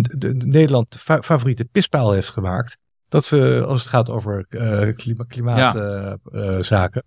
de, 0.00 0.18
de- 0.18 0.36
de 0.36 0.46
Nederland 0.46 0.92
de 0.92 0.98
fa- 0.98 1.22
favoriete 1.22 1.64
pispaal 1.64 2.12
heeft 2.12 2.30
gemaakt. 2.30 2.76
Dat 3.08 3.24
ze, 3.24 3.64
als 3.66 3.80
het 3.80 3.88
gaat 3.90 4.10
over 4.10 4.46
eh 4.48 4.94
klima, 4.96 5.24
klimaatzaken. 5.28 7.02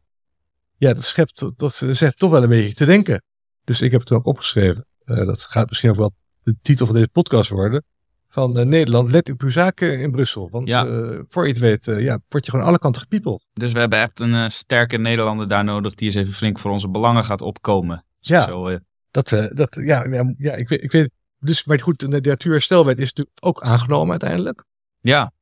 ja, 0.77 0.93
dat 0.93 1.03
schept, 1.03 1.45
dat 1.55 1.73
zet 1.89 2.17
toch 2.17 2.31
wel 2.31 2.43
een 2.43 2.49
beetje 2.49 2.73
te 2.73 2.85
denken. 2.85 3.23
Dus 3.63 3.81
ik 3.81 3.91
heb 3.91 3.99
het 3.99 4.11
ook 4.11 4.25
opgeschreven. 4.25 4.85
Eh, 5.05 5.25
dat 5.25 5.41
gaat 5.43 5.69
misschien 5.69 5.89
ook 5.89 5.95
wel 5.95 6.13
de 6.43 6.55
titel 6.61 6.85
van 6.85 6.95
deze 6.95 7.07
podcast 7.11 7.49
worden. 7.49 7.83
Van 8.29 8.57
eh, 8.57 8.65
Nederland, 8.65 9.11
let 9.11 9.29
op 9.31 9.41
uw 9.41 9.49
zaken 9.49 9.99
in 9.99 10.11
Brussel. 10.11 10.49
Want 10.49 10.67
Ja. 10.67 10.85
eh, 10.85 11.19
voor 11.27 11.43
je 11.43 11.49
het 11.49 11.59
weet, 11.59 11.87
eh, 11.87 12.01
ja, 12.03 12.19
word 12.29 12.45
je 12.45 12.51
gewoon 12.51 12.65
alle 12.65 12.79
kanten 12.79 13.01
gepiepeld. 13.01 13.47
Dus 13.53 13.71
we 13.71 13.79
hebben 13.79 13.99
echt 13.99 14.19
een 14.19 14.33
eh, 14.33 14.49
sterke 14.49 14.97
Nederlander 14.97 15.47
daar 15.47 15.63
nodig 15.63 15.93
die 15.93 16.05
eens 16.05 16.15
even 16.15 16.33
flink 16.33 16.59
voor 16.59 16.71
onze 16.71 16.89
belangen 16.89 17.23
gaat 17.23 17.41
opkomen. 17.41 18.05
Ja. 18.19 18.41
Zo, 18.45 18.67
eh, 18.67 18.77
Dat, 19.11 19.31
eh, 19.31 19.45
dat, 19.53 19.77
ja, 19.81 20.05
ja, 20.09 20.33
ja, 20.37 20.53
ik 20.53 20.69
weet, 20.69 20.83
ik 20.83 20.91
weet. 20.91 21.09
Dus, 21.45 21.65
maar 21.65 21.79
goed, 21.79 21.99
de 21.99 22.07
natuurherstelwet 22.07 22.99
is 22.99 23.13
natuurlijk 23.13 23.45
ook 23.45 23.61
aangenomen 23.61 24.09
uiteindelijk. 24.09 24.63
ja, 24.99 25.33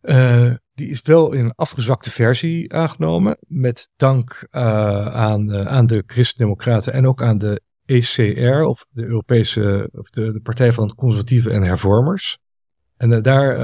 Eh, 0.00 0.50
die 0.74 0.90
is 0.90 1.02
wel 1.02 1.32
in 1.32 1.44
een 1.44 1.54
afgezwakte 1.54 2.10
versie 2.10 2.72
aangenomen. 2.72 3.36
Met 3.46 3.88
dank 3.96 4.46
eh, 4.50 5.06
aan, 5.06 5.52
eh, 5.52 5.66
aan 5.66 5.86
de 5.86 6.02
Christen-Democraten 6.06 6.92
en 6.92 7.06
ook 7.06 7.22
aan 7.22 7.38
de 7.38 7.60
ECR, 7.86 8.62
of 8.62 8.84
de 8.90 9.04
Europese, 9.04 9.88
of 9.92 10.10
de, 10.10 10.32
de 10.32 10.40
Partij 10.40 10.72
van 10.72 10.94
Conservatieven 10.94 11.52
en 11.52 11.62
Hervormers. 11.62 12.38
En 12.96 13.22
daar, 13.22 13.58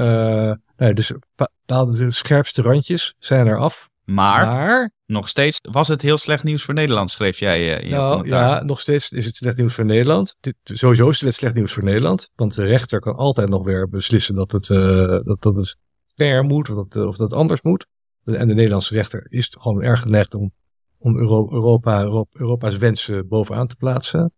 nou 0.77 0.93
dus 0.93 1.11
bepaalde 1.35 1.97
de 1.97 2.11
scherpste 2.11 2.61
randjes 2.61 3.15
zijn 3.19 3.47
er 3.47 3.57
af. 3.57 3.89
maar 4.05 4.45
Maar, 4.45 4.91
nog 5.05 5.29
steeds 5.29 5.59
was 5.61 5.87
het 5.87 6.01
heel 6.01 6.17
slecht 6.17 6.43
nieuws 6.43 6.63
voor 6.63 6.73
Nederland, 6.73 7.09
schreef 7.09 7.39
jij 7.39 7.73
eh, 7.75 7.83
in 7.83 7.89
je 7.89 7.95
nou 7.95 8.11
commentaar. 8.15 8.57
ja, 8.57 8.63
nog 8.63 8.79
steeds 8.79 9.09
is 9.09 9.25
het 9.25 9.35
slecht 9.35 9.57
nieuws 9.57 9.73
voor 9.73 9.85
Nederland. 9.85 10.37
Dit, 10.39 10.55
sowieso 10.63 11.09
is 11.09 11.21
het 11.21 11.33
slecht 11.33 11.55
nieuws 11.55 11.73
voor 11.73 11.83
Nederland. 11.83 12.29
Want 12.35 12.55
de 12.55 12.65
rechter 12.65 12.99
kan 12.99 13.15
altijd 13.15 13.49
nog 13.49 13.63
weer 13.63 13.89
beslissen 13.89 14.35
dat 14.35 14.51
het, 14.51 14.69
eh, 14.69 15.19
dat, 15.23 15.41
dat 15.41 15.55
het 15.55 15.77
strenger 16.07 16.43
moet, 16.43 16.69
of 16.69 16.75
dat, 16.75 16.95
eh, 16.95 17.07
of 17.07 17.17
dat 17.17 17.33
anders 17.33 17.61
moet. 17.61 17.85
En 18.23 18.47
de 18.47 18.53
Nederlandse 18.53 18.93
rechter 18.93 19.25
is 19.29 19.55
gewoon 19.59 19.81
erg 19.81 20.01
geneigd 20.01 20.33
om, 20.35 20.51
om 20.97 21.17
Euro- 21.17 21.51
Europa, 21.51 22.01
Euro- 22.01 22.27
Europa's 22.31 22.77
wensen 22.77 23.27
bovenaan 23.27 23.67
te 23.67 23.75
plaatsen. 23.75 24.33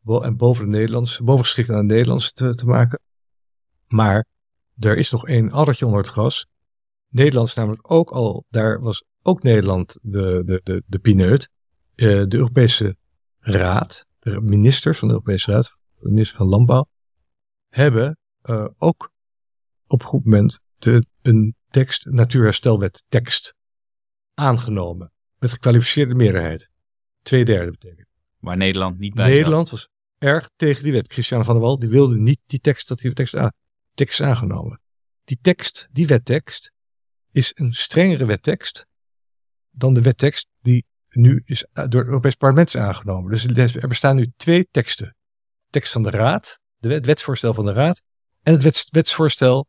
Bo- 0.00 0.20
en 0.20 0.36
boven 0.36 0.64
de 0.64 0.76
Nederlandse, 0.76 1.22
bovengeschikt 1.22 1.70
aan 1.70 1.86
de 1.86 1.94
Nederlandse 1.94 2.32
te, 2.32 2.54
te 2.54 2.66
maken. 2.66 3.00
Maar 3.88 4.26
er 4.78 4.96
is 4.96 5.10
nog 5.10 5.26
één 5.26 5.50
addertje 5.50 5.84
onder 5.86 6.00
het 6.00 6.10
gras. 6.10 6.46
Nederland 7.08 7.48
is 7.48 7.54
namelijk 7.54 7.90
ook 7.90 8.10
al, 8.10 8.44
daar 8.48 8.80
was 8.80 9.04
ook 9.26 9.42
Nederland 9.42 9.98
de, 10.02 10.42
de, 10.44 10.60
de, 10.64 10.82
de 10.86 10.98
pineut. 10.98 11.48
Eh, 11.94 12.06
de 12.06 12.36
Europese 12.36 12.96
Raad, 13.38 14.06
de 14.18 14.40
ministers 14.40 14.98
van 14.98 15.08
de 15.08 15.14
Europese 15.14 15.50
Raad, 15.50 15.76
de 15.98 16.08
minister 16.08 16.36
van 16.36 16.46
Landbouw, 16.46 16.88
hebben 17.68 18.18
eh, 18.42 18.66
ook 18.78 19.12
op 19.86 20.00
een 20.00 20.06
goed 20.06 20.24
moment 20.24 20.60
de, 20.78 21.06
een 21.22 21.56
tekst, 21.70 22.04
natuurherstelwet 22.06 23.04
tekst, 23.08 23.54
aangenomen. 24.34 25.12
Met 25.38 25.52
gekwalificeerde 25.52 26.14
meerderheid. 26.14 26.70
Twee 27.22 27.44
derde 27.44 27.70
betekent. 27.70 28.08
Waar 28.38 28.56
Nederland 28.56 28.98
niet 28.98 29.14
bij 29.14 29.24
zat. 29.24 29.34
Nederland 29.34 29.70
was 29.70 29.88
erg 30.18 30.50
tegen 30.56 30.82
die 30.82 30.92
wet. 30.92 31.12
Christian 31.12 31.44
van 31.44 31.54
der 31.54 31.62
Wal 31.62 31.78
die 31.78 31.88
wilde 31.88 32.16
niet 32.16 32.40
die 32.46 32.60
tekst, 32.60 32.88
dat 32.88 32.98
die 32.98 33.12
tekst, 33.12 33.36
aan, 33.36 33.52
tekst 33.94 34.20
aangenomen. 34.20 34.80
Die 35.24 35.38
tekst, 35.40 35.88
die 35.92 36.06
wettekst, 36.06 36.72
is 37.30 37.52
een 37.54 37.72
strengere 37.72 38.24
wettekst 38.24 38.86
dan 39.74 39.94
de 39.94 40.02
wettekst 40.02 40.46
die 40.62 40.84
nu 41.10 41.42
is 41.44 41.64
eh, 41.72 41.84
door 41.88 42.00
het 42.00 42.08
Europees 42.08 42.34
Parlement 42.34 42.66
is 42.68 42.76
aangenomen. 42.76 43.30
Dus 43.30 43.74
er 43.74 43.88
bestaan 43.88 44.16
nu 44.16 44.32
twee 44.36 44.68
teksten. 44.70 45.16
Tekst 45.70 45.92
van 45.92 46.02
de 46.02 46.10
Raad, 46.10 46.58
de 46.76 46.88
wet, 46.88 47.06
wetsvoorstel 47.06 47.54
van 47.54 47.64
de 47.66 47.72
Raad 47.72 48.02
en 48.42 48.52
het 48.52 48.62
wets, 48.62 48.86
wetsvoorstel 48.90 49.58
Het 49.58 49.66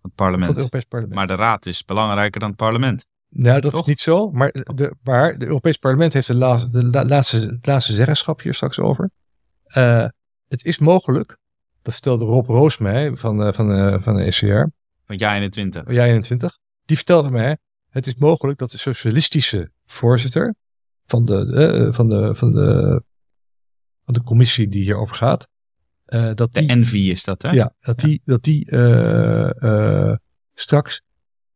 van 0.00 0.10
parlement. 0.14 0.48
het 0.48 0.56
Europees 0.56 0.84
Parlement. 0.84 1.14
Maar 1.16 1.26
de 1.26 1.34
raad 1.34 1.66
is 1.66 1.84
belangrijker 1.84 2.40
dan 2.40 2.48
het 2.48 2.58
parlement. 2.58 3.06
Nou, 3.28 3.60
dat 3.60 3.72
Toch? 3.72 3.80
is 3.80 3.86
niet 3.86 4.00
zo. 4.00 4.30
Maar 4.30 4.50
de, 4.52 4.94
maar 5.02 5.38
de 5.38 5.46
Europees 5.46 5.76
Parlement 5.76 6.12
heeft 6.12 6.26
de, 6.26 6.36
laatste, 6.36 6.70
de 6.70 6.86
la- 6.86 7.04
laatste, 7.04 7.36
het 7.36 7.66
laatste 7.66 7.92
zeggenschap 7.92 8.40
hier 8.40 8.54
straks 8.54 8.78
over. 8.78 9.10
Eh, 9.64 10.06
het 10.48 10.64
is 10.64 10.78
mogelijk 10.78 11.38
Dat 11.82 11.92
vertelde 11.92 12.24
Rob 12.24 12.46
Roos 12.46 12.78
mij 12.78 13.16
van, 13.16 13.46
uh, 13.46 13.52
van, 13.52 14.00
van 14.02 14.14
de 14.16 14.22
ECR. 14.22 14.66
Van 15.04 15.16
jaar 15.16 15.34
21. 15.34 15.92
Jaar 15.92 16.06
21. 16.06 16.58
Die 16.84 16.96
vertelde 16.96 17.30
mij, 17.30 17.58
het 17.90 18.06
is 18.06 18.14
mogelijk 18.14 18.58
dat 18.58 18.70
de 18.70 18.78
socialistische 18.78 19.70
voorzitter 19.86 20.54
van 21.06 21.24
de, 21.24 21.46
uh, 21.86 21.94
van 21.94 22.08
de, 22.08 22.34
van 22.34 22.52
de, 22.52 23.02
van 24.04 24.14
de 24.14 24.22
commissie 24.22 24.68
die 24.68 24.82
hierover 24.82 25.16
gaat. 25.16 25.48
dat 26.34 26.36
die, 26.36 26.66
de 26.66 26.72
Envy 26.72 26.98
is 26.98 27.24
dat, 27.24 27.42
hè? 27.42 27.50
Ja, 27.50 27.74
dat 27.80 27.98
die, 27.98 28.22
dat 28.24 28.42
die 28.42 28.64
straks 30.54 31.02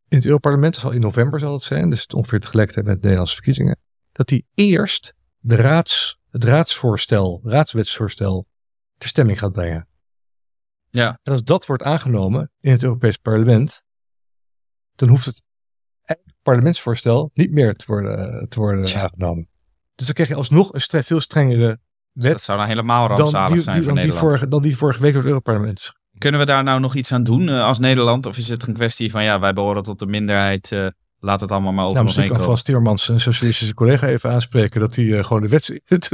in 0.09 0.21
het 0.21 0.27
Europarlement, 0.27 0.77
zal 0.77 0.91
in 0.91 1.01
november 1.01 1.39
zal 1.39 1.53
het 1.53 1.63
zijn, 1.63 1.91
dus 1.91 2.07
ongeveer 2.07 2.41
tegelijkertijd 2.41 2.87
met 2.87 2.95
de 2.95 3.01
Nederlandse 3.01 3.35
verkiezingen, 3.35 3.79
dat 4.13 4.29
die 4.29 4.47
eerst 4.55 5.15
de 5.39 5.57
raads, 5.57 6.19
het 6.31 6.45
raadsvoorstel, 6.45 7.41
raadswetsvoorstel 7.45 8.47
ter 8.99 9.09
stemming 9.09 9.39
gaat 9.39 9.53
brengen. 9.53 9.89
Ja. 10.91 11.19
En 11.23 11.33
als 11.33 11.43
dat 11.43 11.67
wordt 11.67 11.83
aangenomen 11.83 12.51
in 12.61 12.71
het 12.71 12.83
Europees 12.83 13.17
Parlement, 13.17 13.83
dan 14.95 15.09
hoeft 15.09 15.25
het 15.25 15.43
parlementsvoorstel 16.45 17.31
niet 17.35 17.51
meer 17.51 17.75
te 17.75 17.85
worden, 17.87 18.49
te 18.49 18.61
worden 18.61 18.97
aangenomen. 18.97 19.49
Dus 19.95 20.07
dan 20.07 20.15
krijg 20.15 20.29
je 20.29 20.35
alsnog 20.35 20.73
een 20.73 21.05
veel 21.05 21.21
strengere 21.21 21.67
wet. 21.67 21.79
Dus 22.13 22.31
dat 22.31 22.43
zou 22.43 22.59
dan 22.59 22.67
helemaal 22.67 23.07
rampzalig 23.07 23.53
die, 23.53 23.63
zijn 23.63 23.77
die, 23.77 23.85
voor 23.85 23.95
dan 23.95 24.03
Nederland. 24.03 24.21
Die 24.21 24.31
vorige, 24.31 24.49
dan 24.49 24.63
die 24.63 24.77
vorige 24.77 25.01
week 25.01 25.13
door 25.13 25.21
het 25.21 25.31
Europarlement. 25.31 25.93
Kunnen 26.19 26.41
we 26.41 26.47
daar 26.47 26.65
nou 26.65 26.81
nog 26.81 26.95
iets 26.95 27.13
aan 27.13 27.23
doen 27.23 27.49
uh, 27.49 27.65
als 27.65 27.79
Nederland? 27.79 28.27
Of 28.27 28.37
is 28.37 28.49
het 28.49 28.67
een 28.67 28.75
kwestie 28.75 29.11
van 29.11 29.25
ja, 29.25 29.41
wij 29.41 29.53
behoren 29.53 29.83
tot 29.83 29.99
de 29.99 30.07
minderheid, 30.07 30.71
uh, 30.71 30.87
laat 31.19 31.41
het 31.41 31.51
allemaal 31.51 31.73
maar 31.73 31.85
over 31.85 31.95
nou, 31.95 32.05
misschien 32.05 32.29
kan? 32.29 32.41
Frans 32.41 32.63
Timmermans 32.63 33.09
een 33.09 33.21
socialistische 33.21 33.75
collega 33.75 34.07
even 34.07 34.31
aanspreken 34.31 34.81
dat 34.81 34.95
hij 34.95 35.05
uh, 35.05 35.25
gewoon 35.25 35.43
de 35.43 35.49
wet, 35.49 35.81
het, 35.85 36.11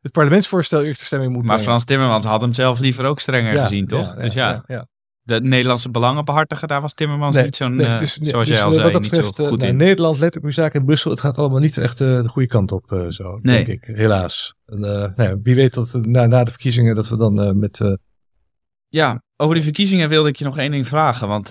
het, 0.00 0.12
parlementsvoorstel 0.12 0.82
eerst 0.82 1.00
de 1.00 1.06
stemming 1.06 1.32
moet 1.32 1.40
Maar 1.40 1.48
brengen. 1.48 1.70
Frans 1.70 1.84
Timmermans 1.84 2.24
had 2.24 2.40
hem 2.40 2.54
zelf 2.54 2.78
liever 2.78 3.04
ook 3.04 3.20
strenger 3.20 3.52
Ja, 3.52 3.62
gezien, 3.62 3.86
toch? 3.86 4.14
ja, 4.16 4.22
dus 4.22 4.34
ja, 4.34 4.48
ja, 4.48 4.64
ja, 4.66 4.86
de 5.30 5.40
Nederlandse 5.42 5.90
belangen 5.90 6.24
behartigen, 6.24 6.68
daar 6.68 6.80
was 6.80 6.94
Timmermans 6.94 7.34
Nee, 7.34 7.44
niet 7.44 7.56
zo'n, 7.56 7.74
nee, 7.74 7.86
eh, 7.86 7.98
dus- 7.98 8.14
zoals 8.14 8.48
dus 8.48 8.56
jij 8.56 8.66
al 8.66 8.72
zei, 8.72 8.92
dat 8.92 9.02
niet 9.02 9.14
zo 9.14 9.20
eh, 9.20 9.26
goed 9.26 9.58
nou, 9.58 9.70
in. 9.70 9.76
Nederland 9.76 10.18
let 10.18 10.36
op 10.36 10.44
uw 10.44 10.50
zaak 10.50 10.74
in 10.74 10.84
Brussel. 10.84 11.10
Het 11.10 11.20
gaat 11.20 11.38
allemaal 11.38 11.58
niet 11.58 11.78
echt 11.78 12.00
eh, 12.00 12.22
de 12.22 12.28
goede 12.28 12.48
kant 12.48 12.72
op, 12.72 13.06
zo, 13.08 13.38
Nee. 13.42 13.64
denk 13.64 13.82
ik. 13.82 13.96
Helaas. 13.96 14.54
En, 14.66 14.80
nou 14.80 15.12
ja, 15.16 15.36
wie 15.42 15.54
weet 15.54 15.74
dat 15.74 15.98
na, 16.02 16.26
na 16.26 16.44
de 16.44 16.50
verkiezingen 16.50 16.94
dat 16.94 17.08
we 17.08 17.16
dan 17.16 17.58
met... 17.58 17.98
Ja, 18.88 19.22
over 19.36 19.54
die 19.54 19.64
verkiezingen 19.64 20.08
wilde 20.08 20.28
ik 20.28 20.36
je 20.36 20.44
nog 20.44 20.58
één 20.58 20.70
ding 20.70 20.88
vragen. 20.88 21.28
Want 21.28 21.48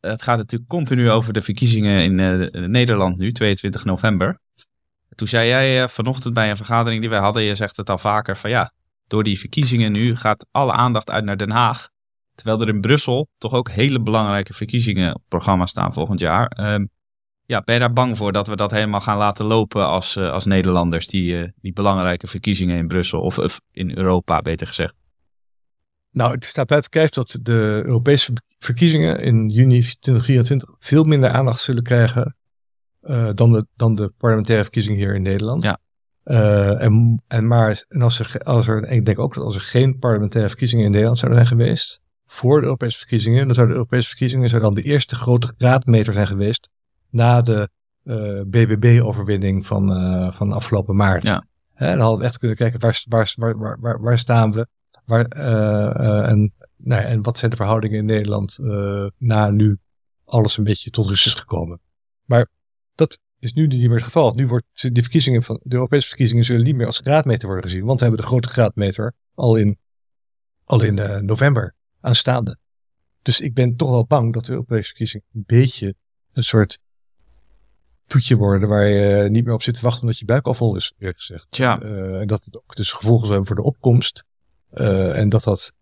het 0.00 0.22
gaat 0.22 0.36
natuurlijk 0.36 0.70
continu 0.70 1.10
over 1.10 1.32
de 1.32 1.42
verkiezingen 1.42 2.02
in 2.02 2.70
Nederland 2.70 3.18
nu, 3.18 3.32
22 3.32 3.84
november. 3.84 4.40
Toen 5.14 5.28
zei 5.28 5.48
jij 5.48 5.88
vanochtend 5.88 6.34
bij 6.34 6.50
een 6.50 6.56
vergadering 6.56 7.00
die 7.00 7.10
wij 7.10 7.18
hadden, 7.18 7.42
je 7.42 7.54
zegt 7.54 7.76
het 7.76 7.90
al 7.90 7.98
vaker, 7.98 8.36
van 8.36 8.50
ja, 8.50 8.72
door 9.06 9.24
die 9.24 9.38
verkiezingen 9.38 9.92
nu 9.92 10.16
gaat 10.16 10.46
alle 10.50 10.72
aandacht 10.72 11.10
uit 11.10 11.24
naar 11.24 11.36
Den 11.36 11.50
Haag. 11.50 11.88
Terwijl 12.36 12.60
er 12.60 12.68
in 12.68 12.80
Brussel 12.80 13.28
toch 13.38 13.52
ook 13.52 13.70
hele 13.70 14.00
belangrijke 14.00 14.52
verkiezingen 14.52 15.08
op 15.08 15.20
het 15.20 15.28
programma 15.28 15.66
staan 15.66 15.92
volgend 15.92 16.20
jaar. 16.20 16.46
Ehm, 16.46 16.86
ja, 17.46 17.60
ben 17.60 17.74
je 17.74 17.80
daar 17.80 17.92
bang 17.92 18.16
voor 18.16 18.32
dat 18.32 18.48
we 18.48 18.56
dat 18.56 18.70
helemaal 18.70 19.00
gaan 19.00 19.18
laten 19.18 19.44
lopen 19.44 19.86
als, 19.86 20.16
eh, 20.16 20.30
als 20.30 20.44
Nederlanders, 20.44 21.06
die, 21.08 21.40
eh, 21.40 21.48
die 21.60 21.72
belangrijke 21.72 22.26
verkiezingen 22.26 22.76
in 22.76 22.88
Brussel, 22.88 23.20
of, 23.20 23.38
of 23.38 23.60
in 23.70 23.96
Europa 23.96 24.42
beter 24.42 24.66
gezegd? 24.66 24.94
nou, 26.16 26.32
het 26.32 26.44
staat 26.44 26.66
buiten 26.66 26.90
kijf 26.90 27.10
dat 27.10 27.38
de 27.42 27.82
Europese 27.84 28.32
verkiezingen 28.58 29.20
in 29.20 29.48
juni 29.48 29.80
2024 29.80 30.70
veel 30.78 31.04
minder 31.04 31.30
aandacht 31.30 31.60
zullen 31.60 31.82
krijgen 31.82 32.36
eh, 33.00 33.30
dan, 33.34 33.52
de, 33.52 33.66
dan 33.74 33.94
de 33.94 34.12
parlementaire 34.18 34.64
verkiezingen 34.64 34.98
hier 34.98 35.14
in 35.14 35.22
Nederland. 35.22 35.62
Ja. 35.62 35.78
En, 36.78 37.22
en, 37.26 37.46
maar, 37.46 37.84
en 37.88 38.02
als 38.02 38.18
er, 38.18 38.40
als 38.44 38.68
er, 38.68 38.88
ik 38.88 39.04
denk 39.04 39.18
ook 39.18 39.34
dat 39.34 39.44
als 39.44 39.54
er 39.54 39.60
geen 39.60 39.98
parlementaire 39.98 40.48
verkiezingen 40.48 40.84
in 40.84 40.90
Nederland 40.90 41.18
zouden 41.18 41.46
zijn 41.46 41.58
geweest, 41.58 42.00
voor 42.26 42.60
de 42.60 42.66
Europese 42.66 42.98
verkiezingen, 42.98 43.46
dan 43.46 43.54
zouden 43.54 43.74
de 43.74 43.80
Europese 43.80 44.08
verkiezingen 44.08 44.48
zou 44.48 44.62
dan 44.62 44.74
de 44.74 44.82
eerste 44.82 45.16
grote 45.16 45.54
graadmeter 45.58 46.12
zijn 46.12 46.26
geweest 46.26 46.68
na 47.10 47.42
de 47.42 47.68
eh, 48.02 48.40
BBB-overwinning 48.46 49.66
van, 49.66 49.92
eh, 49.92 50.32
van 50.32 50.52
afgelopen 50.52 50.96
maart. 50.96 51.22
Ja. 51.22 51.46
Dan 51.74 52.00
hadden 52.00 52.18
we 52.18 52.24
echt 52.24 52.38
kunnen 52.38 52.56
kijken 52.56 52.80
waar, 52.80 53.04
waar, 53.08 53.58
waar, 53.58 53.80
waar, 53.80 54.00
waar, 54.00 54.18
staan 54.18 54.52
we 54.52 54.66
waar, 55.04 55.24
eh, 55.24 56.28
en, 56.28 56.54
nou 56.76 57.02
ja, 57.02 57.08
en 57.08 57.22
wat 57.22 57.38
zijn 57.38 57.50
de 57.50 57.56
verhoudingen 57.56 57.98
in 57.98 58.04
Nederland 58.04 58.58
na 59.18 59.50
nu 59.50 59.78
alles 60.24 60.56
een 60.56 60.64
beetje 60.64 60.90
tot 60.90 61.06
rust 61.06 61.26
is 61.26 61.34
gekomen. 61.34 61.80
Maar 62.24 62.48
dat 62.94 63.18
is 63.38 63.52
nu 63.52 63.66
niet 63.66 63.80
meer 63.80 63.94
het 63.94 64.02
geval. 64.02 64.34
Nu 64.34 64.46
wordt 64.46 64.66
de 64.72 65.02
verkiezingen 65.02 65.42
van 65.42 65.60
de 65.62 65.74
Europese 65.74 66.08
verkiezingen 66.08 66.44
zullen 66.44 66.64
niet 66.64 66.76
meer 66.76 66.86
als 66.86 66.98
graadmeter 66.98 67.46
worden 67.46 67.64
gezien, 67.64 67.84
want 67.84 67.98
we 67.98 68.04
hebben 68.04 68.22
de 68.22 68.28
grote 68.28 68.48
graadmeter 68.48 69.14
al 69.34 69.56
in, 69.56 69.78
al 70.64 70.82
in 70.82 71.24
november 71.24 71.75
aanstaande. 72.06 72.58
Dus 73.22 73.40
ik 73.40 73.54
ben 73.54 73.76
toch 73.76 73.90
wel 73.90 74.06
bang 74.06 74.32
dat 74.32 74.44
de 74.44 74.52
Europese 74.52 74.86
verkiezingen 74.86 75.26
een 75.32 75.44
beetje 75.46 75.94
een 76.32 76.42
soort 76.42 76.78
toetje 78.06 78.36
worden 78.36 78.68
waar 78.68 78.86
je 78.86 79.30
niet 79.30 79.44
meer 79.44 79.54
op 79.54 79.62
zit 79.62 79.74
te 79.74 79.80
wachten 79.80 80.02
omdat 80.02 80.18
je 80.18 80.24
buik 80.24 80.46
al 80.46 80.54
vol 80.54 80.76
is, 80.76 80.92
eerlijk 80.98 81.18
gezegd. 81.18 81.50
Tja. 81.50 81.80
Eh, 81.80 82.20
en 82.20 82.26
dat 82.26 82.44
het 82.44 82.56
ook 82.56 82.76
dus 82.76 82.92
gevolgen 82.92 83.28
hebben 83.28 83.46
voor 83.46 83.56
de 83.56 83.62
opkomst. 83.62 84.24
Eh, 84.70 85.18
en 85.18 85.28
dat 85.28 85.42
dat, 85.42 85.72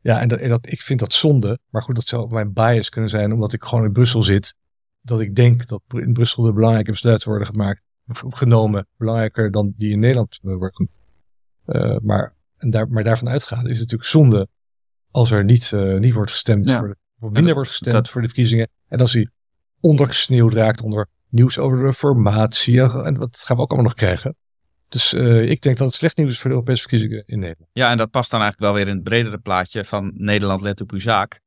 ja, 0.00 0.20
en 0.20 0.28
dat, 0.28 0.38
en 0.38 0.48
dat, 0.48 0.66
ik 0.66 0.80
vind 0.80 1.00
dat 1.00 1.14
zonde. 1.14 1.58
Maar 1.70 1.82
goed, 1.82 1.94
dat 1.94 2.06
zou 2.06 2.22
ook 2.22 2.30
mijn 2.30 2.52
bias 2.52 2.88
kunnen 2.88 3.10
zijn, 3.10 3.32
omdat 3.32 3.52
ik 3.52 3.64
gewoon 3.64 3.84
in 3.84 3.92
Brussel 3.92 4.22
zit. 4.22 4.54
Dat 5.00 5.20
ik 5.20 5.34
denk 5.34 5.66
dat 5.66 5.82
in 5.88 6.12
Brussel 6.12 6.42
de 6.42 6.52
belangrijke 6.52 6.90
besluiten 6.90 7.28
worden 7.28 7.46
gemaakt, 7.46 7.82
genomen, 8.28 8.86
belangrijker 8.96 9.50
dan 9.50 9.72
die 9.76 9.90
in 9.90 9.98
Nederland 9.98 10.38
eh, 10.42 10.54
worden 10.54 10.90
maar, 12.02 12.34
en 12.56 12.70
daar, 12.70 12.88
maar 12.88 13.04
daarvan 13.04 13.28
uitgaan 13.28 13.64
is 13.64 13.70
het 13.70 13.80
natuurlijk 13.80 14.10
zonde 14.10 14.48
als 15.12 15.30
er 15.30 15.44
niet, 15.44 15.72
eh, 15.72 15.94
niet 15.98 16.12
wordt 16.12 16.30
gestemd, 16.30 16.68
Ja. 16.68 16.78
voor 16.78 16.96
minder 17.20 17.42
dat- 17.42 17.52
wordt 17.54 17.68
gestemd 17.70 17.94
dat- 17.94 18.08
voor 18.08 18.20
de 18.20 18.26
verkiezingen. 18.26 18.68
En 18.88 18.98
als 18.98 19.12
die 19.12 19.30
ondergesneeuwd 19.80 20.52
raakt 20.52 20.82
onder 20.82 21.06
nieuws 21.28 21.58
over 21.58 21.78
de 21.78 21.84
reformatie. 21.84 22.82
En, 22.82 23.14
dat 23.14 23.38
gaan 23.44 23.56
we 23.56 23.62
ook 23.62 23.70
allemaal 23.70 23.88
nog 23.90 23.98
krijgen. 23.98 24.36
Dus 24.88 25.12
eh, 25.12 25.50
ik 25.50 25.60
denk 25.60 25.76
dat 25.76 25.86
het 25.86 25.96
slecht 25.96 26.16
nieuws 26.16 26.30
is 26.30 26.38
voor 26.40 26.50
de 26.50 26.56
Europese 26.56 26.80
verkiezingen 26.80 27.22
in 27.26 27.38
Nederland. 27.38 27.70
Ja, 27.72 27.90
en 27.90 27.96
dat 27.96 28.10
past 28.10 28.30
dan 28.30 28.40
eigenlijk 28.40 28.72
wel 28.72 28.80
weer 28.82 28.90
in 28.92 28.98
het 28.98 29.04
bredere 29.08 29.38
plaatje 29.38 29.84
van 29.84 30.12
Nederland 30.14 30.60
let 30.62 30.80
op 30.80 30.90
uw 30.92 30.98
zaak. 31.00 31.40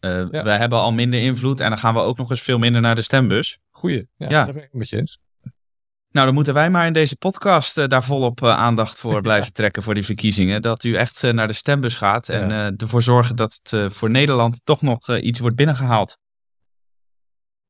Eh 0.00 0.10
Ja. 0.30 0.42
We 0.42 0.50
hebben 0.50 0.78
al 0.78 0.92
minder 0.92 1.20
invloed 1.20 1.60
en 1.60 1.68
dan 1.68 1.78
gaan 1.78 1.94
we 1.94 2.00
ook 2.00 2.16
nog 2.18 2.30
eens 2.30 2.42
veel 2.42 2.58
minder 2.58 2.80
naar 2.80 2.94
de 2.94 3.02
stembus. 3.02 3.58
Goeie. 3.70 4.08
Ja, 4.16 4.28
Ja. 4.28 4.44
daar 4.44 4.46
ben 4.54 4.56
ik 4.62 4.68
het 4.70 4.72
met 4.78 4.88
je 4.88 4.96
eens. 4.96 5.18
Nou, 6.10 6.26
dan 6.26 6.34
moeten 6.34 6.54
wij 6.54 6.70
maar 6.70 6.86
in 6.86 6.92
deze 6.92 7.16
podcast 7.16 7.78
eh, 7.78 7.86
daar 7.86 8.04
volop 8.04 8.42
eh, 8.42 8.50
aandacht 8.50 9.00
voor 9.00 9.20
blijven 9.28 9.52
trekken 9.52 9.82
voor 9.82 9.94
die 9.94 10.04
verkiezingen. 10.04 10.62
Dat 10.62 10.84
u 10.84 10.94
echt 10.94 11.24
eh, 11.24 11.32
naar 11.32 11.46
de 11.46 11.52
stembus 11.52 11.94
gaat 11.94 12.28
en 12.28 12.48
Ja. 12.48 12.72
ervoor 12.76 13.02
zorgen 13.02 13.36
dat 13.36 13.60
het 13.62 13.92
voor 13.94 14.10
Nederland 14.10 14.60
toch 14.64 14.82
nog 14.82 15.08
iets 15.16 15.38
wordt 15.38 15.56
binnengehaald. 15.56 16.18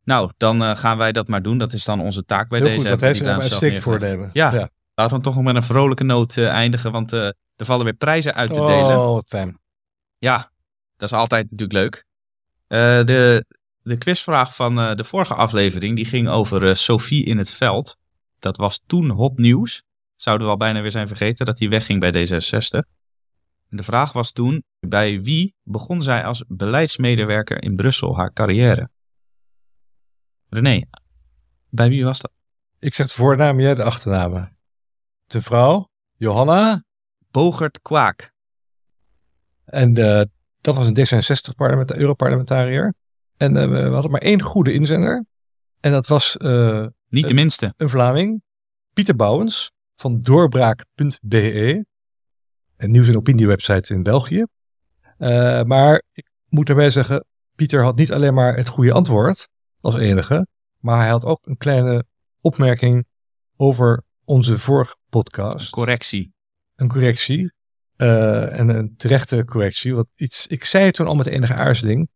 Nou, 0.05 0.33
dan 0.37 0.77
gaan 0.77 0.99
wij 0.99 1.13
dat 1.13 1.29
maar 1.29 1.43
doen. 1.43 1.59
Dat 1.59 1.73
is 1.73 1.85
dan 1.85 2.01
onze 2.01 2.25
taak 2.25 2.49
bij 2.49 2.59
Heel 2.59 2.69
deze. 2.69 2.91
goed, 2.91 3.03
is 3.03 3.19
die 3.19 3.29
een 3.29 3.39
neergelegd. 3.39 3.83
voornemen. 3.83 4.31
Ja. 4.33 4.69
Laten 4.95 5.17
we 5.17 5.23
toch 5.23 5.35
nog 5.35 5.45
met 5.45 5.55
een 5.57 5.63
vrolijke 5.63 6.05
noot 6.05 6.37
eindigen, 6.37 6.93
want 6.93 7.13
er 7.13 7.35
vallen 7.57 7.85
weer 7.85 7.95
prijzen 7.95 8.35
uit 8.35 8.53
te 8.55 8.61
Oh, 8.61 8.67
delen. 8.67 8.97
wat 9.13 9.25
fijn. 9.29 9.59
Ja, 10.19 10.51
dat 10.97 11.11
is 11.13 11.17
altijd 11.19 11.51
natuurlijk 11.51 11.73
leuk. 11.73 12.05
De, 13.07 13.45
de 13.83 13.97
quizvraag 13.99 14.55
van 14.55 14.75
de 14.97 15.05
vorige 15.05 15.35
aflevering 15.35 15.97
die 15.97 16.05
ging 16.05 16.29
over 16.29 16.77
Sophie 16.77 17.25
in 17.25 17.39
het 17.39 17.53
veld. 17.53 17.97
Dat 18.39 18.57
was 18.57 18.83
toen 18.87 19.11
hot 19.11 19.39
nieuws. 19.39 19.83
Zouden 20.15 20.47
we 20.47 20.53
al 20.53 20.59
bijna 20.59 20.81
weer 20.81 20.91
zijn 20.91 21.09
vergeten 21.09 21.47
dat 21.47 21.59
hij 21.59 21.69
wegging 21.69 22.01
bij 22.01 22.13
D66. 22.13 22.97
En 23.69 23.77
de 23.77 23.83
vraag 23.83 24.13
was 24.13 24.33
toen, 24.33 24.65
bij 24.81 25.23
wie 25.23 25.55
begon 25.63 26.03
zij 26.03 26.25
als 26.25 26.45
beleidsmedewerker 26.49 27.63
in 27.63 27.77
Brussel 27.77 28.17
haar 28.17 28.33
carrière? 28.33 28.91
René, 30.49 30.83
bij 31.69 31.89
wie 31.89 32.05
was 32.05 32.19
dat? 32.21 32.33
Ik 32.79 32.95
zeg 32.95 33.07
de 33.09 33.15
voornaam, 33.15 33.61
jij 33.61 33.75
de 33.75 33.83
achternamen. 33.83 34.57
De 35.27 35.43
vrouw, 35.43 35.91
Johanna. 36.17 36.87
Bogert 37.31 37.83
Kwaak. 37.83 38.33
En 39.65 39.97
eh, 39.97 40.23
dat 40.61 40.75
was 40.75 40.87
een 40.87 40.97
D66 40.97 41.57
parlement, 41.57 41.93
Europarlementariër. 41.93 42.95
En 43.37 43.57
eh, 43.57 43.69
we 43.69 43.93
hadden 43.93 44.11
maar 44.11 44.21
één 44.21 44.43
goede 44.43 44.73
inzender. 44.73 45.25
En 45.81 45.93
dat 45.93 46.07
was 46.07 46.37
eh, 46.37 46.87
Niet 47.09 47.29
de 47.29 47.35
minste. 47.35 47.75
een 47.77 47.89
Vlaming, 47.89 48.43
Pieter 48.93 49.17
Bouwens 49.17 49.73
van 49.97 50.21
doorbraak.be. 50.21 51.87
Een 52.77 52.91
nieuws- 52.91 53.09
en 53.09 53.17
opiniewebsite 53.17 53.95
in 53.95 54.03
België. 54.03 54.45
Eh, 55.19 55.63
maar 55.63 56.03
ik 56.13 56.31
moet 56.49 56.69
erbij 56.69 56.91
zeggen, 56.91 57.25
Pieter 57.55 57.83
had 57.83 57.97
niet 57.97 58.13
alleen 58.13 58.35
maar 58.35 58.57
het 58.57 58.69
goede 58.69 58.93
antwoord 58.93 59.49
als 59.81 59.97
enige, 59.99 60.47
maar 60.79 60.99
hij 60.99 61.09
had 61.09 61.25
ook 61.25 61.47
een 61.47 61.57
kleine 61.57 62.05
opmerking 62.41 63.07
over 63.57 64.05
onze 64.25 64.59
vorige 64.59 64.97
podcast. 65.09 65.71
Correctie. 65.71 66.33
Een 66.77 66.89
correctie. 66.89 67.53
eh, 67.97 68.59
en 68.59 68.69
een 68.69 68.97
terechte 68.97 69.45
correctie. 69.45 69.95
Want 69.95 70.07
iets, 70.15 70.47
ik 70.47 70.65
zei 70.65 70.85
het 70.85 70.95
toen 70.95 71.07
al 71.07 71.15
met 71.15 71.27
enige 71.27 71.55
aarzeling. 71.55 72.09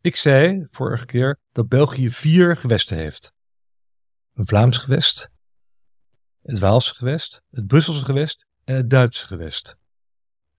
Ik 0.00 0.16
zei 0.16 0.66
vorige 0.70 1.06
keer 1.06 1.38
dat 1.52 1.68
België 1.68 2.10
vier 2.10 2.56
gewesten 2.56 2.96
heeft. 2.96 3.32
Een 4.40 4.46
Vlaams 4.46 4.78
gewest, 4.78 5.30
het 6.42 6.58
Waalse 6.58 6.94
gewest, 6.94 7.42
het 7.50 7.66
Brusselse 7.66 8.04
gewest 8.04 8.46
en 8.64 8.74
het 8.74 8.90
Duitse 8.90 9.26
gewest. 9.26 9.76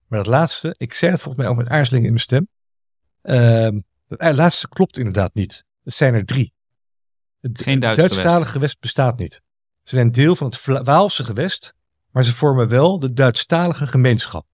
Maar 0.06 0.18
dat 0.18 0.26
laatste, 0.32 0.74
ik 0.78 0.94
zei 0.94 1.10
het 1.12 1.20
volgens 1.20 1.42
mij 1.44 1.52
ook 1.52 1.58
met 1.58 1.68
aarzeling 1.68 2.04
in 2.04 2.10
mijn 2.10 2.22
stem. 2.22 2.48
Ehm, 3.22 3.78
dat 4.08 4.34
laatste 4.36 4.68
klopt 4.68 4.98
inderdaad 4.98 5.34
niet. 5.34 5.64
Het 5.84 5.94
zijn 5.94 6.14
er 6.14 6.24
drie. 6.24 6.52
Het 7.40 7.62
Geen 7.62 7.78
Duits 7.80 7.98
Duitsstalige 8.00 8.34
gewest. 8.38 8.52
gewest 8.52 8.80
bestaat 8.80 9.18
niet. 9.18 9.40
Ze 9.82 9.94
zijn 9.94 10.12
deel 10.12 10.36
van 10.36 10.46
het 10.46 10.58
Vla- 10.58 10.82
Waalse 10.82 11.24
gewest, 11.24 11.74
maar 12.10 12.24
ze 12.24 12.34
vormen 12.34 12.68
wel 12.68 12.98
de 12.98 13.12
Duitsstalige 13.12 13.86
gemeenschap. 13.86 14.46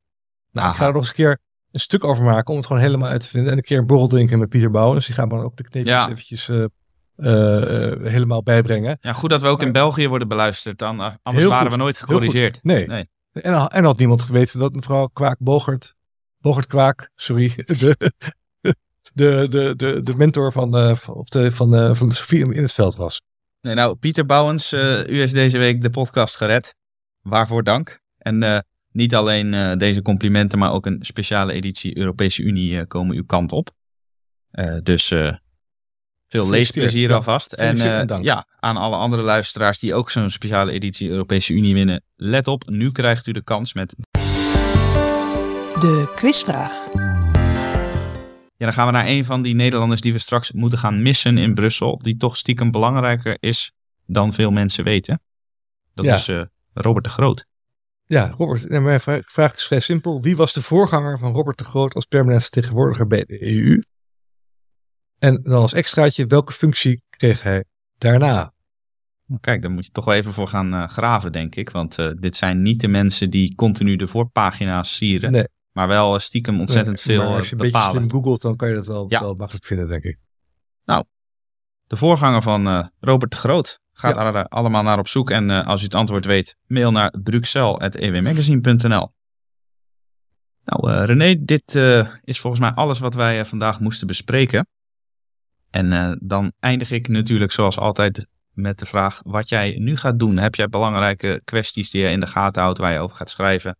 Nou, 0.50 0.70
ik 0.70 0.76
ga 0.76 0.86
er 0.86 0.92
nog 0.92 1.00
eens 1.00 1.08
een 1.08 1.14
keer 1.14 1.38
een 1.70 1.80
stuk 1.80 2.04
over 2.04 2.24
maken 2.24 2.50
om 2.50 2.56
het 2.56 2.66
gewoon 2.66 2.82
helemaal 2.82 3.08
uit 3.10 3.20
te 3.20 3.28
vinden. 3.28 3.50
En 3.50 3.56
een 3.56 3.64
keer 3.64 3.78
een 3.78 3.86
borrel 3.86 4.08
drinken 4.08 4.38
met 4.38 4.48
Pieter 4.48 4.70
Bouwens. 4.70 5.06
Die 5.06 5.14
gaat 5.14 5.28
me 5.28 5.34
dan 5.34 5.44
ook 5.44 5.56
de 5.56 5.62
kneepjes 5.62 5.94
Ja. 5.94 6.08
eventjes 6.08 6.48
eh, 6.48 6.64
helemaal 7.22 8.42
bijbrengen. 8.42 8.98
Ja, 9.00 9.12
goed 9.12 9.30
dat 9.30 9.40
we 9.40 9.46
ook 9.48 9.58
in 9.58 9.64
Maar- 9.64 9.72
België 9.72 10.08
worden 10.08 10.28
beluisterd. 10.28 10.78
Dan, 10.78 11.00
eh, 11.00 11.10
anders 11.22 11.46
waren 11.46 11.62
goed. 11.62 11.70
we 11.70 11.76
nooit 11.76 11.98
gecorrigeerd. 11.98 12.58
Nee. 12.62 12.86
Nee. 12.86 13.08
En, 13.32 13.68
en 13.68 13.84
had 13.84 13.98
niemand 13.98 14.22
geweten 14.22 14.58
dat 14.58 14.74
mevrouw 14.74 15.06
Kwaak-Bogert, 15.06 15.94
Bogert 16.40 16.66
Kwaak, 16.66 17.10
sorry, 17.14 17.52
de, 17.56 17.96
de, 19.14 19.46
de, 19.50 19.74
de, 19.76 20.00
de 20.02 20.14
mentor 20.16 20.52
van, 20.52 20.76
eh, 20.76 20.96
of 21.08 21.28
de, 21.28 21.50
van, 21.52 21.74
eh, 21.76 21.94
van 21.94 22.12
Sofie 22.12 22.54
in 22.54 22.62
het 22.62 22.72
veld 22.72 22.96
was. 22.96 23.22
Nee, 23.60 23.74
nou, 23.74 23.96
Pieter 23.96 24.26
Bouwens, 24.26 24.72
eh, 24.72 25.06
u 25.06 25.18
heeft 25.18 25.34
deze 25.34 25.58
week 25.58 25.82
de 25.82 25.90
podcast 25.90 26.36
gered. 26.36 26.74
Waarvoor 27.22 27.62
dank. 27.64 28.00
En 28.18 28.42
eh, 28.42 28.58
niet 28.92 29.14
alleen 29.14 29.54
eh, 29.54 29.76
deze 29.76 30.02
complimenten, 30.02 30.58
maar 30.58 30.72
ook 30.72 30.86
een 30.86 30.98
speciale 31.00 31.52
editie 31.52 31.96
Europese 31.98 32.42
Unie 32.42 32.78
eh, 32.78 32.86
komen 32.86 33.16
uw 33.16 33.24
kant 33.24 33.52
op. 33.52 33.70
Eh, 34.50 34.76
dus 34.82 35.10
eh, 35.10 35.32
veel 36.28 36.48
leesplezier 36.48 37.14
alvast. 37.14 37.52
En 37.52 38.06
eh, 38.08 38.22
ja, 38.22 38.46
aan 38.60 38.76
alle 38.76 38.96
andere 38.96 39.22
luisteraars 39.22 39.78
die 39.78 39.94
ook 39.94 40.10
zo'n 40.10 40.30
speciale 40.30 40.72
editie 40.72 41.08
Europese 41.08 41.52
Unie 41.52 41.74
winnen. 41.74 42.02
Let 42.16 42.48
op, 42.48 42.68
nu 42.68 42.92
krijgt 42.92 43.26
u 43.26 43.32
de 43.32 43.42
kans 43.44 43.72
met... 43.72 43.94
De 45.80 46.12
quizvraag. 46.16 46.72
Ja, 48.56 48.64
dan 48.64 48.72
gaan 48.72 48.86
we 48.86 48.92
naar 48.92 49.06
een 49.06 49.24
van 49.24 49.42
die 49.42 49.54
Nederlanders 49.54 50.00
die 50.00 50.12
we 50.12 50.18
straks 50.18 50.52
moeten 50.52 50.78
gaan 50.78 51.02
missen 51.02 51.38
in 51.38 51.54
Brussel. 51.54 51.98
Die 51.98 52.16
toch 52.16 52.36
stiekem 52.36 52.70
belangrijker 52.70 53.36
is 53.40 53.72
dan 54.06 54.32
veel 54.32 54.50
mensen 54.50 54.84
weten. 54.84 55.20
Dat 55.94 56.04
Ja. 56.04 56.14
is 56.14 56.28
eh, 56.28 56.42
Robert 56.74 57.04
de 57.04 57.10
Groot. 57.10 57.46
Ja, 58.06 58.34
Robert, 58.36 58.68
mijn 58.68 59.00
vra- 59.00 59.20
vraag 59.24 59.54
is 59.54 59.62
vrij 59.66 59.80
simpel. 59.80 60.22
Wie 60.22 60.36
was 60.36 60.52
de 60.52 60.62
voorganger 60.62 61.18
van 61.18 61.32
Robert 61.32 61.58
de 61.58 61.64
Groot 61.64 61.94
als 61.94 62.04
permanent 62.04 62.42
vertegenwoordiger 62.42 63.06
bij 63.06 63.24
de 63.26 63.42
EU? 63.56 63.82
En 65.18 65.40
dan 65.42 65.54
als 65.60 65.72
extraatje, 65.72 66.26
welke 66.26 66.52
functie 66.52 67.02
kreeg 67.10 67.42
hij 67.42 67.64
daarna? 67.98 68.52
Nou, 69.26 69.40
Kijk, 69.40 69.62
daar 69.62 69.70
moet 69.70 69.84
je 69.86 69.90
toch 69.92 70.04
wel 70.04 70.14
even 70.14 70.32
voor 70.32 70.48
gaan 70.48 70.74
eh, 70.74 70.88
graven, 70.88 71.32
denk 71.32 71.54
ik. 71.54 71.70
Want 71.70 71.98
eh, 71.98 72.10
dit 72.18 72.36
zijn 72.36 72.62
niet 72.62 72.80
de 72.80 72.88
mensen 72.88 73.30
die 73.30 73.54
continu 73.54 73.96
de 73.96 74.06
voorpagina's 74.08 74.96
sieren. 74.96 75.30
Nee. 75.32 75.46
Maar 75.72 75.88
wel 75.88 76.14
eh, 76.14 76.20
stiekem 76.20 76.60
ontzettend 76.60 77.04
Nee, 77.06 77.16
veel 77.16 77.28
eh, 77.28 77.36
als 77.36 77.46
je 77.46 77.52
een 77.52 77.58
beetje 77.58 77.72
bepalen. 77.72 77.94
slim 77.96 78.10
googelt, 78.10 78.42
dan 78.42 78.56
kan 78.56 78.68
je 78.68 78.74
dat 78.74 78.86
wel, 78.86 79.06
Ja. 79.08 79.20
wel 79.20 79.34
makkelijk 79.34 79.64
vinden, 79.66 79.88
denk 79.88 80.02
ik. 80.02 80.18
De 81.86 81.96
voorganger 81.96 82.42
van 82.42 82.90
Robert 83.00 83.30
de 83.30 83.36
Groot 83.36 83.80
gaat 83.92 84.14
Ja. 84.14 84.34
er 84.34 84.48
allemaal 84.48 84.82
naar 84.82 84.98
op 84.98 85.08
zoek. 85.08 85.30
En 85.30 85.50
als 85.50 85.80
u 85.80 85.84
het 85.84 85.94
antwoord 85.94 86.24
weet, 86.24 86.56
mail 86.66 86.90
naar 86.92 87.14
bruxelles.ewmagazine.nl 87.22 89.12
Nou, 90.64 90.90
eh, 90.92 91.04
René, 91.04 91.44
dit 91.44 91.74
is 92.24 92.40
volgens 92.40 92.60
mij 92.62 92.70
alles 92.70 92.98
wat 92.98 93.14
wij 93.14 93.44
vandaag 93.46 93.80
moesten 93.80 94.06
bespreken. 94.06 94.66
En 95.70 95.92
eh, 95.92 96.12
dan 96.20 96.52
eindig 96.60 96.90
ik 96.90 97.08
natuurlijk 97.08 97.52
zoals 97.52 97.78
altijd 97.78 98.26
met 98.52 98.78
de 98.78 98.86
vraag 98.86 99.20
wat 99.24 99.48
jij 99.48 99.76
nu 99.78 99.96
gaat 99.96 100.18
doen. 100.18 100.36
Heb 100.36 100.54
jij 100.54 100.68
belangrijke 100.68 101.40
kwesties 101.44 101.90
die 101.90 102.02
je 102.02 102.08
in 102.10 102.20
de 102.20 102.26
gaten 102.26 102.62
houdt 102.62 102.78
waar 102.78 102.92
je 102.92 102.98
over 102.98 103.16
gaat 103.16 103.30
schrijven? 103.30 103.76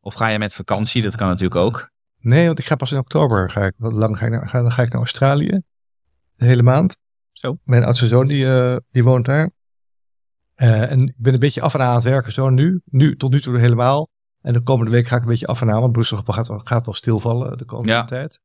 Of 0.00 0.14
ga 0.14 0.28
je 0.28 0.38
met 0.38 0.54
vakantie? 0.54 1.02
Dat 1.02 1.16
kan 1.16 1.28
natuurlijk 1.28 1.60
ook. 1.60 1.90
Nee, 2.20 2.46
want 2.46 2.58
ik 2.58 2.64
ga 2.66 2.76
pas 2.76 2.92
in 2.92 2.98
oktober. 2.98 3.50
Ga 3.50 3.64
ik, 3.64 3.74
wat 3.76 3.92
lang 3.92 4.18
ga 4.18 4.26
ik 4.26 4.32
naar, 4.32 4.48
ga, 4.48 4.60
dan 4.62 4.72
ga 4.72 4.82
ik 4.82 4.88
naar 4.88 4.98
Australië. 4.98 5.60
De 6.36 6.44
hele 6.44 6.62
maand. 6.62 6.96
Zo. 7.32 7.58
Mijn 7.64 7.84
oudste 7.84 8.06
zoon 8.06 8.26
die, 8.26 8.46
eh, 8.54 8.76
die 8.90 9.04
woont 9.04 9.24
daar. 9.24 9.50
Eh, 10.54 10.90
en 10.90 11.00
ik 11.00 11.14
ben 11.16 11.32
een 11.32 11.38
beetje 11.40 11.60
af 11.60 11.74
en 11.74 11.80
aan 11.80 11.86
aan 11.88 11.94
het 11.94 12.04
werken 12.04 12.32
zo 12.32 12.50
nu. 12.50 12.80
nu. 12.84 13.16
Tot 13.16 13.32
nu 13.32 13.40
toe 13.40 13.58
helemaal. 13.58 14.08
En 14.40 14.52
de 14.52 14.60
komende 14.62 14.90
week 14.90 15.06
ga 15.06 15.16
ik 15.16 15.22
een 15.22 15.28
beetje 15.28 15.46
af 15.46 15.60
en 15.60 15.70
aan. 15.70 15.80
Want 15.80 15.92
Brussel 15.92 16.16
gaat, 16.16 16.48
wel- 16.48 16.58
gaat 16.58 16.84
wel 16.84 16.94
stilvallen 16.94 17.58
de 17.58 17.64
komende 17.64 17.92
Ja. 17.92 18.04
tijd. 18.04 18.40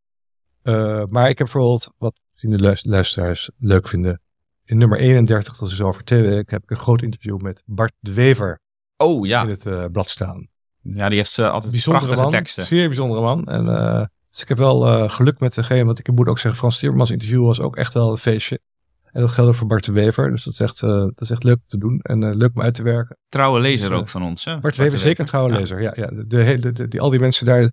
Eh, 0.62 1.04
maar 1.06 1.30
ik 1.30 1.38
heb 1.38 1.48
bijvoorbeeld, 1.52 1.90
wat 1.98 2.20
misschien 2.44 2.64
de 2.64 2.70
luis- 2.70 2.84
luisteraars 2.86 3.50
leuk 3.58 3.88
vinden. 3.88 4.22
In 4.66 4.78
nummer 4.78 5.00
31, 5.00 5.58
dat 5.58 5.72
is 5.72 5.82
over 5.82 6.04
twee 6.04 6.22
weken, 6.22 6.54
heb 6.54 6.64
ik 6.64 6.72
een 6.72 6.78
groot 6.78 7.02
interview 7.02 7.40
met 7.42 7.64
Bart 7.66 7.94
de 8.00 8.14
Wever 8.14 8.60
Oh 8.98 9.26
ja, 9.28 9.42
in 9.44 9.50
het 9.50 9.66
eh, 9.66 9.86
blad 9.92 10.10
staan. 10.10 10.48
ja 10.82 11.10
die 11.10 11.18
heeft 11.18 11.38
eh, 11.38 11.52
altijd 11.52 11.72
bijzondere 11.72 12.06
prachtige 12.06 12.32
man, 12.32 12.40
teksten. 12.42 12.64
zeer 12.64 12.88
bijzondere 12.88 13.22
man. 13.22 13.46
En, 13.48 13.68
eh, 13.70 14.06
dus 14.30 14.42
ik 14.42 14.48
heb 14.48 14.58
wel 14.58 15.10
geluk 15.10 15.40
met 15.40 15.54
degene, 15.56 15.86
want 15.86 16.00
ik 16.00 16.08
moet 16.12 16.28
ook 16.28 16.40
zeggen, 16.40 16.60
Frans 16.60 16.80
Timmermans 16.80 17.12
interview 17.12 17.46
was 17.46 17.60
ook 17.62 17.76
echt 17.76 17.94
wel 17.94 18.12
een 18.12 18.18
feestje. 18.18 18.60
En 19.04 19.22
dat 19.22 19.32
geldt 19.32 19.50
ook 19.50 19.56
voor 19.56 19.68
Bart 19.68 19.86
de 19.86 19.92
Wever. 19.92 20.30
Dus 20.32 20.44
dat 20.44 20.54
is 20.54 20.60
echt, 20.60 20.80
dat 20.80 21.22
is 21.22 21.30
echt 21.30 21.44
leuk 21.44 21.58
te 21.68 21.78
doen 21.78 22.00
en 22.02 22.36
leuk 22.38 22.50
om 22.56 22.62
uit 22.62 22.74
te 22.74 22.84
werken. 22.84 23.18
Trouwe 23.30 23.60
lezer 23.60 23.90
Dus, 23.90 23.98
ook 23.98 24.08
van 24.10 24.24
ons. 24.24 24.46
Hè? 24.46 24.60
Bart 24.60 24.76
de 24.76 24.84
Wever 24.84 24.98
zeker 25.00 25.20
een 25.20 25.26
trouwe 25.26 25.52
Ja. 25.52 25.58
lezer. 25.58 25.82
Ja, 25.82 25.92
ja, 25.96 26.10
de 26.26 26.38
hele, 26.44 26.72
de, 26.72 26.88
die, 26.88 27.02
al 27.02 27.10
die 27.10 27.20
mensen 27.20 27.46
daar 27.46 27.72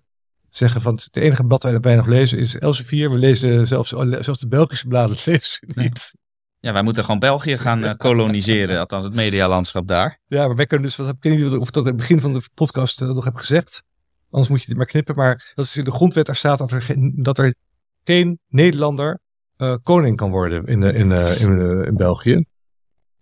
zeggen 0.55 0.81
van 0.81 0.93
het 0.93 1.17
enige 1.17 1.45
blad 1.45 1.63
waar 1.63 1.79
wij 1.79 1.95
nog 1.95 2.05
lezen 2.05 2.37
is 2.37 2.57
Elsevier. 2.57 3.11
We 3.11 3.17
lezen 3.17 3.67
zelfs, 3.67 3.89
zelfs 4.19 4.39
de 4.39 4.47
Belgische 4.47 4.87
bladen 4.87 5.17
lezen 5.25 5.67
niet. 5.75 6.13
Ja, 6.59 6.73
wij 6.73 6.83
moeten 6.83 7.03
gewoon 7.03 7.19
België 7.19 7.57
gaan 7.57 7.83
eh, 7.83 7.95
koloniseren, 7.95 8.79
althans 8.79 9.03
het 9.03 9.13
medialandschap 9.13 9.87
daar. 9.87 10.19
Ja, 10.27 10.47
maar 10.47 10.55
wij 10.55 10.65
kunnen 10.65 10.87
dus, 10.87 10.95
wat 10.95 11.07
heb 11.07 11.15
ik 11.15 11.23
weet 11.23 11.37
niet 11.37 11.45
of 11.45 11.59
ik 11.59 11.65
het 11.65 11.77
ook 11.77 11.83
in 11.83 11.89
het 11.89 11.99
begin 11.99 12.19
van 12.19 12.33
de 12.33 12.41
podcast 12.53 13.01
eh, 13.01 13.07
nog 13.07 13.23
heb 13.23 13.35
gezegd. 13.35 13.83
Anders 14.29 14.49
moet 14.49 14.61
je 14.61 14.67
dit 14.67 14.77
maar 14.77 14.85
knippen. 14.85 15.15
Maar 15.15 15.51
dat 15.55 15.65
is 15.65 15.77
in 15.77 15.83
de 15.83 15.91
grondwet, 15.91 16.25
daar 16.25 16.35
staat 16.35 16.57
dat 16.57 16.71
er 16.71 16.81
geen, 16.81 17.13
dat 17.15 17.37
er 17.37 17.55
geen 18.03 18.39
Nederlander 18.47 19.19
eh, 19.57 19.75
koning 19.83 20.15
kan 20.17 20.31
worden 20.31 20.65
in, 20.65 20.83
in, 20.83 21.11
in, 21.11 21.85
in 21.85 21.95
België. 21.95 22.45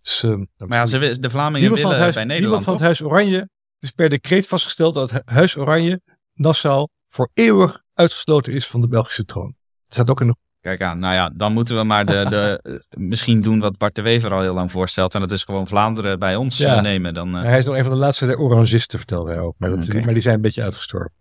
Dus, 0.02 0.24
eh, 0.24 0.68
Maar 0.68 0.78
ja, 0.78 0.86
ze, 0.86 1.20
de 1.20 1.30
Vlamingen 1.30 1.74
willen 1.74 1.90
het 1.90 2.00
huis, 2.00 2.14
bij 2.14 2.24
niemand 2.24 2.40
Nederland, 2.40 2.64
van 2.64 2.74
het? 2.74 2.82
Huis 2.82 3.02
Oranje. 3.02 3.38
Het 3.38 3.90
is 3.90 3.92
per 3.92 4.10
decreet 4.10 4.48
vastgesteld 4.48 4.94
dat 4.94 5.12
het 5.12 5.22
Huis 5.30 5.58
Oranje 5.58 6.02
Nassau 6.34 6.88
voor 7.10 7.30
eeuwig 7.34 7.82
uitgesloten 7.94 8.54
is 8.54 8.68
van 8.68 8.82
de 8.82 8.88
Belgische 8.88 9.26
troon. 9.26 9.56
Het 9.86 9.94
staat 9.94 10.10
ook 10.10 10.22
in 10.22 10.28
de 10.28 10.36
Kijk 10.62 10.82
aan, 10.82 11.00
nou 11.00 11.14
ja, 11.14 11.30
dan 11.36 11.54
moeten 11.54 11.78
we 11.78 11.84
maar 11.84 12.06
de, 12.06 12.26
de, 12.30 12.82
misschien 12.98 13.42
doen 13.42 13.60
wat 13.60 13.78
Bart 13.78 13.96
de 13.96 14.02
Wever 14.02 14.34
al 14.34 14.42
heel 14.42 14.54
lang 14.54 14.72
voorstelt. 14.72 15.14
En 15.16 15.20
dat 15.20 15.32
is 15.32 15.44
gewoon 15.44 15.68
Vlaanderen 15.68 16.20
bij 16.20 16.36
ons 16.36 16.58
Ja. 16.58 16.76
eh, 16.76 16.82
nemen. 16.82 17.14
Dan, 17.14 17.36
eh, 17.38 17.44
hij 17.44 17.58
is 17.60 17.66
nog 17.66 17.76
een 17.76 17.84
van 17.84 17.92
de 17.92 17.98
laatste 17.98 18.26
der 18.26 18.38
orangisten, 18.38 18.98
vertelde 18.98 19.32
hij 19.32 19.40
ook. 19.40 19.56
Maar, 19.58 19.70
dat, 19.70 19.94
maar 19.94 20.14
die 20.14 20.22
zijn 20.22 20.36
een 20.36 20.42
beetje 20.42 20.64
uitgestorven. 20.64 21.12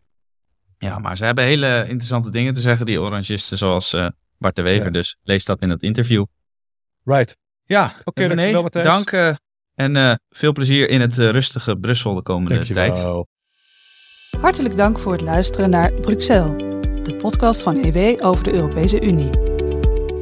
ja, 0.79 0.99
maar 0.99 1.17
ze 1.17 1.25
hebben 1.25 1.45
hele 1.45 1.85
interessante 1.89 2.31
dingen 2.31 2.55
te 2.55 2.61
zeggen, 2.61 2.87
die 2.87 3.01
orangisten 3.01 3.59
zoals 3.59 3.93
eh, 3.93 4.09
Bart 4.39 4.57
de 4.57 4.63
Wever. 4.63 4.85
Ja. 4.85 4.91
Dus 4.93 5.17
lees 5.23 5.45
dat 5.45 5.61
in 5.63 5.71
het 5.71 5.83
interview. 5.83 6.25
Right. 7.05 7.37
Ja, 7.65 7.95
Oké, 8.05 8.29
dankjewel, 8.29 8.63
Matthijs. 8.63 8.87
dank 8.87 9.39
en 9.75 10.21
veel 10.29 10.53
plezier 10.53 10.89
in 10.89 11.01
het 11.01 11.17
rustige 11.17 11.77
Brussel 11.77 12.15
de 12.15 12.23
komende 12.23 12.67
tijd. 12.67 12.99
Hartelijk 14.41 14.77
dank 14.77 14.99
voor 14.99 15.13
het 15.13 15.21
luisteren 15.21 15.71
naar 15.71 15.93
Bruxelles, 15.93 16.63
de 17.03 17.15
podcast 17.15 17.63
van 17.63 17.77
EW 17.77 18.25
over 18.25 18.45
de 18.45 18.55
Europese 18.55 19.01
Unie. 19.01 19.31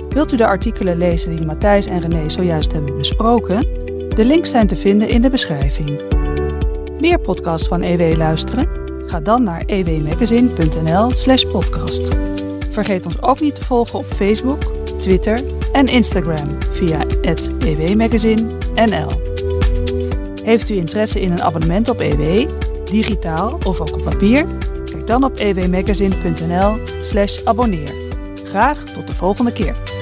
Wilt 0.08 0.32
u 0.32 0.36
de 0.36 0.46
artikelen 0.46 0.98
lezen 0.98 1.36
die 1.36 1.46
Matthijs 1.46 1.86
en 1.86 2.00
René 2.00 2.28
zojuist 2.28 2.72
hebben 2.72 2.96
besproken? 2.96 3.60
De 4.08 4.24
links 4.24 4.50
zijn 4.50 4.66
te 4.66 4.76
vinden 4.76 5.08
in 5.08 5.22
de 5.22 5.30
beschrijving. 5.30 6.00
Meer 7.00 7.18
podcasts 7.18 7.68
van 7.68 7.82
EW 7.82 8.16
luisteren? 8.16 8.68
Ga 9.00 9.20
dan 9.20 9.42
naar 9.42 9.62
ewmagazine.nl/slash 9.66 11.44
podcast. 11.44 12.02
Vergeet 12.70 13.06
ons 13.06 13.22
ook 13.22 13.40
niet 13.40 13.54
te 13.54 13.64
volgen 13.64 13.98
op 13.98 14.04
Facebook, 14.04 14.62
Twitter 14.98 15.40
en 15.72 15.86
Instagram 15.86 16.58
via 16.70 17.04
ewmagazine.nl. 17.58 19.10
Heeft 20.42 20.70
u 20.70 20.74
interesse 20.74 21.20
in 21.20 21.32
een 21.32 21.42
abonnement 21.42 21.88
op 21.88 22.00
EW, 22.00 22.48
digitaal 22.90 23.58
of 23.64 23.80
ook 23.80 23.96
op 23.96 24.02
papier? 24.02 24.46
Kijk 24.84 25.06
dan 25.06 25.24
op 25.24 25.38
ewmagazine.nl 25.38 26.76
slash 27.00 27.44
abonneer. 27.44 27.94
Graag 28.44 28.84
tot 28.84 29.06
de 29.06 29.12
volgende 29.12 29.52
keer. 29.52 29.95